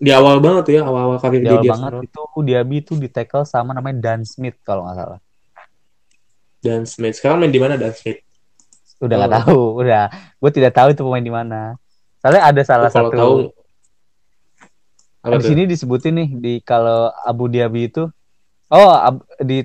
Di 0.00 0.10
awal 0.10 0.40
banget 0.40 0.80
ya, 0.80 0.80
awal-awal 0.82 1.20
karir 1.20 1.38
di 1.38 1.46
dia 1.46 1.54
awal 1.54 1.62
di 1.62 1.70
banget 1.70 1.92
Arsenal. 1.92 2.08
itu 2.08 2.38
Diaby 2.40 2.76
itu 2.80 2.92
di 2.96 3.08
tackle 3.12 3.44
sama 3.46 3.76
namanya 3.76 4.00
Dan 4.00 4.24
Smith 4.24 4.56
kalau 4.64 4.88
nggak 4.88 4.96
salah. 4.96 5.20
Dan 6.64 6.88
Smith. 6.88 7.20
Sekarang 7.20 7.44
main 7.44 7.52
di 7.52 7.60
mana 7.60 7.76
Dan 7.76 7.92
Smith? 7.92 8.24
Udah 8.98 9.14
nggak 9.16 9.30
Oh. 9.30 9.36
tahu 9.40 9.60
udah. 9.80 10.04
Gue 10.36 10.50
tidak 10.50 10.72
tahu 10.72 10.88
itu 10.90 11.00
pemain 11.00 11.20
di 11.20 11.32
mana. 11.32 11.60
Soalnya 12.18 12.42
ada 12.44 12.62
salah 12.62 12.88
Kalau 12.88 13.10
satu 13.10 13.16
tahu 13.16 13.34
di 15.34 15.42
sini 15.42 15.62
disebutin 15.64 16.14
nih 16.14 16.28
di 16.34 16.52
kalau 16.60 17.08
Abu 17.22 17.48
Dhabi 17.48 17.88
itu. 17.88 18.04
Oh 18.68 18.90
ab- 18.90 19.24
di 19.38 19.64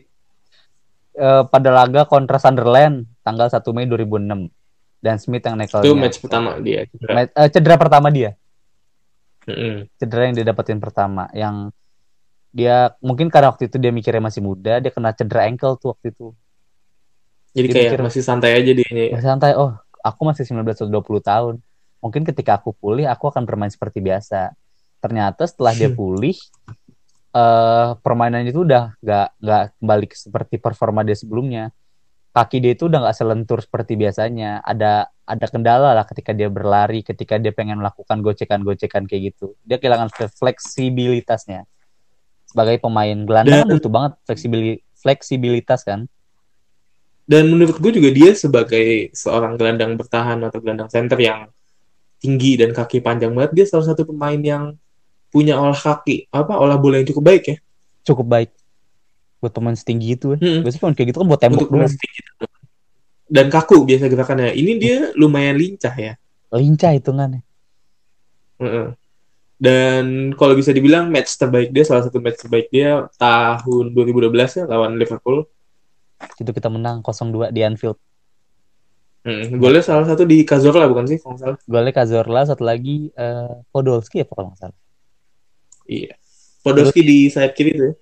eh, 1.13 1.43
pada 1.45 1.69
laga 1.69 2.03
kontra 2.03 2.37
Sunderland 2.37 3.03
tanggal 3.21 3.47
1 3.47 3.59
Mei 3.69 3.83
2006 3.83 4.47
dan 4.99 5.15
Smith 5.15 5.41
yang 5.41 5.55
nekelnya 5.55 5.83
Itu 5.83 5.93
match 5.93 6.17
pertama 6.17 6.55
dia. 6.59 6.87
cedera. 6.87 7.11
Ma- 7.13 7.33
eh, 7.33 7.49
cedera 7.49 7.75
pertama 7.75 8.07
dia. 8.09 8.31
Cedera 9.95 10.21
yang 10.23 10.35
dia 10.35 10.45
dapetin 10.45 10.77
pertama 10.77 11.25
yang 11.33 11.73
dia 12.49 12.93
mungkin 12.99 13.27
karena 13.27 13.49
waktu 13.49 13.65
itu 13.65 13.77
dia 13.77 13.89
mikirnya 13.89 14.21
masih 14.21 14.41
muda 14.41 14.77
dia 14.77 14.89
kena 14.89 15.09
cedera 15.09 15.45
ankle 15.45 15.73
tuh 15.75 15.93
waktu 15.93 16.09
itu 16.09 16.33
Jadi 17.49 17.67
kayak 17.67 17.89
mikir- 17.93 18.05
masih 18.05 18.23
santai 18.23 18.51
aja 18.53 18.71
dia. 18.71 18.85
ya. 18.85 19.07
masih 19.13 19.27
santai. 19.27 19.51
Oh 19.57 19.73
aku 19.99 20.21
masih 20.23 20.43
19 20.45 20.77
atau 20.77 20.87
20 20.87 21.19
tahun. 21.19 21.55
Mungkin 21.99 22.23
ketika 22.23 22.55
aku 22.55 22.71
pulih 22.71 23.05
aku 23.05 23.27
akan 23.27 23.43
bermain 23.43 23.69
seperti 23.69 23.99
biasa. 23.99 24.53
Ternyata 24.99 25.43
setelah 25.43 25.73
dia 25.73 25.89
pulih 25.89 26.35
eh 27.29 27.89
permainannya 27.95 28.49
itu 28.49 28.65
udah 28.65 28.97
nggak 28.97 29.27
nggak 29.37 29.63
kembali 29.77 30.05
ke 30.07 30.15
seperti 30.15 30.55
performa 30.57 31.01
dia 31.01 31.13
sebelumnya. 31.13 31.69
Kaki 32.29 32.57
dia 32.57 32.73
itu 32.73 32.85
udah 32.85 33.05
nggak 33.05 33.17
selentur 33.17 33.59
seperti 33.59 33.93
biasanya. 33.95 34.61
Ada 34.61 35.09
ada 35.25 35.45
kendala 35.45 35.93
lah 35.93 36.05
ketika 36.05 36.33
dia 36.33 36.49
berlari 36.49 37.01
ketika 37.01 37.37
dia 37.37 37.53
pengen 37.53 37.77
melakukan 37.77 38.21
gocekan-gocekan 38.21 39.05
kayak 39.05 39.33
gitu. 39.33 39.53
Dia 39.61 39.77
kehilangan 39.77 40.09
fleksibilitasnya. 40.31 41.65
Sebagai 42.45 42.81
pemain 42.81 43.13
gelandang 43.13 43.65
Dan- 43.65 43.71
butuh 43.71 43.91
banget 43.91 44.13
fleksibili- 44.25 44.81
fleksibilitas 44.97 45.85
kan 45.85 46.09
Dan 47.29 47.53
menurut 47.53 47.77
gue 47.77 47.91
juga 47.93 48.09
dia 48.09 48.33
sebagai 48.33 49.13
seorang 49.13 49.53
gelandang 49.53 49.93
bertahan 49.93 50.41
atau 50.41 50.57
gelandang 50.57 50.89
center 50.89 51.21
yang 51.21 51.45
tinggi 52.17 52.57
dan 52.57 52.73
kaki 52.73 53.05
panjang 53.05 53.37
banget, 53.37 53.53
dia 53.53 53.65
salah 53.69 53.85
satu 53.85 54.01
pemain 54.09 54.41
yang 54.41 54.73
punya 55.29 55.61
olah 55.61 55.77
kaki, 55.77 56.25
apa 56.33 56.57
olah 56.57 56.81
bola 56.81 56.97
yang 56.97 57.07
cukup 57.13 57.23
baik 57.29 57.43
ya. 57.45 57.57
cukup 58.01 58.25
baik 58.25 58.49
buat 59.39 59.53
pemain 59.55 59.75
setinggi 59.75 60.19
itu 60.19 60.35
kan. 60.35 60.39
Mm-mm. 60.41 60.61
Biasanya 60.65 60.81
pemain 60.83 60.95
kayak 60.95 61.07
gitu 61.13 61.17
kan 61.21 61.27
buat 61.31 61.41
tembok 61.41 61.67
doang. 61.71 61.87
itu. 61.87 62.45
Dan 63.29 63.45
kaku 63.47 63.87
biasa 63.87 64.09
gerakannya. 64.11 64.51
Ini 64.51 64.71
dia 64.81 64.97
lumayan 65.15 65.55
lincah 65.55 65.93
ya. 65.95 66.13
Lincah 66.51 66.91
hitungannya. 66.97 67.41
Heeh. 68.59 68.87
Dan 69.59 70.33
kalau 70.39 70.55
bisa 70.55 70.71
dibilang 70.71 71.11
match 71.11 71.35
terbaik 71.35 71.71
dia, 71.71 71.83
salah 71.83 72.03
satu 72.07 72.19
match 72.19 72.47
terbaik 72.47 72.67
dia 72.71 73.07
tahun 73.19 73.91
2012 73.95 74.31
ya 74.31 74.63
lawan 74.67 74.95
Liverpool. 74.99 75.47
Itu 76.39 76.51
kita 76.51 76.67
menang 76.71 77.01
0-2 77.01 77.51
di 77.51 77.61
Anfield. 77.63 77.97
Hmm, 79.19 79.59
golnya 79.59 79.83
salah 79.83 80.07
satu 80.07 80.23
di 80.23 80.47
Cazorla 80.47 80.87
bukan 80.87 81.03
sih 81.03 81.19
kalau 81.19 81.35
salah? 81.35 81.59
Golnya 81.67 81.91
Cazorla, 81.91 82.47
satu 82.47 82.63
lagi 82.63 83.11
eh, 83.11 83.51
Podolski 83.67 84.23
apa 84.23 84.31
kalau 84.31 84.47
nggak 84.55 84.59
salah. 84.63 84.77
Iya. 85.83 86.15
Podolski 86.63 87.01
di 87.03 87.17
sayap 87.27 87.51
kiri 87.51 87.71
tuh 87.75 87.83
ya. 87.83 87.93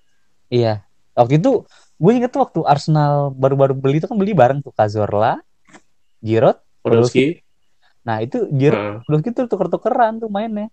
Iya. 0.47 0.73
Waktu 1.17 1.41
itu 1.41 1.65
gue 1.97 2.11
inget 2.13 2.29
tuh 2.29 2.45
waktu 2.45 2.59
Arsenal 2.69 3.33
baru-baru 3.33 3.73
beli 3.73 3.97
itu 3.97 4.05
kan 4.05 4.13
beli 4.13 4.37
bareng 4.37 4.61
tuh 4.61 4.69
Cazorla, 4.77 5.41
Giroud. 6.21 6.61
Podolski. 6.85 7.41
Nah 8.05 8.21
itu 8.21 8.45
Giroud, 8.53 8.77
Heeh. 8.77 8.97
Podolski 9.09 9.29
tuh 9.33 9.45
tuker-tukeran 9.49 10.21
tuh 10.21 10.29
mainnya. 10.29 10.69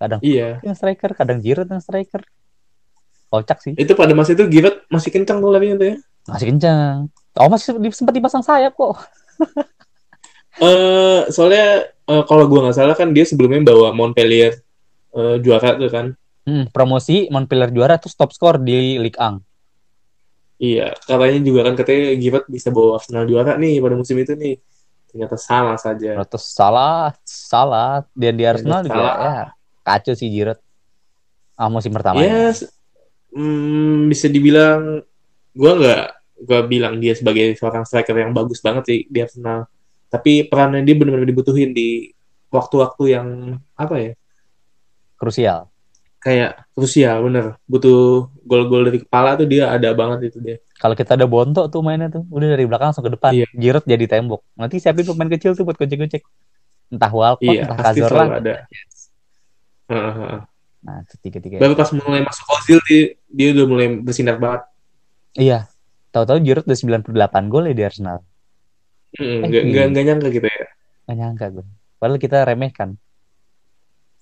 Kadang 0.00 0.24
Iya. 0.24 0.64
yang 0.64 0.72
striker, 0.72 1.12
kadang 1.12 1.44
Giroud 1.44 1.68
yang 1.68 1.84
striker. 1.84 2.24
Kocak 3.28 3.60
sih. 3.60 3.76
Itu 3.76 3.92
pada 3.92 4.16
masa 4.16 4.32
itu 4.32 4.48
Giroud 4.48 4.88
masih 4.88 5.12
kencang 5.12 5.44
tuh 5.44 5.52
larinya 5.52 5.76
tuh 5.76 5.88
ya. 5.92 5.96
Masih 6.26 6.46
kencang. 6.50 7.10
Oh 7.36 7.48
masih 7.52 7.76
sempat 7.92 8.14
dipasang 8.16 8.42
sayap 8.42 8.74
kok. 8.74 8.96
Eh 10.56 11.28
soalnya 11.28 11.84
eh, 11.92 12.22
kalau 12.24 12.48
gua 12.48 12.64
nggak 12.64 12.76
salah 12.80 12.96
kan 12.96 13.12
dia 13.12 13.28
sebelumnya 13.28 13.60
bawa 13.60 13.92
Montpellier 13.92 14.56
eh, 15.12 15.36
juara 15.44 15.76
tuh 15.76 15.92
kan. 15.92 16.06
Hmm, 16.48 16.72
promosi 16.72 17.28
Montpellier 17.28 17.68
juara 17.68 18.00
terus 18.00 18.16
top 18.16 18.32
skor 18.32 18.56
di 18.56 18.96
Ligue 18.96 19.20
1. 19.20 19.36
Iya, 20.56 20.96
katanya 21.04 21.40
juga 21.44 21.60
kan 21.68 21.74
katanya 21.76 22.16
Giroud 22.16 22.48
bisa 22.48 22.72
bawa 22.72 22.96
Arsenal 22.96 23.28
juara 23.28 23.60
nih 23.60 23.76
pada 23.84 23.92
musim 24.00 24.16
itu 24.16 24.32
nih. 24.32 24.56
Ternyata 25.12 25.36
sama 25.36 25.76
saja. 25.76 26.24
Terus 26.24 26.44
salah, 26.48 27.12
salah. 27.28 28.08
Dan 28.16 28.40
di 28.40 28.44
Arsenal 28.48 28.80
juga 28.88 28.96
salah. 28.96 29.16
ya 29.20 29.36
kacau 29.84 30.14
sih 30.16 30.32
Giroud. 30.32 30.56
Ah 31.60 31.68
musim 31.68 31.92
pertama. 31.92 32.24
Ya, 32.24 32.48
s- 32.48 32.72
hmm, 33.36 34.08
bisa 34.08 34.32
dibilang 34.32 35.04
gua 35.56 35.72
nggak 35.80 36.04
gua 36.44 36.60
bilang 36.68 37.00
dia 37.00 37.16
sebagai 37.16 37.56
seorang 37.56 37.88
striker 37.88 38.12
yang 38.12 38.36
bagus 38.36 38.60
banget 38.60 38.84
sih 38.86 39.00
di 39.08 39.18
Arsenal. 39.24 39.64
Tapi 40.06 40.46
perannya 40.46 40.84
dia 40.84 40.94
benar-benar 40.94 41.26
dibutuhin 41.26 41.72
di 41.72 42.12
waktu-waktu 42.52 43.04
yang 43.10 43.58
apa 43.74 43.94
ya? 43.98 44.12
Krusial. 45.16 45.72
Kayak 46.20 46.68
krusial 46.76 47.22
bener. 47.26 47.56
Butuh 47.66 48.28
gol-gol 48.44 48.86
dari 48.86 48.98
kepala 49.02 49.34
tuh 49.34 49.48
dia 49.48 49.72
ada 49.72 49.90
banget 49.96 50.30
itu 50.34 50.38
dia. 50.42 50.56
Kalau 50.76 50.92
kita 50.92 51.16
ada 51.16 51.24
Bonto 51.24 51.64
tuh 51.72 51.80
mainnya 51.80 52.12
tuh, 52.12 52.22
udah 52.28 52.52
dari 52.52 52.68
belakang 52.68 52.92
langsung 52.92 53.06
ke 53.06 53.16
depan. 53.16 53.32
Iya. 53.32 53.80
Jadi 53.80 54.04
tembok. 54.04 54.44
Nanti 54.60 54.76
siapin 54.76 55.08
pemain 55.08 55.30
kecil 55.32 55.56
tuh 55.56 55.64
buat 55.64 55.78
gocek-gocek. 55.80 56.22
Entah 56.92 57.10
Walcott, 57.10 57.42
Iya, 57.42 57.66
entah 57.66 57.78
pasti 57.80 57.98
Cazorla. 57.98 58.10
selalu 58.12 58.34
ada. 58.38 58.54
Heeh, 59.86 60.12
heeh. 60.18 60.40
Nah, 60.86 60.96
tiga-tiga. 61.18 61.56
Baru 61.58 61.74
pas 61.74 61.90
mulai 61.90 62.22
masuk 62.22 62.46
Ozil 62.46 62.78
dia, 62.86 63.02
dia 63.26 63.48
udah 63.56 63.66
mulai 63.66 63.86
bersinar 63.98 64.36
banget. 64.38 64.62
Iya. 65.36 65.68
Tahu-tahu 66.10 66.40
Giroud 66.40 66.64
udah 66.64 66.78
98 67.04 67.52
gol 67.52 67.68
ya 67.68 67.74
di 67.76 67.84
Arsenal. 67.84 68.24
Mm, 69.16 69.40
Eh, 69.44 69.48
iya. 69.48 69.60
nggak 69.64 69.84
nggak 69.92 70.04
nyangka 70.04 70.28
gitu 70.28 70.46
ya 70.46 70.66
Gak 71.06 71.16
nyangka 71.16 71.46
gue. 71.54 71.64
Padahal 71.96 72.18
kita 72.18 72.38
remehkan. 72.42 72.98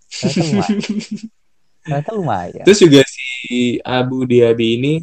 Ternyata 0.06 0.42
lumayan. 0.54 0.80
Ternyata 1.82 2.10
lumayan. 2.12 2.64
terus 2.64 2.80
juga 2.80 3.00
si 3.04 3.26
Abu 3.80 4.24
Dhabi 4.24 4.68
ini 4.78 4.94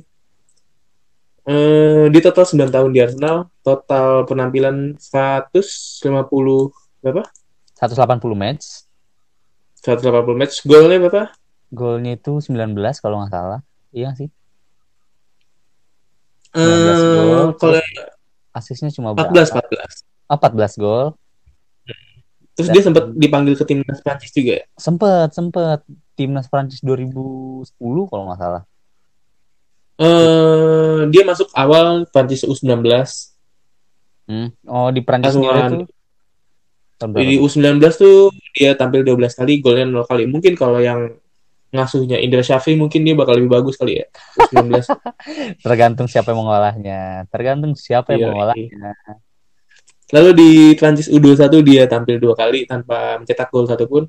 eh 1.41 2.05
di 2.07 2.19
total 2.21 2.45
9 2.45 2.69
tahun 2.69 2.89
di 2.93 2.99
Arsenal 3.01 3.49
total 3.65 4.29
penampilan 4.29 4.93
150 4.95 6.05
berapa 7.01 7.23
180 7.75 7.97
match. 8.37 8.85
180 9.81 10.37
match 10.37 10.61
golnya 10.63 11.01
berapa 11.01 11.33
Golnya 11.71 12.13
itu 12.13 12.37
19 12.37 12.77
kalau 12.99 13.23
nggak 13.23 13.31
salah. 13.31 13.59
Iya 13.89 14.13
sih. 14.13 14.29
19 16.51 16.61
eh 16.61 16.99
gol, 17.17 17.47
kalau 17.55 17.79
Asisnya 18.51 18.91
cuma 18.91 19.11
14 19.13 19.47
berapa? 19.49 19.67
14 19.71 20.03
Oh, 20.27 20.37
14 20.37 20.75
gol. 20.77 21.05
terus 22.51 22.67
Dan- 22.67 22.75
dia 22.75 22.83
sempat 22.83 23.03
dipanggil 23.13 23.53
ke 23.53 23.63
timnas 23.63 23.99
Prancis 23.99 24.29
juga 24.29 24.59
ya 24.59 24.65
Sempet, 24.75 25.31
sempet. 25.31 25.79
Timnas 26.13 26.45
Prancis 26.45 26.79
2010 26.79 27.63
kalau 28.05 28.27
nggak 28.27 28.37
salah. 28.37 28.63
eh 29.97 30.99
dia 31.07 31.23
masuk 31.23 31.47
awal 31.53 32.03
Prancis 32.05 32.41
U19 32.41 32.85
Hmm. 34.23 34.47
Oh, 34.63 34.87
di 34.87 35.01
Prancis 35.01 35.33
sendiri 35.33 35.59
tuh. 35.61 35.85
berapa 37.01 37.19
di 37.19 37.35
tuh? 37.35 37.43
U19 37.45 37.67
tuh 37.91 38.17
dia 38.51 38.71
tampil 38.73 39.01
12 39.01 39.33
kali 39.33 39.59
golnya 39.59 39.83
0 39.85 40.05
kali 40.05 40.23
mungkin 40.25 40.53
kalau 40.53 40.79
yang 40.79 41.11
ngasuhnya 41.71 42.19
Indra 42.19 42.43
Syafri 42.43 42.75
mungkin 42.75 43.01
dia 43.01 43.15
bakal 43.15 43.39
lebih 43.39 43.47
bagus 43.47 43.79
kali 43.79 44.03
ya 44.03 44.05
U19 44.51 44.83
Tergantung 45.65 46.07
siapa 46.11 46.35
yang 46.35 46.43
mengolahnya. 46.43 46.99
Tergantung 47.31 47.73
siapa 47.73 48.11
yang 48.11 48.19
Iya, 48.19 48.27
mengolahnya. 48.31 48.91
Lalu 50.11 50.29
di 50.35 50.49
Prancis 50.75 51.07
U21 51.07 51.47
dia 51.63 51.83
tampil 51.87 52.19
dua 52.19 52.35
kali 52.35 52.67
tanpa 52.67 53.15
mencetak 53.15 53.47
gol 53.47 53.63
satupun. 53.63 54.03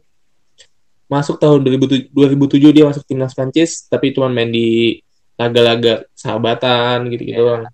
Masuk 1.07 1.39
tahun 1.39 1.63
2007, 1.63 2.11
2007 2.11 2.75
dia 2.75 2.85
masuk 2.89 3.07
timnas 3.07 3.31
Prancis, 3.31 3.87
tapi 3.87 4.11
cuma 4.11 4.27
main 4.27 4.51
di 4.51 4.99
laga-laga 5.39 6.03
sahabatan 6.17 7.07
gitu-gitu 7.07 7.39
Iya. 7.39 7.47
doang. 7.47 7.65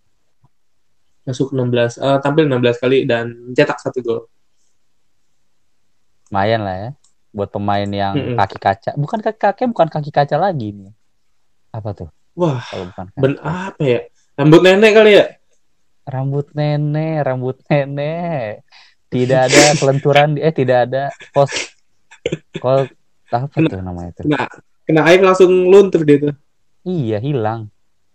Masuk 1.24 1.56
16, 1.56 1.96
eh, 1.96 2.18
tampil 2.20 2.44
16 2.44 2.76
kali 2.76 3.08
dan 3.08 3.32
mencetak 3.48 3.80
satu 3.80 3.98
gol. 4.04 4.20
Lumayan 6.28 6.60
lah 6.60 6.76
ya. 6.76 6.90
Buat 7.36 7.50
pemain 7.54 7.88
yang 8.02 8.16
Mm-mm. 8.16 8.36
kaki 8.38 8.56
kaca. 8.64 8.90
Bukan 9.02 9.20
kaki 9.24 9.38
kaca, 9.44 9.62
bukan 9.72 9.88
kaki 9.94 10.10
kaca 10.12 10.36
lagi 10.40 10.66
nih. 10.76 10.92
Apa 11.76 11.90
tuh? 11.98 12.08
Wah, 12.40 12.62
Kalau 12.70 12.84
bukan 12.90 13.06
ben 13.20 13.32
apa 13.42 13.82
ya? 13.92 14.00
Rambut 14.38 14.60
nenek 14.64 14.92
kali 14.96 15.10
ya? 15.18 15.24
rambut 16.14 16.46
nenek, 16.58 17.14
rambut 17.26 17.56
nenek. 17.70 18.64
Tidak 19.12 19.40
ada 19.48 19.62
kelenturan, 19.80 20.28
eh 20.46 20.52
tidak 20.60 20.78
ada 20.88 21.02
pos 21.34 21.52
kol 22.62 22.80
apa 23.38 23.58
tuh 23.70 23.78
namanya 23.86 24.10
itu? 24.14 24.24
Kena, 24.24 24.38
kena 24.86 25.00
air 25.08 25.20
langsung 25.22 25.50
luntur 25.72 26.02
dia 26.06 26.18
tuh. 26.24 26.34
Iya 26.92 27.16
hilang, 27.26 27.60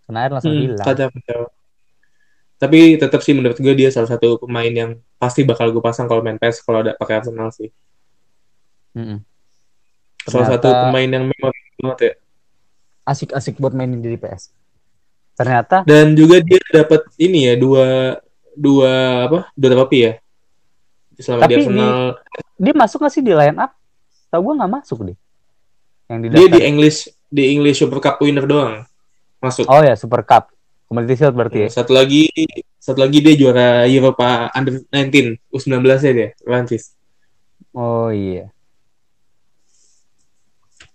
kena 0.06 0.18
air 0.24 0.32
langsung 0.36 0.56
Hmm, 0.56 0.64
hilang. 0.64 0.96
kacau, 0.96 1.08
kacau. 1.16 1.42
Tapi 2.62 2.96
tetap 3.02 3.20
sih 3.26 3.36
menurut 3.36 3.58
gue 3.60 3.74
dia 3.76 3.90
salah 3.92 4.08
satu 4.14 4.40
pemain 4.40 4.72
yang 4.72 4.92
pasti 5.22 5.44
bakal 5.44 5.68
gue 5.76 5.84
pasang 5.84 6.08
kalau 6.08 6.24
main 6.24 6.40
PES 6.40 6.64
kalau 6.64 6.80
ada 6.84 6.96
pakai 6.96 7.20
Arsenal 7.20 7.50
sih. 7.52 7.70
Mm-mm. 8.94 9.20
Salah 10.24 10.48
satu 10.56 10.70
pemain 10.70 11.10
yang 11.10 11.26
memorable 11.28 11.78
banget 11.84 12.00
ya. 12.00 12.14
asik-asik 13.04 13.60
buat 13.60 13.76
mainin 13.76 14.00
di 14.00 14.16
PS. 14.16 14.56
Ternyata 15.36 15.84
Dan 15.84 16.16
juga 16.16 16.40
dia 16.40 16.62
dapat 16.72 17.04
ini 17.20 17.52
ya 17.52 17.60
dua 17.60 18.16
dua 18.56 18.92
apa? 19.28 19.40
Dua 19.58 19.70
trofi 19.76 20.08
ya. 20.08 20.14
Selama 21.20 21.46
Tapi 21.46 21.52
di 21.52 21.56
Arsenal 21.60 22.00
dia 22.56 22.74
masuk 22.74 22.98
nggak 23.04 23.14
sih 23.14 23.24
di 23.26 23.34
line 23.36 23.58
up? 23.60 23.76
Tahu 24.32 24.40
gue 24.40 24.54
nggak 24.62 24.72
masuk 24.72 24.98
deh. 25.12 25.18
Yang 26.08 26.20
di 26.22 26.28
dia 26.32 26.48
di 26.48 26.62
English 26.64 27.00
di 27.28 27.44
English 27.52 27.82
Super 27.82 28.00
Cup 28.00 28.22
winner 28.24 28.46
doang 28.48 28.88
masuk. 29.44 29.68
Oh 29.68 29.84
ya 29.84 30.00
Super 30.00 30.24
Cup, 30.24 30.56
Community 30.88 31.20
Shield 31.20 31.36
berarti 31.36 31.68
ya. 31.68 31.70
Satu 31.70 31.92
lagi 31.92 32.32
satu 32.80 33.04
lagi 33.04 33.20
dia 33.20 33.36
juara 33.36 33.84
Eropa 33.84 34.48
Under 34.56 34.80
19 34.88 35.52
U19 35.52 35.84
ya 36.00 36.14
dia 36.16 36.30
Prancis. 36.40 36.96
Oh 37.76 38.08
iya. 38.14 38.54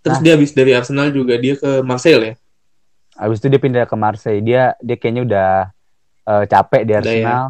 Terus 0.09 0.17
Nah. 0.17 0.25
dia 0.25 0.33
habis 0.33 0.51
dari 0.57 0.71
Arsenal 0.73 1.13
juga 1.13 1.37
dia 1.37 1.53
ke 1.53 1.85
Marseille 1.85 2.33
ya. 2.33 2.35
Abis 3.19 3.37
itu 3.37 3.47
dia 3.53 3.61
pindah 3.61 3.85
ke 3.85 3.93
Marseille. 3.93 4.41
Dia 4.41 4.73
dia 4.81 4.97
kayaknya 4.97 5.21
udah 5.29 5.49
eh, 6.25 6.43
capek 6.49 6.81
di 6.81 6.91
Udah 6.91 6.97
ya. 6.97 6.99
Arsenal. 7.05 7.45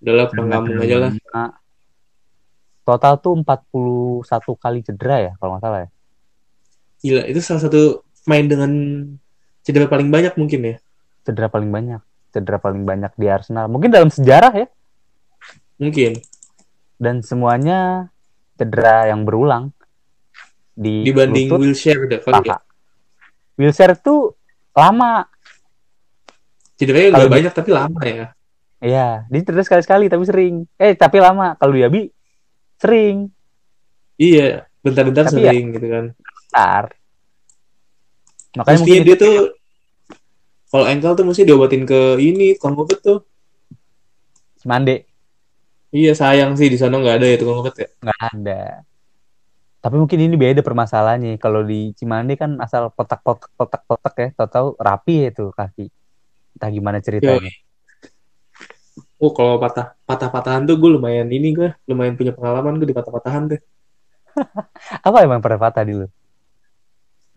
Udahlah 0.00 0.26
pulang 0.32 0.48
kampung 0.48 0.78
aja 0.80 0.96
lah. 0.96 1.12
Nah, 1.36 1.50
Total 2.86 3.18
tuh 3.18 3.34
41 3.42 4.22
kali 4.62 4.78
cedera 4.78 5.16
ya 5.18 5.32
kalau 5.42 5.58
nggak 5.58 5.64
salah 5.66 5.80
ya. 5.82 5.88
Gila, 7.02 7.22
itu 7.26 7.40
salah 7.42 7.62
satu 7.66 8.06
main 8.30 8.46
dengan 8.46 8.70
cedera 9.66 9.90
paling 9.90 10.06
banyak 10.06 10.38
mungkin 10.38 10.60
ya. 10.62 10.76
Cedera 11.26 11.50
paling 11.50 11.66
banyak. 11.66 11.98
Cedera 12.30 12.62
paling 12.62 12.86
banyak 12.86 13.10
di 13.18 13.26
Arsenal. 13.26 13.66
Mungkin 13.66 13.90
dalam 13.90 14.06
sejarah 14.06 14.54
ya. 14.54 14.70
Mungkin 15.82 16.22
Dan 16.96 17.26
semuanya 17.26 18.06
cedera 18.54 19.10
yang 19.10 19.26
berulang. 19.26 19.74
Di 20.76 21.08
dibanding 21.08 21.48
lutut, 21.48 21.60
Wilshere 21.64 22.04
deh 22.04 22.20
kali 22.20 22.44
ya. 22.44 22.60
Wilshere 23.56 23.96
tuh 23.96 24.36
lama. 24.76 25.24
Cederanya 26.76 27.16
udah 27.16 27.24
di- 27.24 27.34
banyak 27.40 27.52
tapi 27.56 27.70
lama 27.72 28.00
ya. 28.04 28.26
Iya, 28.76 29.24
dia 29.32 29.40
cedera 29.40 29.64
sekali-sekali 29.64 30.12
tapi 30.12 30.24
sering. 30.28 30.54
Eh, 30.76 30.92
tapi 30.92 31.16
lama. 31.16 31.56
Kalau 31.56 31.72
Diaby 31.72 32.12
sering. 32.76 33.32
Iya, 34.20 34.68
bentar-bentar 34.84 35.24
ya- 35.24 35.32
sering 35.32 35.72
gitu 35.72 35.86
kan. 35.88 36.04
Bentar. 36.12 36.84
Makanya 38.52 38.78
mungkin 38.84 39.00
dia 39.00 39.16
tuh 39.16 39.36
kalau 40.68 40.84
ankle 40.84 41.16
tuh 41.16 41.24
mesti 41.24 41.42
diobatin 41.44 41.88
ke 41.88 42.20
ini 42.20 42.52
tukang 42.56 42.76
obat 42.76 43.00
tuh. 43.00 43.24
Mande 44.66 45.06
Iya 45.88 46.12
sayang 46.12 46.58
sih 46.58 46.68
di 46.68 46.76
sana 46.76 46.98
nggak 46.98 47.16
ada 47.22 47.26
ya 47.30 47.36
tukang 47.40 47.64
obat 47.64 47.74
ya. 47.80 47.88
nggak 48.02 48.20
ada. 48.20 48.62
Tapi 49.86 50.02
mungkin 50.02 50.18
ini 50.18 50.34
beda 50.34 50.66
permasalahannya. 50.66 51.38
Kalau 51.38 51.62
di 51.62 51.94
Cimande 51.94 52.34
kan 52.34 52.58
asal 52.58 52.90
kotak-kotak 52.90 53.54
kotak-kotak 53.54 54.14
ya, 54.18 54.28
tahu-tahu 54.34 54.74
rapi 54.82 55.14
ya 55.22 55.28
itu 55.30 55.54
kaki. 55.54 55.86
Entah 56.58 56.70
gimana 56.74 56.98
ceritanya. 56.98 57.54
Oh 59.22 59.30
kalau 59.30 59.62
patah 59.62 59.94
patah-patahan 60.02 60.66
tuh 60.66 60.74
gue 60.74 60.90
lumayan 60.90 61.30
ini 61.30 61.54
gue 61.54 61.70
lumayan 61.86 62.18
punya 62.18 62.34
pengalaman 62.34 62.82
gue 62.82 62.90
di 62.90 62.98
patah-patahan 62.98 63.54
deh. 63.54 63.62
Apa 65.06 65.22
emang 65.22 65.38
pernah 65.38 65.70
patah 65.70 65.86
di 65.86 65.94
lu? 66.02 66.10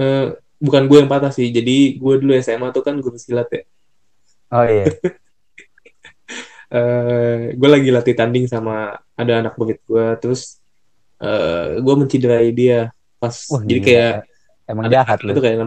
Eh, 0.02 0.34
bukan 0.58 0.90
gue 0.90 1.06
yang 1.06 1.12
patah 1.14 1.30
sih. 1.30 1.54
Jadi 1.54 2.02
gue 2.02 2.14
dulu 2.18 2.34
SMA 2.42 2.74
tuh 2.74 2.82
kan 2.82 2.98
guru 2.98 3.22
silat 3.22 3.46
ya. 3.54 3.62
Oh 4.58 4.66
iya. 4.66 4.90
eh 6.74 7.54
gue 7.54 7.70
lagi 7.70 7.94
latih 7.94 8.18
tanding 8.18 8.50
sama 8.50 8.98
ada 9.14 9.34
anak 9.38 9.54
murid 9.54 9.78
gue 9.86 10.06
terus 10.18 10.59
eh 11.20 11.66
gue 11.80 11.96
menciderai 11.96 12.50
dia. 12.56 12.92
Pas 13.20 13.36
Wah, 13.52 13.62
jadi 13.68 13.82
kayak 13.84 14.14
Emang 14.70 14.86
jahat 14.88 15.20
lu. 15.26 15.36
itu 15.36 15.42
kayak 15.44 15.58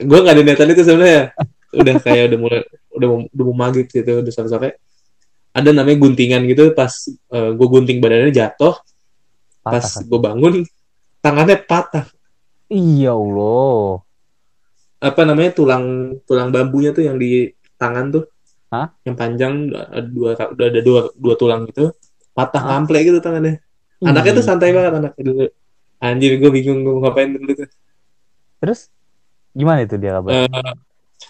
gue 0.00 0.18
nggak 0.24 0.34
ada 0.34 0.42
niatan 0.42 0.72
itu 0.72 0.82
sebenarnya. 0.84 1.24
Udah 1.70 1.94
kayak 2.02 2.34
udah 2.34 2.38
mulai 2.42 2.60
udah 2.90 3.06
mau, 3.06 3.18
udah 3.30 3.44
mau 3.46 3.54
maghrib 3.54 3.86
gitu 3.86 4.26
udah 4.26 4.32
sore-sore 4.34 4.74
ada 5.54 5.70
namanya 5.70 6.02
guntingan 6.02 6.42
gitu 6.50 6.74
pas 6.74 6.90
gue 7.30 7.68
gunting 7.70 8.02
badannya 8.02 8.34
jatuh. 8.34 8.74
Pas 9.62 9.78
kan? 9.78 10.02
gue 10.02 10.18
bangun 10.18 10.54
tangannya 11.22 11.62
patah. 11.62 12.10
Iya 12.66 13.14
Allah. 13.14 14.02
apa 15.00 15.22
namanya 15.24 15.56
tulang 15.56 16.12
tulang 16.28 16.50
bambunya 16.50 16.90
tuh 16.90 17.06
yang 17.06 17.22
di 17.22 17.54
tangan 17.78 18.18
tuh. 18.18 18.24
Hah? 18.74 18.90
yang 19.06 19.14
panjang 19.14 19.70
ada 19.70 20.06
dua 20.10 20.34
udah 20.34 20.66
ada 20.74 20.80
dua 20.82 21.00
dua 21.14 21.34
tulang 21.38 21.70
gitu. 21.70 21.94
Patah 22.34 22.66
ngamplek 22.66 23.14
gitu 23.14 23.22
tangannya 23.22 23.62
anaknya 24.02 24.32
tuh 24.36 24.44
Ih. 24.44 24.48
santai 24.48 24.70
banget 24.72 24.92
anaknya 24.96 25.22
dulu 25.24 25.44
anjir 26.00 26.32
gue 26.36 26.50
bingung 26.50 26.80
gue 26.80 26.94
ngapain 26.98 27.30
dulu 27.30 27.52
tuh. 27.54 27.68
Terus? 28.58 28.88
Gimana 29.52 29.84
itu 29.84 29.96
dia 29.96 30.16
kabar? 30.16 30.32
Eh, 30.32 30.48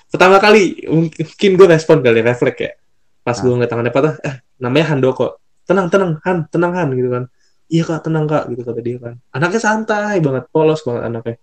pertama 0.07 0.37
kali 0.39 0.87
mungkin 0.87 1.51
gue 1.55 1.67
respon 1.67 1.99
kali 2.01 2.23
refleks 2.23 2.61
ya. 2.61 2.73
Pas 3.21 3.35
Ah. 3.35 3.43
gue 3.43 3.51
ngeliat 3.51 3.71
tangannya 3.71 3.91
patah 3.91 4.15
eh 4.23 4.35
namanya 4.57 4.95
Handoko 4.95 5.39
tenang 5.67 5.87
tenang 5.91 6.19
Han 6.23 6.47
tenang 6.49 6.73
Han 6.75 6.89
gitu 6.95 7.11
kan. 7.11 7.25
Iya 7.67 7.83
kak 7.87 8.03
tenang 8.07 8.27
kak 8.27 8.51
gitu 8.51 8.63
kata 8.63 8.81
dia 8.81 8.99
kan. 8.99 9.15
Anaknya 9.31 9.61
santai 9.61 10.19
banget 10.19 10.45
polos 10.51 10.83
banget 10.83 11.03
anaknya. 11.07 11.37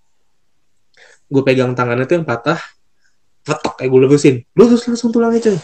Gue 1.28 1.43
pegang 1.43 1.71
tangannya 1.71 2.03
tuh 2.03 2.19
yang 2.19 2.28
patah 2.28 2.59
petok 3.43 3.80
kayak 3.80 3.89
gue 3.91 3.99
lurusin 4.03 4.36
lurus 4.55 4.88
langsung 4.88 5.11
tulangnya 5.11 5.39
cuy. 5.43 5.59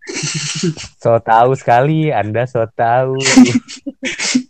So 1.00 1.16
tahu 1.16 1.52
sekali, 1.56 2.08
Anda 2.10 2.44
so 2.44 2.64
tahu. 2.66 3.16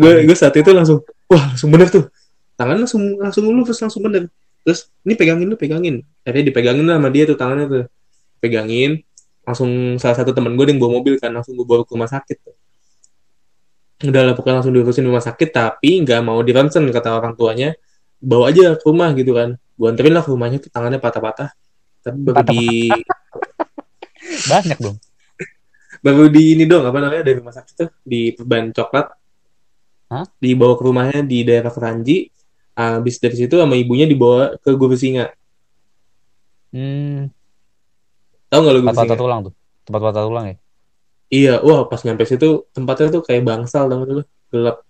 gue 0.00 0.12
gue 0.28 0.36
saat 0.36 0.54
itu 0.56 0.70
langsung 0.72 1.02
wah 1.28 1.54
langsung 1.54 1.70
bener 1.72 1.88
tuh. 1.88 2.06
Tangan 2.56 2.76
langsung 2.82 3.02
langsung 3.20 3.44
lurus 3.48 3.78
langsung 3.80 4.02
bener. 4.04 4.32
Terus 4.64 4.90
ini 5.06 5.14
pegangin 5.14 5.46
lu 5.46 5.56
pegangin. 5.56 6.02
Akhirnya 6.24 6.44
dipegangin 6.50 6.84
lah 6.88 6.96
sama 6.98 7.08
dia 7.12 7.24
tuh 7.28 7.36
tangannya 7.38 7.66
tuh. 7.68 7.84
Pegangin 8.40 9.00
langsung 9.46 9.70
salah 10.02 10.16
satu 10.18 10.34
temen 10.34 10.58
gue 10.58 10.64
yang 10.66 10.82
bawa 10.82 10.98
mobil 11.00 11.22
kan 11.22 11.30
langsung 11.30 11.54
gue 11.54 11.62
bawa 11.62 11.86
ke 11.86 11.94
rumah 11.94 12.10
sakit 12.10 12.38
udah 13.96 14.22
lah 14.28 14.34
pokoknya 14.36 14.60
langsung 14.60 14.74
diurusin 14.76 15.02
di 15.06 15.08
rumah 15.08 15.24
sakit 15.24 15.48
tapi 15.56 16.04
nggak 16.04 16.20
mau 16.20 16.36
di 16.44 16.52
kata 16.52 17.16
orang 17.16 17.32
tuanya 17.32 17.72
bawa 18.20 18.52
aja 18.52 18.76
ke 18.76 18.84
rumah 18.84 19.12
gitu 19.16 19.32
kan. 19.32 19.56
Gue 19.76 19.88
anterin 19.88 20.12
lah 20.12 20.24
ke 20.24 20.30
rumahnya 20.32 20.58
tuh 20.60 20.68
tangannya 20.72 21.00
patah-patah. 21.00 21.52
Tapi 22.04 22.18
baru 22.20 22.42
di 22.44 22.92
Banyak 24.50 24.78
dong. 24.80 24.96
baru 26.04 26.28
di 26.28 26.44
ini 26.56 26.64
dong 26.68 26.84
apa 26.84 26.98
namanya 27.00 27.24
dari 27.24 27.40
rumah 27.40 27.56
sakit 27.56 27.74
tuh 27.76 27.90
di 28.04 28.36
perban 28.36 28.68
coklat 28.68 29.06
Hah? 30.06 30.24
dibawa 30.38 30.78
ke 30.78 30.82
rumahnya 30.86 31.20
di 31.26 31.42
daerah 31.42 31.70
Keranji. 31.70 32.30
Habis 32.76 33.16
dari 33.18 33.36
situ 33.40 33.56
sama 33.56 33.72
ibunya 33.74 34.04
dibawa 34.04 34.54
ke 34.60 34.70
Gubeng 34.76 35.00
Singa 35.00 35.32
Hmm, 36.70 37.32
tahu 38.52 38.60
nggak 38.60 38.74
lu 38.74 38.80
Gubeng 38.80 38.92
tempat 38.92 38.96
patah 39.00 39.16
Singa 39.16 39.22
tulang 39.22 39.40
tuh. 39.48 39.52
Tempat 39.86 40.00
patah 40.02 40.22
tulang 40.26 40.44
ya. 40.50 40.56
iya 41.26 41.54
wah 41.58 41.82
pas 41.90 41.98
nyampe 42.06 42.22
situ 42.22 42.70
tempatnya 42.70 43.18
tuh 43.18 43.22
kayak 43.26 43.42
bangsal 43.42 43.90
tau 43.90 44.02
lu? 44.04 44.22
Gelap. 44.52 44.84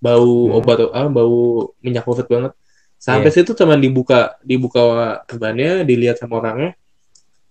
Bau 0.00 0.30
Hmm. 0.48 0.56
obat 0.56 0.78
ah 0.90 1.06
bau 1.06 1.70
minyak 1.84 2.02
covid 2.08 2.26
banget. 2.26 2.52
Sampai 2.96 3.30
situ 3.32 3.52
cuman 3.54 3.78
dibuka 3.78 4.36
dibuka 4.42 4.80
perbannya 5.28 5.84
dilihat 5.84 6.16
sama 6.18 6.40
orangnya. 6.40 6.74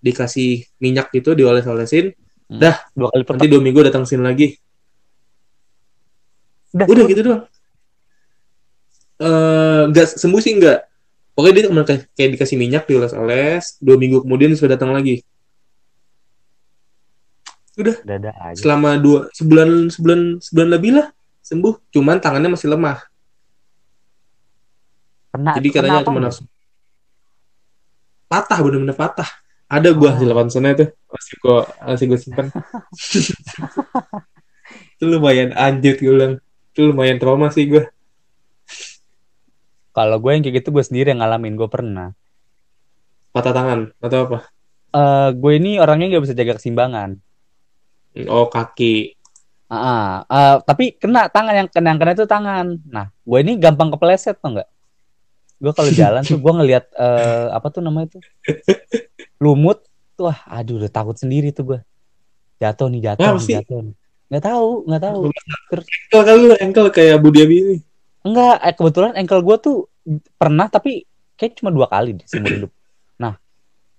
Dikasih 0.01 0.65
minyak 0.81 1.13
gitu 1.13 1.31
dioles-olesin. 1.37 2.11
Dua 2.49 3.07
kali 3.13 3.23
nanti 3.23 3.45
dua 3.47 3.61
minggu 3.61 3.79
datang 3.85 4.03
sini 4.09 4.25
lagi 4.25 4.57
Udah, 6.75 6.85
udah 6.85 7.03
gitu 7.09 7.21
doang. 7.25 7.43
Eh 9.19 9.81
nggak 9.91 10.07
sembuh 10.15 10.41
sih 10.41 10.53
nggak. 10.59 10.79
Pokoknya 11.33 11.53
dia 11.55 11.63
kayak, 11.71 12.01
kayak 12.19 12.29
dikasih 12.35 12.57
minyak 12.59 12.83
dioles-oles 12.83 13.79
dua 13.79 13.95
minggu 13.95 14.23
kemudian 14.23 14.51
sudah 14.55 14.75
datang 14.75 14.91
lagi. 14.91 15.23
Udah. 17.79 17.95
Ada 18.03 18.31
aja. 18.35 18.59
selama 18.59 18.99
dua 18.99 19.31
sebulan 19.31 19.87
sebulan 19.87 20.19
sebulan 20.43 20.69
lebih 20.75 20.91
lah 20.99 21.07
sembuh. 21.43 21.73
Cuman 21.95 22.19
tangannya 22.19 22.51
masih 22.53 22.75
lemah. 22.75 22.99
Kena, 25.29 25.53
jadi 25.61 25.67
katanya 25.69 26.01
cuma 26.03 26.19
langsung 26.25 26.47
patah 28.29 28.59
bener-bener 28.61 28.93
patah. 28.93 29.25
Ada 29.69 29.93
gua 29.93 30.09
Oh. 30.09 30.13
hasil 30.17 30.29
ronsennya 30.33 30.73
tuh 30.75 30.89
masih 31.13 31.33
gua 31.41 31.57
masih 31.85 32.05
gua 32.09 32.19
simpan. 32.19 32.47
Itu 34.97 35.03
lumayan 35.07 35.53
anjir 35.55 35.97
gue 35.97 36.09
bilang 36.09 36.33
itu 36.73 36.81
lumayan 36.93 37.17
trauma 37.17 37.49
sih 37.49 37.65
gua 37.69 37.89
Kalau 39.89 40.21
gue 40.21 40.31
yang 40.31 40.43
kayak 40.45 40.63
gitu 40.63 40.69
gue 40.69 40.85
sendiri 40.85 41.11
yang 41.11 41.19
ngalamin. 41.19 41.57
Gue 41.59 41.67
pernah. 41.67 42.13
patah 43.29 43.53
tangan 43.53 43.79
atau 44.01 44.25
apa 44.25 44.37
Eh 44.89 45.29
gue 45.37 45.51
ini 45.53 45.77
orangnya 45.77 46.17
nggak 46.17 46.23
bisa 46.25 46.33
jaga 46.37 46.57
keseimbangan. 46.57 47.19
oh 48.25 48.49
kaki 48.49 49.19
Ah, 49.69 49.77
ah. 49.77 50.09
Eh, 50.25 50.57
tapi 50.65 50.97
kena 50.97 51.29
tangan 51.29 51.53
yang 51.53 51.69
kena 51.69 51.87
yang 51.93 51.99
kena 52.01 52.13
itu 52.17 52.25
tangan. 52.25 52.81
Nah, 52.89 53.13
gue 53.13 53.39
ini 53.45 53.53
gampang 53.61 53.93
kepleset 53.93 54.41
tau 54.41 54.57
nggak? 54.57 54.69
Gue 55.61 55.71
kalau 55.77 55.91
jalan 55.93 56.25
tuh 56.25 56.41
gue 56.41 56.53
ngelihat 56.57 56.89
eh, 56.97 57.47
apa 57.53 57.69
tuh 57.69 57.85
namanya 57.85 58.17
itu 58.17 58.19
lumut. 59.45 59.85
Tuh, 60.17 60.33
ah, 60.33 60.41
aduh 60.49 60.81
udah 60.81 60.89
takut 60.89 61.13
sendiri 61.15 61.53
tuh 61.53 61.63
gue. 61.69 61.79
Jatuh 62.57 62.89
nih, 62.89 63.13
jatuh 63.13 63.23
Kenapa 63.29 63.39
nih, 63.45 63.55
jatuh 63.61 63.79
nih. 63.85 63.95
Nggak 64.29 64.43
tahu, 64.45 64.69
nggak 64.85 65.01
tahu. 65.01 65.21
Engkel 65.73 66.21
kali 66.23 66.39
lu, 66.43 66.55
engkel 66.57 66.85
kayak 66.89 67.17
Budi 67.17 67.39
Abi 67.41 67.55
ini. 67.57 67.77
Enggak, 68.21 68.55
eh, 68.61 68.73
kebetulan 68.73 69.11
ankle 69.15 69.41
gue 69.41 69.57
tuh 69.57 69.77
pernah 70.35 70.67
tapi 70.67 71.07
kayak 71.33 71.57
cuma 71.57 71.69
dua 71.69 71.87
kali 71.87 72.13
deh 72.13 72.25
seumur 72.27 72.51
hidup. 72.51 72.71
Nah, 73.15 73.39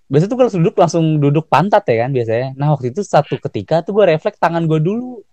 biasanya 0.06 0.30
tuh 0.30 0.38
kalau 0.38 0.50
duduk 0.52 0.74
langsung 0.76 1.04
duduk 1.18 1.44
pantat 1.46 1.82
ya 1.88 2.04
kan 2.04 2.10
biasanya. 2.12 2.48
Nah 2.54 2.70
waktu 2.70 2.92
itu 2.92 3.00
satu 3.00 3.40
ketika 3.40 3.80
tuh 3.80 3.96
gue 3.96 4.04
refleks 4.06 4.36
tangan 4.36 4.64
gue 4.64 4.78
dulu 4.78 5.24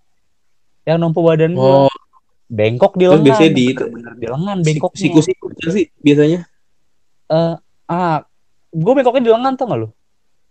yang 0.82 0.98
nompo 0.98 1.20
badan 1.20 1.52
gue 1.52 1.74
Oh, 1.84 1.92
bengkok 2.48 2.96
di 2.96 3.06
lengan. 3.06 3.22
biasanya 3.28 3.52
di 3.52 3.66
di 4.16 4.26
lengan 4.26 4.58
bengkoknya. 4.64 4.98
Siku-siku 5.04 5.46
kan 5.52 5.70
sih 5.76 5.86
biasanya. 6.00 6.40
Eh, 7.28 7.56
ah, 7.86 8.18
gue 8.72 8.94
bengkoknya 8.96 9.24
di 9.24 9.32
lengan 9.36 9.54
tau 9.54 9.68
gak 9.68 9.80
lu? 9.84 9.90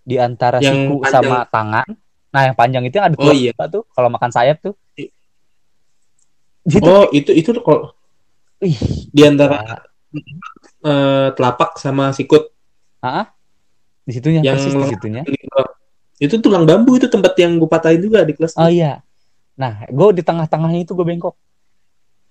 Di 0.04 0.20
antara 0.20 0.60
Yang 0.60 0.76
siku 0.76 0.94
panjang. 1.00 1.14
sama 1.24 1.38
tangan. 1.48 1.88
Nah 2.36 2.52
yang 2.52 2.56
panjang 2.56 2.84
itu 2.84 3.00
yang 3.00 3.08
ada 3.08 3.16
Oh, 3.16 3.32
iya. 3.32 3.56
tuh 3.72 3.88
kalau 3.96 4.12
makan 4.12 4.28
sayap 4.28 4.60
tuh. 4.60 4.76
Gitu. 6.68 6.84
Oh, 6.84 7.08
itu 7.16 7.32
itu 7.32 7.48
tuh 7.56 7.64
kalau 7.64 7.96
Ih, 8.60 8.76
di 9.08 9.22
antara 9.24 9.86
eh, 10.84 11.28
telapak 11.32 11.80
sama 11.80 12.12
sikut 12.12 12.52
ah, 13.00 13.32
di 14.04 14.12
situnya 14.12 14.42
yang 14.44 14.58
persis 14.58 14.74
di 14.74 14.88
situnya. 14.90 15.22
itu 16.16 16.34
tulang 16.40 16.64
bambu 16.64 16.96
itu 16.96 17.06
tempat 17.06 17.36
yang 17.36 17.60
gue 17.60 17.68
patahin 17.68 18.00
juga 18.00 18.24
di 18.24 18.32
kelas. 18.32 18.56
Oh 18.56 18.72
iya. 18.72 19.04
Nah, 19.60 19.84
gue 19.84 20.08
di 20.16 20.24
tengah-tengahnya 20.24 20.88
itu 20.88 20.96
gue 20.96 21.04
bengkok. 21.04 21.36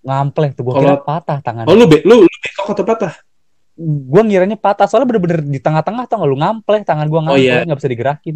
Ngampleh 0.02 0.58
tuh, 0.58 0.66
gue 0.66 0.74
kira 0.82 0.98
patah 0.98 1.38
tangan. 1.46 1.70
Oh, 1.70 1.78
lu 1.78 1.86
be 1.86 2.02
lu, 2.02 2.26
lu 2.26 2.38
bengkok 2.42 2.74
atau 2.74 2.86
patah? 2.86 3.14
Gue 3.78 4.22
ngiranya 4.26 4.58
patah, 4.58 4.90
soalnya 4.90 5.14
bener-bener 5.14 5.46
di 5.46 5.62
tengah-tengah 5.62 6.10
tau 6.10 6.26
gak 6.26 6.30
lu 6.34 6.38
ngampleh, 6.42 6.82
tangan 6.82 7.06
gue 7.06 7.20
ngampleh, 7.22 7.46
iya. 7.46 7.62
nggak 7.62 7.78
bisa 7.78 7.90
digerakin. 7.94 8.36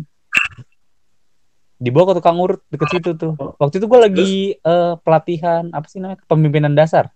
Dibawa 1.80 2.12
ke 2.12 2.20
tukang 2.20 2.36
urut 2.38 2.60
deket 2.68 2.88
situ 2.92 3.10
tuh. 3.16 3.34
Oh. 3.40 3.56
Waktu 3.56 3.80
itu 3.80 3.88
gue 3.88 4.00
lagi 4.00 4.32
eh, 4.60 4.94
pelatihan, 5.00 5.72
apa 5.72 5.88
sih 5.88 6.04
namanya, 6.04 6.20
pemimpinan 6.28 6.76
dasar. 6.76 7.08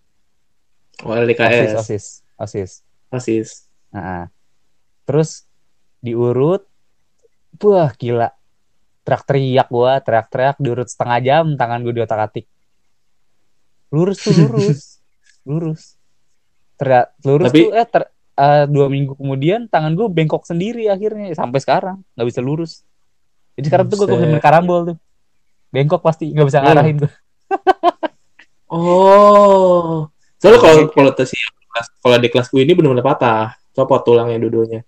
Oh, 1.03 1.11
Osis, 1.11 1.19
LDKS. 1.27 1.71
osis, 1.75 2.05
osis. 2.39 2.71
Osis. 3.11 3.49
Nah, 3.91 4.31
terus 5.03 5.43
diurut, 5.99 6.63
wah 7.59 7.91
gila. 7.93 8.31
Teriak-teriak 9.03 9.67
gua, 9.67 9.99
teriak-teriak 9.99 10.55
diurut 10.63 10.87
setengah 10.87 11.19
jam, 11.19 11.45
tangan 11.59 11.83
gue 11.83 11.91
diotak-atik. 11.91 12.47
Lurus 13.91 14.23
tuh 14.23 14.31
lurus, 14.31 15.03
lurus. 15.49 15.81
Teriak, 16.79 17.11
lurus 17.27 17.51
Tapi- 17.51 17.67
tuh 17.67 17.71
eh 17.75 17.87
ter- 17.89 18.11
eh, 18.33 18.65
dua 18.71 18.87
minggu 18.87 19.13
kemudian 19.19 19.67
tangan 19.67 19.91
gue 19.93 20.07
bengkok 20.07 20.47
sendiri 20.47 20.87
akhirnya 20.87 21.35
sampai 21.35 21.59
sekarang 21.59 21.99
nggak 22.15 22.27
bisa 22.31 22.39
lurus. 22.39 22.87
Jadi 23.53 23.65
sekarang 23.67 23.85
tuh 23.85 23.97
gue 23.99 24.07
main 24.09 24.39
karambol 24.39 24.79
tuh, 24.85 24.97
bengkok 25.69 26.01
pasti 26.01 26.29
nggak 26.29 26.47
bisa 26.47 26.59
Hmm. 26.59 26.65
ngarahin 26.67 26.97
gue. 26.99 27.11
Oh. 28.67 30.09
Soalnya 30.37 30.59
kalau 30.59 30.75
kalau 30.89 31.11
tes 31.13 31.29
kelas 31.29 31.87
kalau 31.99 32.17
di 32.17 32.27
kelas 32.27 32.47
gue 32.47 32.57
ini 32.59 32.73
benar-benar 32.73 33.05
patah. 33.05 33.45
Copot 33.69 34.01
tulangnya 34.01 34.37
dua-duanya. 34.39 34.81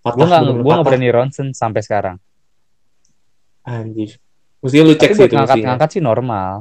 Patah. 0.00 0.16
Gue 0.16 0.26
nggak 0.26 0.42
gue 0.56 0.72
nggak 0.72 0.86
berani 0.86 1.08
ronsen 1.10 1.46
sampai 1.52 1.80
sekarang. 1.80 2.16
Anjir. 3.62 4.16
Mestinya 4.60 4.84
lu 4.84 4.94
cek 4.94 5.00
Tapi 5.02 5.12
sih 5.12 5.20
itu 5.20 5.22
mestinya. 5.26 5.40
ngangkat-ngangkat 5.44 5.88
sih 5.90 6.00
normal. 6.00 6.52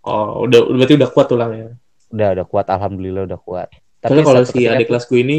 Oh, 0.00 0.44
udah 0.44 0.60
berarti 0.70 0.94
udah 0.94 1.10
kuat 1.10 1.26
tulangnya. 1.26 1.76
Udah 2.08 2.28
udah 2.32 2.46
kuat, 2.46 2.66
alhamdulillah 2.66 3.24
udah 3.24 3.36
kuat. 3.38 3.68
Tapi 3.98 4.20
kalau 4.20 4.40
si 4.40 4.64
adik 4.64 4.84
tuh- 4.84 4.88
kelas 4.92 5.04
gue 5.04 5.18
ini 5.18 5.38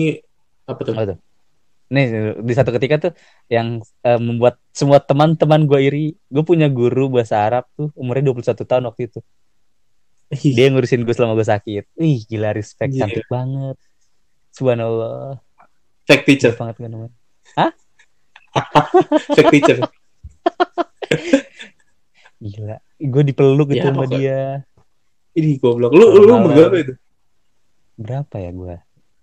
apa 0.63 0.79
tuh? 0.81 0.93
Apa 0.93 1.03
tuh? 1.09 1.17
Nih 1.85 2.05
di 2.41 2.53
satu 2.57 2.73
ketika 2.73 3.09
tuh 3.09 3.11
yang 3.45 3.81
eh, 4.01 4.17
membuat 4.19 4.57
semua 4.73 4.97
teman-teman 5.01 5.69
gue 5.69 5.79
iri. 5.81 6.05
Gue 6.29 6.41
punya 6.41 6.65
guru 6.69 7.09
bahasa 7.13 7.45
Arab 7.45 7.69
tuh 7.77 7.93
umurnya 7.93 8.33
21 8.33 8.57
tahun 8.65 8.83
waktu 8.89 9.01
itu. 9.11 9.19
Ih, 10.33 10.53
Dia 10.57 10.73
ngurusin 10.73 11.05
gue 11.05 11.13
selama 11.13 11.37
gue 11.37 11.45
sakit. 11.45 11.83
Wih 12.01 12.25
gila 12.25 12.49
respect 12.57 12.89
Iya. 12.93 13.05
cantik 13.05 13.27
banget. 13.29 13.77
Subhanallah. 14.49 15.37
fake 16.05 16.25
teacher, 16.29 16.53
banget 16.53 16.77
kan 16.77 16.89
namanya. 16.93 17.13
fake 19.35 19.51
teacher. 19.57 19.77
Gila. 22.45 22.77
Gue 23.01 23.23
dipeluk 23.25 23.73
gitu 23.73 23.81
Ya, 23.81 23.89
sama 23.89 24.05
dia. 24.05 24.61
Ini 25.35 25.57
goblok. 25.59 25.91
Lu 25.91 26.13
lu 26.23 26.33
berapa 26.45 26.77
itu? 26.77 26.93
Berapa 27.97 28.35
ya 28.37 28.51
gue? 28.53 28.75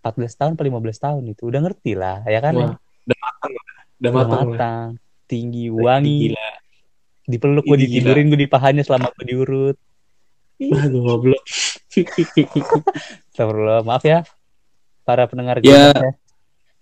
14 0.03 0.35
tahun 0.35 0.53
atau 0.59 0.65
15 0.67 1.05
tahun 1.07 1.23
itu. 1.31 1.43
Udah 1.47 1.61
ngerti 1.63 1.93
lah 1.95 2.27
ya 2.27 2.43
kan. 2.43 2.55
Wah, 2.59 2.75
udah 3.07 3.19
matang. 3.23 3.53
Udah 3.55 3.63
Udah 4.03 4.11
matang. 4.13 4.31
lah. 4.31 4.47
matang. 4.51 4.87
Tinggi, 5.31 5.65
wangi. 5.71 6.35
Gila. 6.35 6.51
Dipeluk 7.23 7.65
gue 7.65 7.79
ditidurin 7.79 8.27
gue 8.29 8.41
di 8.43 8.51
pahanya 8.51 8.83
selama 8.83 9.15
gue 9.15 9.25
diurut. 9.25 9.77
Goblok. 10.91 11.43
Astagfirullah, 13.33 13.87
maaf 13.87 14.03
ya 14.03 14.27
para 15.03 15.27
pendengar 15.27 15.59
Ya. 15.63 15.91
Gilbert 15.91 16.03
ya. 16.03 16.13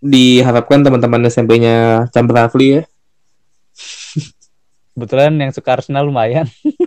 Diharapkan 0.01 0.81
teman-teman 0.81 1.29
SMP-nya 1.29 2.09
Chandra 2.09 2.49
Rafli 2.49 2.81
ya. 2.81 2.83
Kebetulan 4.97 5.33
yang 5.37 5.53
suka 5.53 5.77
Arsenal 5.77 6.09
lumayan. 6.09 6.49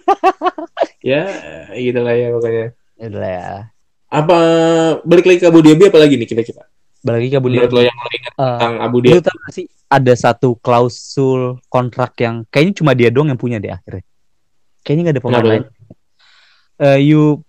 Ya, 1.03 1.27
gitu 1.75 1.99
lah 1.99 2.15
ya 2.15 2.31
pokoknya. 2.31 2.71
Udah 2.95 3.27
ya. 3.27 3.72
Apa 4.13 4.37
balik 5.01 5.25
lagi 5.25 5.39
ke 5.41 5.47
Abu 5.49 5.59
Dhabi 5.59 5.89
apa 5.89 5.97
lagi 5.97 6.13
nih 6.13 6.27
kira-kira? 6.27 6.69
Balik 7.01 7.17
lagi 7.19 7.29
ke 7.29 7.37
Abu 7.37 7.49
Menurut 7.49 7.65
Dhabi. 7.65 7.75
lo 7.75 7.81
yang 7.83 7.97
lo 7.97 8.09
ingat 8.11 8.33
Eh, 8.33 8.37
tentang 8.37 8.73
Abu 8.79 8.95
lu 8.99 9.05
Dhabi? 9.09 9.25
tahu 9.25 9.37
gak 9.39 9.51
sih 9.51 9.65
ada 9.89 10.13
satu 10.13 10.49
klausul 10.55 11.41
kontrak 11.67 12.13
yang 12.17 12.45
kayaknya 12.47 12.73
cuma 12.75 12.91
dia 12.93 13.09
doang 13.09 13.27
yang 13.27 13.37
punya 13.37 13.57
deh 13.57 13.69
akhirnya. 13.69 14.05
Kayaknya 14.81 15.01
nggak 15.01 15.15
ada 15.15 15.23
pemain 15.23 15.45
lain. 15.47 15.63
Eh, 16.77 16.99
you 17.03 17.41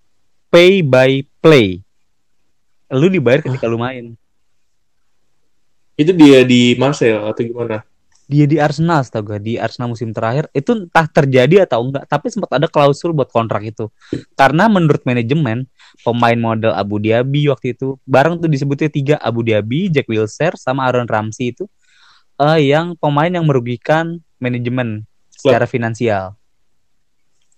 pay 0.48 0.80
by 0.80 1.10
play. 1.38 1.84
Lu 2.88 3.08
dibayar 3.08 3.40
ketika 3.40 3.66
lu 3.66 3.76
main. 3.76 4.14
Itu 5.94 6.10
dia 6.10 6.42
di 6.42 6.74
Marcel 6.74 7.20
atau 7.20 7.40
gimana? 7.40 7.82
Dia 8.25 8.49
di 8.49 8.57
Arsenal 8.57 9.05
tau 9.05 9.20
gue 9.20 9.37
di 9.37 9.55
Arsenal 9.61 9.93
musim 9.93 10.09
terakhir 10.09 10.49
itu 10.57 10.72
entah 10.72 11.05
terjadi 11.05 11.68
atau 11.68 11.85
enggak 11.85 12.09
tapi 12.09 12.33
sempat 12.33 12.57
ada 12.57 12.64
klausul 12.72 13.12
buat 13.12 13.29
kontrak 13.29 13.61
itu 13.68 13.93
karena 14.33 14.64
menurut 14.64 15.05
manajemen 15.05 15.68
pemain 16.01 16.39
model 16.41 16.72
Abu 16.72 16.97
Dhabi 17.05 17.53
waktu 17.53 17.77
itu 17.77 18.01
bareng 18.09 18.41
tuh 18.41 18.49
disebutnya 18.49 18.89
tiga 18.89 19.14
Abu 19.20 19.45
Dhabi 19.45 19.93
Jack 19.93 20.09
Wilshere 20.09 20.57
sama 20.57 20.89
Aaron 20.89 21.05
Ramsey 21.05 21.53
itu 21.53 21.68
eh 22.41 22.64
yang 22.64 22.97
pemain 22.97 23.29
yang 23.29 23.45
merugikan 23.45 24.18
manajemen 24.41 25.05
secara 25.29 25.68
finansial 25.68 26.33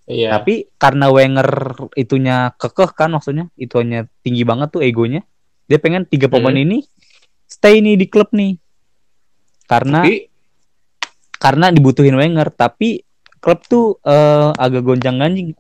Iya. 0.07 0.39
tapi 0.39 0.71
karena 0.79 1.11
Wenger 1.11 1.51
itunya 1.99 2.55
kekeh 2.55 2.95
kan 2.95 3.11
maksudnya 3.11 3.51
itunya 3.59 4.07
tinggi 4.23 4.47
banget 4.47 4.71
tuh 4.71 4.83
egonya 4.83 5.27
dia 5.67 5.83
pengen 5.83 6.07
tiga 6.07 6.31
pemain 6.31 6.55
Hmm. 6.55 6.63
ini 6.63 6.79
stay 7.51 7.83
nih 7.83 7.99
di 7.99 8.07
klub 8.07 8.31
nih 8.31 8.55
karena 9.67 10.07
Tapi 10.07 10.31
karena 11.47 11.71
dibutuhin 11.71 12.19
Wenger 12.19 12.51
tapi 12.51 13.07
klub 13.39 13.63
tuh 13.63 14.03
eh, 14.03 14.51
agak 14.59 14.83
gonjang 14.83 15.15
ganjing 15.17 15.55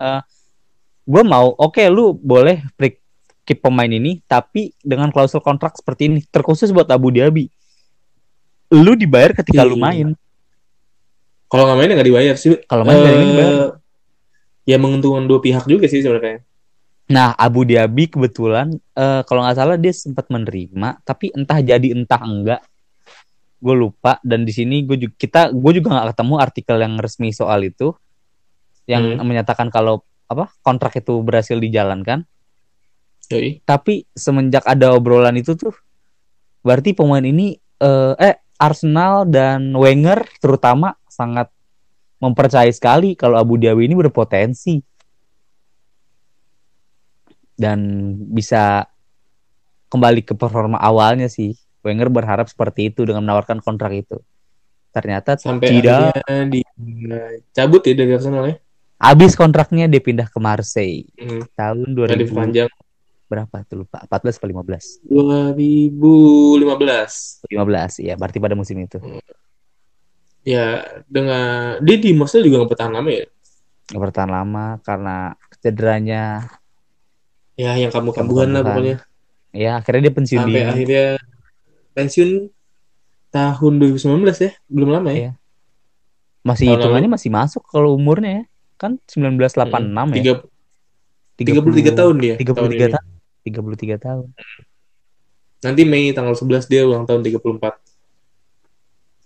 gue 1.07 1.23
mau 1.23 1.55
oke 1.55 1.79
lu 1.87 2.11
boleh 2.13 2.67
break 2.75 2.99
keep 3.43 3.63
pemain 3.63 3.87
ini 3.87 4.19
tapi 4.27 4.75
dengan 4.83 5.15
klausul 5.15 5.39
kontrak 5.39 5.79
seperti 5.79 6.11
ini 6.11 6.19
terkhusus 6.27 6.75
buat 6.75 6.91
Abu 6.91 7.15
Dhabi 7.15 7.47
lu 8.75 8.99
dibayar 8.99 9.31
ketika 9.33 9.63
lu 9.63 9.79
Iya. 9.79 9.85
main 9.87 10.09
kalau 11.47 11.63
nggak 11.63 11.79
main 11.79 11.87
ya 11.87 11.95
nggak 11.95 12.09
dibayar 12.11 12.35
sih. 12.35 12.59
Kalau 12.67 12.83
main 12.83 12.99
nggak 12.99 13.15
Eh, 13.15 13.23
dibayar. 13.23 13.55
Ya 14.67 14.77
menguntungkan 14.83 15.31
dua 15.31 15.39
pihak 15.39 15.63
juga 15.65 15.87
sih 15.87 16.03
sebenarnya. 16.03 16.43
nah 17.07 17.31
Abu 17.39 17.63
Dhabi 17.63 18.11
kebetulan 18.11 18.75
eh, 18.75 19.23
kalau 19.23 19.47
nggak 19.47 19.55
salah 19.55 19.79
dia 19.79 19.95
sempat 19.95 20.27
menerima 20.27 20.99
tapi 21.07 21.31
entah 21.31 21.63
jadi 21.63 21.95
entah 21.95 22.19
enggak 22.19 22.59
gue 23.57 23.75
lupa 23.77 24.21
dan 24.21 24.45
di 24.45 24.53
sini 24.53 24.85
gue 24.85 24.97
juga 25.01 25.15
kita 25.17 25.41
gue 25.51 25.73
juga 25.81 25.89
nggak 25.97 26.09
ketemu 26.13 26.35
artikel 26.37 26.77
yang 26.77 26.95
resmi 27.01 27.33
soal 27.33 27.65
itu 27.65 27.97
yang 28.87 29.19
Hmm. 29.19 29.27
menyatakan 29.27 29.73
kalau 29.73 30.05
apa 30.27 30.53
kontrak 30.63 30.95
itu 30.99 31.19
berhasil 31.23 31.57
dijalankan 31.59 32.23
Yoi. 33.33 33.63
tapi 33.67 34.07
semenjak 34.15 34.63
ada 34.67 34.95
obrolan 34.95 35.35
itu 35.35 35.59
tuh 35.59 35.75
berarti 36.63 36.95
pemain 36.95 37.23
ini 37.23 37.57
eh, 37.83 38.15
eh 38.19 38.37
Arsenal 38.57 39.29
dan 39.29 39.75
Wenger 39.77 40.25
terutama 40.41 40.97
sangat 41.11 41.51
mempercayai 42.23 42.73
sekali 42.73 43.13
kalau 43.13 43.37
Abu 43.37 43.61
Dhabi 43.61 43.85
ini 43.85 43.95
berpotensi 43.97 44.81
dan 47.57 48.13
bisa 48.33 48.85
kembali 49.89 50.21
ke 50.25 50.37
performa 50.37 50.77
awalnya 50.77 51.29
sih 51.29 51.57
Wenger 51.87 52.09
berharap 52.09 52.47
seperti 52.47 52.91
itu 52.91 53.03
dengan 53.03 53.23
menawarkan 53.23 53.59
kontrak 53.59 53.91
itu 53.95 54.19
ternyata 54.91 55.37
Sampai 55.37 55.69
tidak 55.71 56.11
akhirnya 56.11 56.43
di 56.49 56.61
cabut 57.53 57.81
ya 57.81 57.93
dari 57.95 58.11
Arsenal 58.11 58.43
ya. 58.47 58.55
habis 58.99 59.33
kontraknya 59.33 59.87
dia 59.87 60.01
pindah 60.01 60.27
ke 60.27 60.37
Marseille 60.37 61.05
Hmm. 61.15 61.41
tahun 61.53 61.87
Nggak 61.87 62.11
2000 62.11 62.19
diperpanjang. 62.19 62.69
berapa 63.27 63.55
tuh 63.63 63.77
lupa 63.83 63.97
14 64.03 64.35
atau 64.35 64.49
15 64.49 64.99
2015. 65.05 67.45
15 67.45 68.01
ya 68.01 68.15
berarti 68.15 68.39
pada 68.39 68.55
musim 68.55 68.79
itu 68.79 68.97
Ya 70.43 70.83
dengan 71.05 71.77
dia 71.81 71.97
di 71.99 72.13
Marseille 72.13 72.43
juga 72.43 72.61
nggak 72.61 72.71
bertahan 72.73 72.93
lama 72.93 73.11
ya. 73.11 73.25
nggak 73.87 74.01
bertahan 74.01 74.31
lama 74.31 74.65
karena 74.81 75.35
cederanya 75.59 76.23
Ya 77.55 77.73
yang 77.75 77.89
kamu 77.89 78.11
kambuhan 78.11 78.51
lah 78.51 78.61
pokoknya. 78.63 78.97
ya 79.51 79.77
akhirnya 79.77 80.01
dia 80.05 80.15
pensiun 80.15 80.41
Sampai 80.41 80.63
akhirnya 80.63 81.05
pensiun 81.97 82.53
tahun 83.29 83.73
2019 83.81 84.05
ya. 84.39 84.53
Belum 84.69 84.93
lama 84.93 85.09
ya. 85.09 85.17
Iya. 85.17 85.33
masih 86.41 86.71
tahun 86.71 86.79
hitungannya 86.79 87.11
masih 87.11 87.31
masuk 87.33 87.67
kalau 87.67 87.99
umurnya 87.99 88.31
ya 88.31 88.45
kan 88.77 89.03
1986 89.03 90.15
ya 90.15 90.39
Tiga- 91.35 91.59
33 91.67 91.91
tahun 91.93 92.15
dia. 92.17 92.35
33 92.39 92.55
tahun 92.55 92.71
ini. 92.71 92.93
tahun 92.95 93.09
33 93.43 93.99
tahun 93.99 94.27
Nanti 95.59 95.83
Mei 95.83 96.15
tanggal 96.15 96.39
11 96.39 96.71
dia 96.71 96.87
ulang 96.87 97.03
tahun 97.03 97.27
34. 97.27 97.43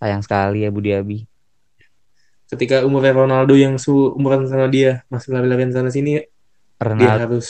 sayang 0.00 0.24
sekali 0.24 0.64
ya 0.64 0.72
Budi 0.72 0.90
Abi 0.90 1.18
Ketika 2.48 2.82
umurnya 2.82 3.14
Ronaldo 3.14 3.54
yang 3.54 3.76
umuran 3.86 4.42
sama 4.48 4.66
dia 4.66 5.06
masih 5.06 5.30
lari-larian 5.30 5.70
sana 5.70 5.86
sini 5.86 6.18
ya, 6.18 6.22
dia 6.24 6.82
Ronaldo 6.82 7.36
harus 7.36 7.46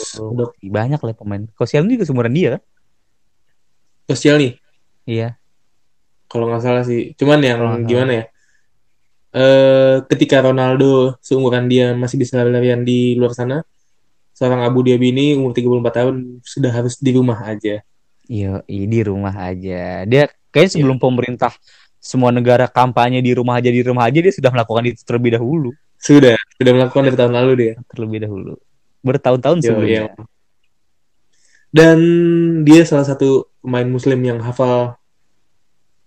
banyak 0.61 0.99
lah 0.99 1.15
pemain 1.15 1.47
Koscielny 1.55 1.95
juga 1.95 2.05
seumuran 2.05 2.35
dia 2.35 2.59
kan? 2.59 2.63
sosial 4.11 4.37
nih 4.37 4.59
iya 5.11 5.29
kalau 6.31 6.47
nggak 6.47 6.63
salah 6.63 6.87
sih. 6.87 7.11
Cuman 7.19 7.43
yang 7.43 7.59
nggak 7.59 7.91
gimana 7.91 8.13
ya? 8.15 8.25
Eh 9.31 9.97
ketika 10.07 10.43
Ronaldo 10.43 11.19
seumuran 11.19 11.67
dia 11.67 11.91
masih 11.95 12.19
bisa 12.19 12.39
lari-larian 12.39 12.83
di 12.83 13.15
luar 13.15 13.35
sana, 13.35 13.67
seorang 14.31 14.63
Abu 14.63 14.83
Dhabi 14.83 15.11
ini 15.11 15.27
umur 15.35 15.51
34 15.51 15.91
tahun 15.91 16.15
sudah 16.43 16.71
harus 16.71 16.95
di 17.03 17.11
rumah 17.11 17.39
aja. 17.43 17.83
iya 18.31 18.63
iya, 18.71 18.85
di 18.87 19.01
rumah 19.03 19.35
aja 19.35 20.07
dia 20.07 20.31
kayaknya 20.55 20.71
sebelum 20.79 21.03
pemerintah 21.03 21.51
semua 21.99 22.31
negara 22.31 22.71
kampanye 22.71 23.19
di 23.19 23.35
rumah 23.35 23.59
aja 23.59 23.75
di 23.75 23.83
rumah 23.83 24.07
aja 24.07 24.23
dia 24.23 24.31
sudah 24.31 24.55
melakukan 24.55 24.87
itu 24.87 25.03
terlebih 25.03 25.35
dahulu 25.35 25.75
Sudah, 25.99 26.39
sudah 26.55 26.73
melakukan 26.79 27.11
dari 27.11 27.19
tahun 27.19 27.35
lalu 27.35 27.53
dia. 27.59 27.75
terlebih 27.91 28.23
dahulu 28.23 28.55
bertahun-tahun 29.03 29.59
Yo, 29.59 29.67
sebelumnya 29.67 30.03
iya. 30.07 30.23
Dan 31.71 31.99
dia 32.63 32.83
salah 32.87 33.07
satu 33.07 33.51
pemain 33.59 33.87
muslim 33.87 34.19
yang 34.23 34.39
hafal 34.43 35.00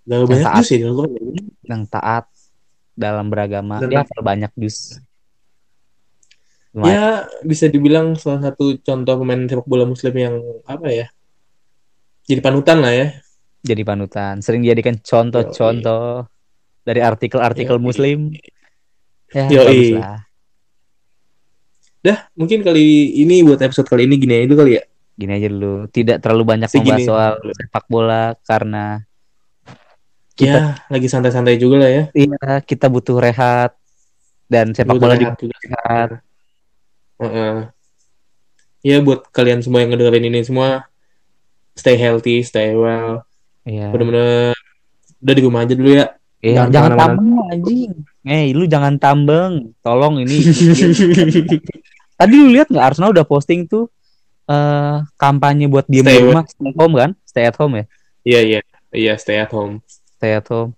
Gak 0.03 0.13
Yang 0.13 0.27
banyak 0.27 0.43
taat. 0.45 0.57
jus 0.59 0.69
ya 0.69 0.77
yang 1.63 1.81
taat 1.87 2.25
dalam 2.93 3.25
beragama 3.27 3.79
Dan- 3.79 3.89
dia 3.89 3.99
hafal 4.03 4.21
banyak 4.21 4.51
jus 4.55 4.99
Lumayan. 6.73 6.89
Ya 6.89 7.05
bisa 7.41 7.69
dibilang 7.69 8.17
salah 8.17 8.49
satu 8.49 8.73
contoh 8.81 9.13
pemain 9.15 9.45
sepak 9.45 9.63
bola 9.63 9.85
muslim 9.85 10.09
yang 10.11 10.35
apa 10.65 10.89
ya? 10.89 11.05
Jadi 12.25 12.39
panutan 12.39 12.79
lah 12.79 12.91
ya. 12.91 13.07
jadi 13.61 13.79
panutan 13.81 14.43
sering 14.43 14.59
dijadikan 14.59 14.99
contoh-contoh 14.99 16.27
dari 16.83 16.99
artikel-artikel 16.99 17.79
muslim 17.79 18.35
ya 19.29 19.47
Yoi. 19.47 19.95
lah 19.95 20.19
Dah, 22.03 22.27
mungkin 22.35 22.59
kali 22.59 23.15
ini 23.15 23.39
buat 23.39 23.63
episode 23.63 23.87
kali 23.87 24.03
ini 24.03 24.19
gini 24.19 24.35
aja 24.35 24.51
dulu 24.51 24.59
kali 24.59 24.71
ya. 24.75 24.83
gini 25.13 25.31
aja 25.31 25.47
dulu 25.47 25.87
tidak 25.87 26.19
terlalu 26.19 26.43
banyak 26.43 26.67
Segini. 26.67 26.91
membahas 26.91 27.07
soal 27.07 27.31
sepak 27.55 27.85
bola 27.87 28.35
karena 28.43 28.99
Kita- 30.33 30.81
Ya, 30.81 30.89
lagi 30.89 31.07
santai-santai 31.07 31.61
juga 31.61 31.85
lah 31.85 31.91
ya. 31.91 32.03
iya 32.11 32.57
kita 32.59 32.89
butuh 32.89 33.21
rehat 33.21 33.77
dan 34.49 34.73
sepak 34.73 34.97
Butuh 34.97 35.05
bola 35.05 35.15
rehat 35.15 35.37
juga 35.37 35.55
rehat 35.61 36.09
Heeh. 37.21 37.55
Ya 38.83 38.97
buat 38.99 39.29
kalian 39.29 39.63
semua 39.63 39.79
yang 39.79 39.93
ngedengerin 39.93 40.27
ini 40.27 40.43
semua 40.43 40.89
stay 41.71 41.95
healthy, 41.95 42.43
stay 42.43 42.75
well. 42.75 43.23
Iya. 43.63 43.93
Bener-bener 43.95 44.51
udah 45.23 45.33
di 45.33 45.41
rumah 45.41 45.63
aja 45.63 45.71
dulu 45.71 45.91
ya. 45.93 46.11
Iya, 46.43 46.67
Jangan 46.67 46.71
jangan 46.73 46.91
tambeng 46.99 47.29
anjing. 47.47 47.91
Eh, 48.27 48.45
lu 48.51 48.63
jangan 48.67 48.93
tambeng. 48.99 49.51
Tolong 49.79 50.19
ini. 50.19 50.35
Tadi 52.19 52.33
lu 52.35 52.51
lihat 52.51 52.67
nggak 52.67 52.83
Arsenal 52.83 53.15
udah 53.15 53.23
posting 53.23 53.65
tuh 53.65 53.87
eh 54.43 54.97
kampanye 55.15 55.71
buat 55.71 55.87
diem 55.87 56.03
di 56.03 56.19
rumah, 56.19 56.43
stay 56.43 56.67
at 56.67 56.75
home 56.75 56.95
kan? 56.99 57.11
Stay 57.23 57.43
at 57.47 57.55
home 57.55 57.73
ya, 57.79 57.85
Iya, 58.27 58.39
iya. 58.43 58.59
Iya, 58.91 59.13
stay 59.15 59.39
at 59.39 59.51
home. 59.55 59.79
Stay 60.23 60.39
at 60.39 60.47
home. 60.47 60.71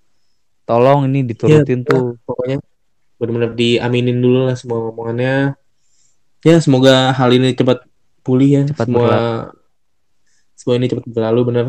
Tolong 0.65 1.05
ini 1.05 1.21
diturutin 1.21 1.85
Iya, 1.85 1.89
tuh. 1.93 2.17
Pokoknya 2.25 2.57
bener-bener 3.21 3.53
diaminin 3.53 4.17
dulu 4.17 4.49
lah 4.49 4.57
semua 4.57 4.89
omongannya. 4.89 5.53
Ya, 6.41 6.57
semoga 6.57 7.13
hal 7.13 7.29
ini 7.37 7.53
cepat 7.53 7.85
pulih 8.25 8.49
ya. 8.49 8.63
Cepat 8.65 8.89
semua 8.89 9.13
semua 10.57 10.81
ini 10.81 10.89
cepat 10.89 11.05
berlalu 11.05 11.41
bener. 11.53 11.65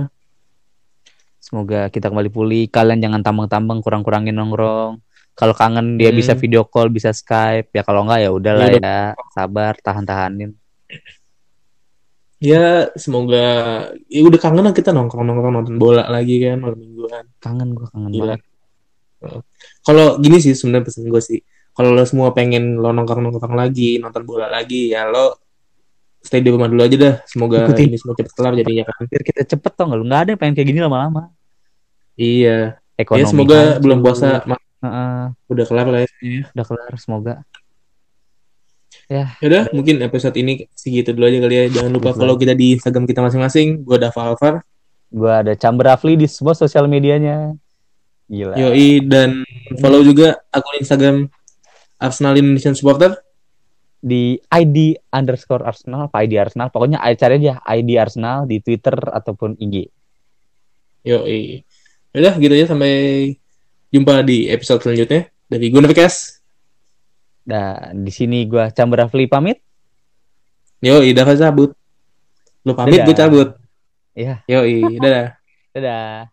Semoga 1.37 1.93
kita 1.93 2.09
kembali 2.09 2.33
pulih. 2.33 2.65
Kalian 2.73 2.99
jangan 3.05 3.21
tambeng-tambeng, 3.21 3.85
kurang-kurangin 3.85 4.33
nongkrong. 4.33 4.99
Kalau 5.37 5.53
kangen 5.53 6.01
dia 6.01 6.09
Hmm. 6.09 6.17
bisa 6.17 6.33
video 6.33 6.65
call, 6.65 6.89
bisa 6.89 7.13
Skype. 7.13 7.69
Ya 7.77 7.85
kalau 7.85 8.09
enggak 8.09 8.25
ya 8.25 8.31
udahlah 8.33 8.73
Iya, 8.73 8.81
ya. 8.81 9.01
Sabar, 9.37 9.77
tahan-tahanin. 9.85 10.57
Ya, 12.47 12.95
semoga 12.95 13.47
ya 14.07 14.21
udah 14.23 14.39
kangen 14.39 14.63
lah 14.63 14.71
kita 14.71 14.95
nongkrong-nongkrong 14.95 15.55
nonton 15.59 15.77
bola 15.83 16.07
lagi 16.07 16.39
kan 16.39 16.63
malam 16.63 16.79
mingguan. 16.79 17.25
Kangen 17.43 17.75
gua 17.75 17.91
kangen 17.91 18.11
Gila. 18.15 18.35
banget. 18.39 19.43
Kalau 19.83 20.07
gini 20.23 20.39
sih 20.39 20.55
sebenarnya 20.55 20.87
pesan 20.87 21.11
gue 21.11 21.23
sih. 21.25 21.41
Kalau 21.75 21.91
lo 21.91 22.07
semua 22.07 22.31
pengen 22.31 22.79
lo 22.79 22.95
nongkrong-nongkrong 22.95 23.57
lagi, 23.59 23.99
nonton 23.99 24.23
bola 24.23 24.47
lagi, 24.47 24.95
ya 24.95 25.11
lo 25.11 25.43
stay 26.23 26.39
di 26.39 26.51
rumah 26.55 26.71
dulu 26.71 26.87
aja 26.87 26.97
dah. 26.97 27.15
Semoga 27.27 27.67
Ikutin. 27.67 27.87
ini 27.91 27.97
semua 27.99 28.15
cepet 28.15 28.33
kelar 28.33 28.53
jadinya 28.55 28.85
kan. 28.87 29.03
Biar 29.11 29.23
kita 29.27 29.43
cepet 29.43 29.73
tau 29.75 29.85
nggak 29.91 29.99
lu? 29.99 30.05
Nggak 30.07 30.21
ada 30.23 30.31
yang 30.31 30.41
pengen 30.41 30.55
kayak 30.55 30.69
gini 30.71 30.81
lama-lama. 30.87 31.23
Iya. 32.15 32.79
Ekonomi 32.97 33.23
ya 33.23 33.27
semoga 33.29 33.59
hancur. 33.59 33.83
belum 33.85 33.99
puasa 34.01 34.29
mak- 34.49 34.65
Heeh, 34.77 35.23
udah 35.51 35.65
kelar 35.67 35.87
lah 35.89 36.01
ya. 36.05 36.09
udah 36.53 36.65
kelar 36.69 36.93
semoga. 37.01 37.35
Yaudah, 39.07 39.71
mungkin 39.71 40.03
episode 40.03 40.35
ini 40.35 40.67
segitu 40.75 41.15
dulu 41.15 41.31
aja 41.31 41.39
kali 41.39 41.55
ya. 41.55 41.65
Jangan 41.79 41.91
lupa 41.95 42.11
follow 42.11 42.35
kita 42.35 42.59
di 42.59 42.75
Instagram 42.75 43.07
kita 43.07 43.23
masing-masing. 43.23 43.87
Gue 43.87 44.03
Dava 44.03 44.35
Alvar. 44.35 44.67
Gua 45.07 45.47
ada 45.47 45.55
Chamber 45.55 45.87
Rafli 45.95 46.19
di 46.19 46.27
semua 46.27 46.59
sosial 46.59 46.91
medianya. 46.91 47.55
Gila. 48.27 48.59
Yoi 48.59 49.07
dan 49.07 49.47
follow 49.79 50.03
juga 50.03 50.35
akun 50.51 50.83
Instagram 50.83 51.31
Arsenal 52.03 52.35
Indonesian 52.35 52.75
Supporter. 52.75 53.15
di 54.07 54.39
ID 54.39 55.03
underscore 55.11 55.67
Arsenal, 55.67 56.07
apa 56.07 56.23
ID 56.23 56.39
Arsenal, 56.39 56.71
pokoknya 56.71 57.03
cari 57.19 57.43
aja 57.43 57.59
ID 57.67 57.91
Arsenal 57.99 58.47
di 58.47 58.63
Twitter 58.63 58.95
ataupun 58.95 59.59
IG. 59.59 59.91
Yo, 61.03 61.27
udah 62.15 62.35
gitu 62.39 62.55
ya 62.55 62.67
sampai 62.71 63.35
jumpa 63.91 64.23
di 64.23 64.47
episode 64.47 64.83
selanjutnya 64.87 65.27
dari 65.51 65.75
Podcast. 65.75 66.36
Dan 67.47 68.03
di 68.03 68.11
sini 68.11 68.43
gua 68.51 68.75
Chamber 68.75 69.07
Rafli 69.07 69.31
pamit. 69.31 69.63
Yo, 70.83 70.99
Dafa 71.15 71.39
cabut. 71.39 71.71
Lu 72.67 72.75
pamit, 72.75 73.01
Dadah. 73.01 73.07
gue 73.07 73.17
cabut. 73.17 73.49
Ya, 74.19 74.43
Yo, 74.51 74.67
dadah. 75.03 75.39
dadah. 75.71 76.27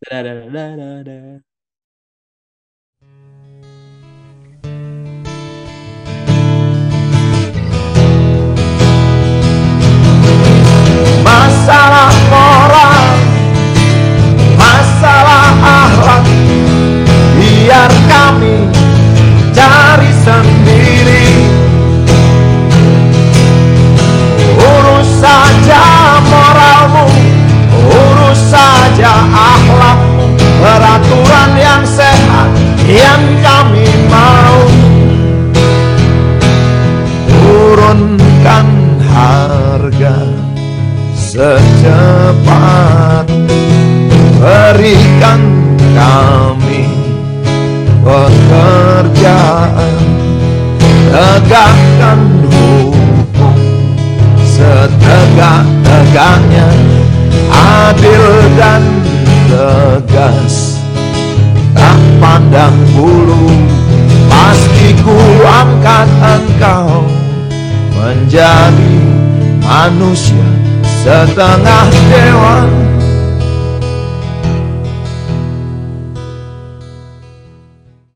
Dadah, 0.00 0.20
dadah, 0.24 0.48
dadah, 0.48 0.92
dadah. 1.04 1.38
Masalah 11.20 12.10
moral 12.32 13.04
Masalah 14.56 15.46
akhlak 15.62 16.24
Biar 17.36 17.90
kami 18.08 18.59
sendiri. 20.24 21.28
Urus 24.60 25.24
saja 25.24 25.84
moralmu 26.20 27.08
Urus 27.72 28.52
saja 28.52 29.24
akhlakmu 29.32 30.36
Peraturan 30.60 31.50
yang 31.56 31.84
sehat 31.88 32.50
Yang 32.84 33.24
kami 33.40 33.88
mau. 34.10 34.58
Turunkan 37.30 38.68
harga 39.08 40.40
secepat. 41.30 43.30
Berikan 44.40 45.42
kami 45.94 46.90
pekerjaan 48.02 50.09
tegakkan 51.10 52.22
hukum 52.46 53.58
setegak-tegaknya 54.46 56.70
adil 57.50 58.22
dan 58.54 58.86
tegas. 59.50 60.78
Tak 61.74 61.98
pandang 62.22 62.78
bulu 62.94 63.50
pasti 64.30 64.94
ku 65.02 65.18
angkat 65.42 66.06
engkau. 66.22 67.02
Menjadi 67.94 68.98
manusia 69.60 70.48
setengah 71.04 71.86
dewa 72.08 72.64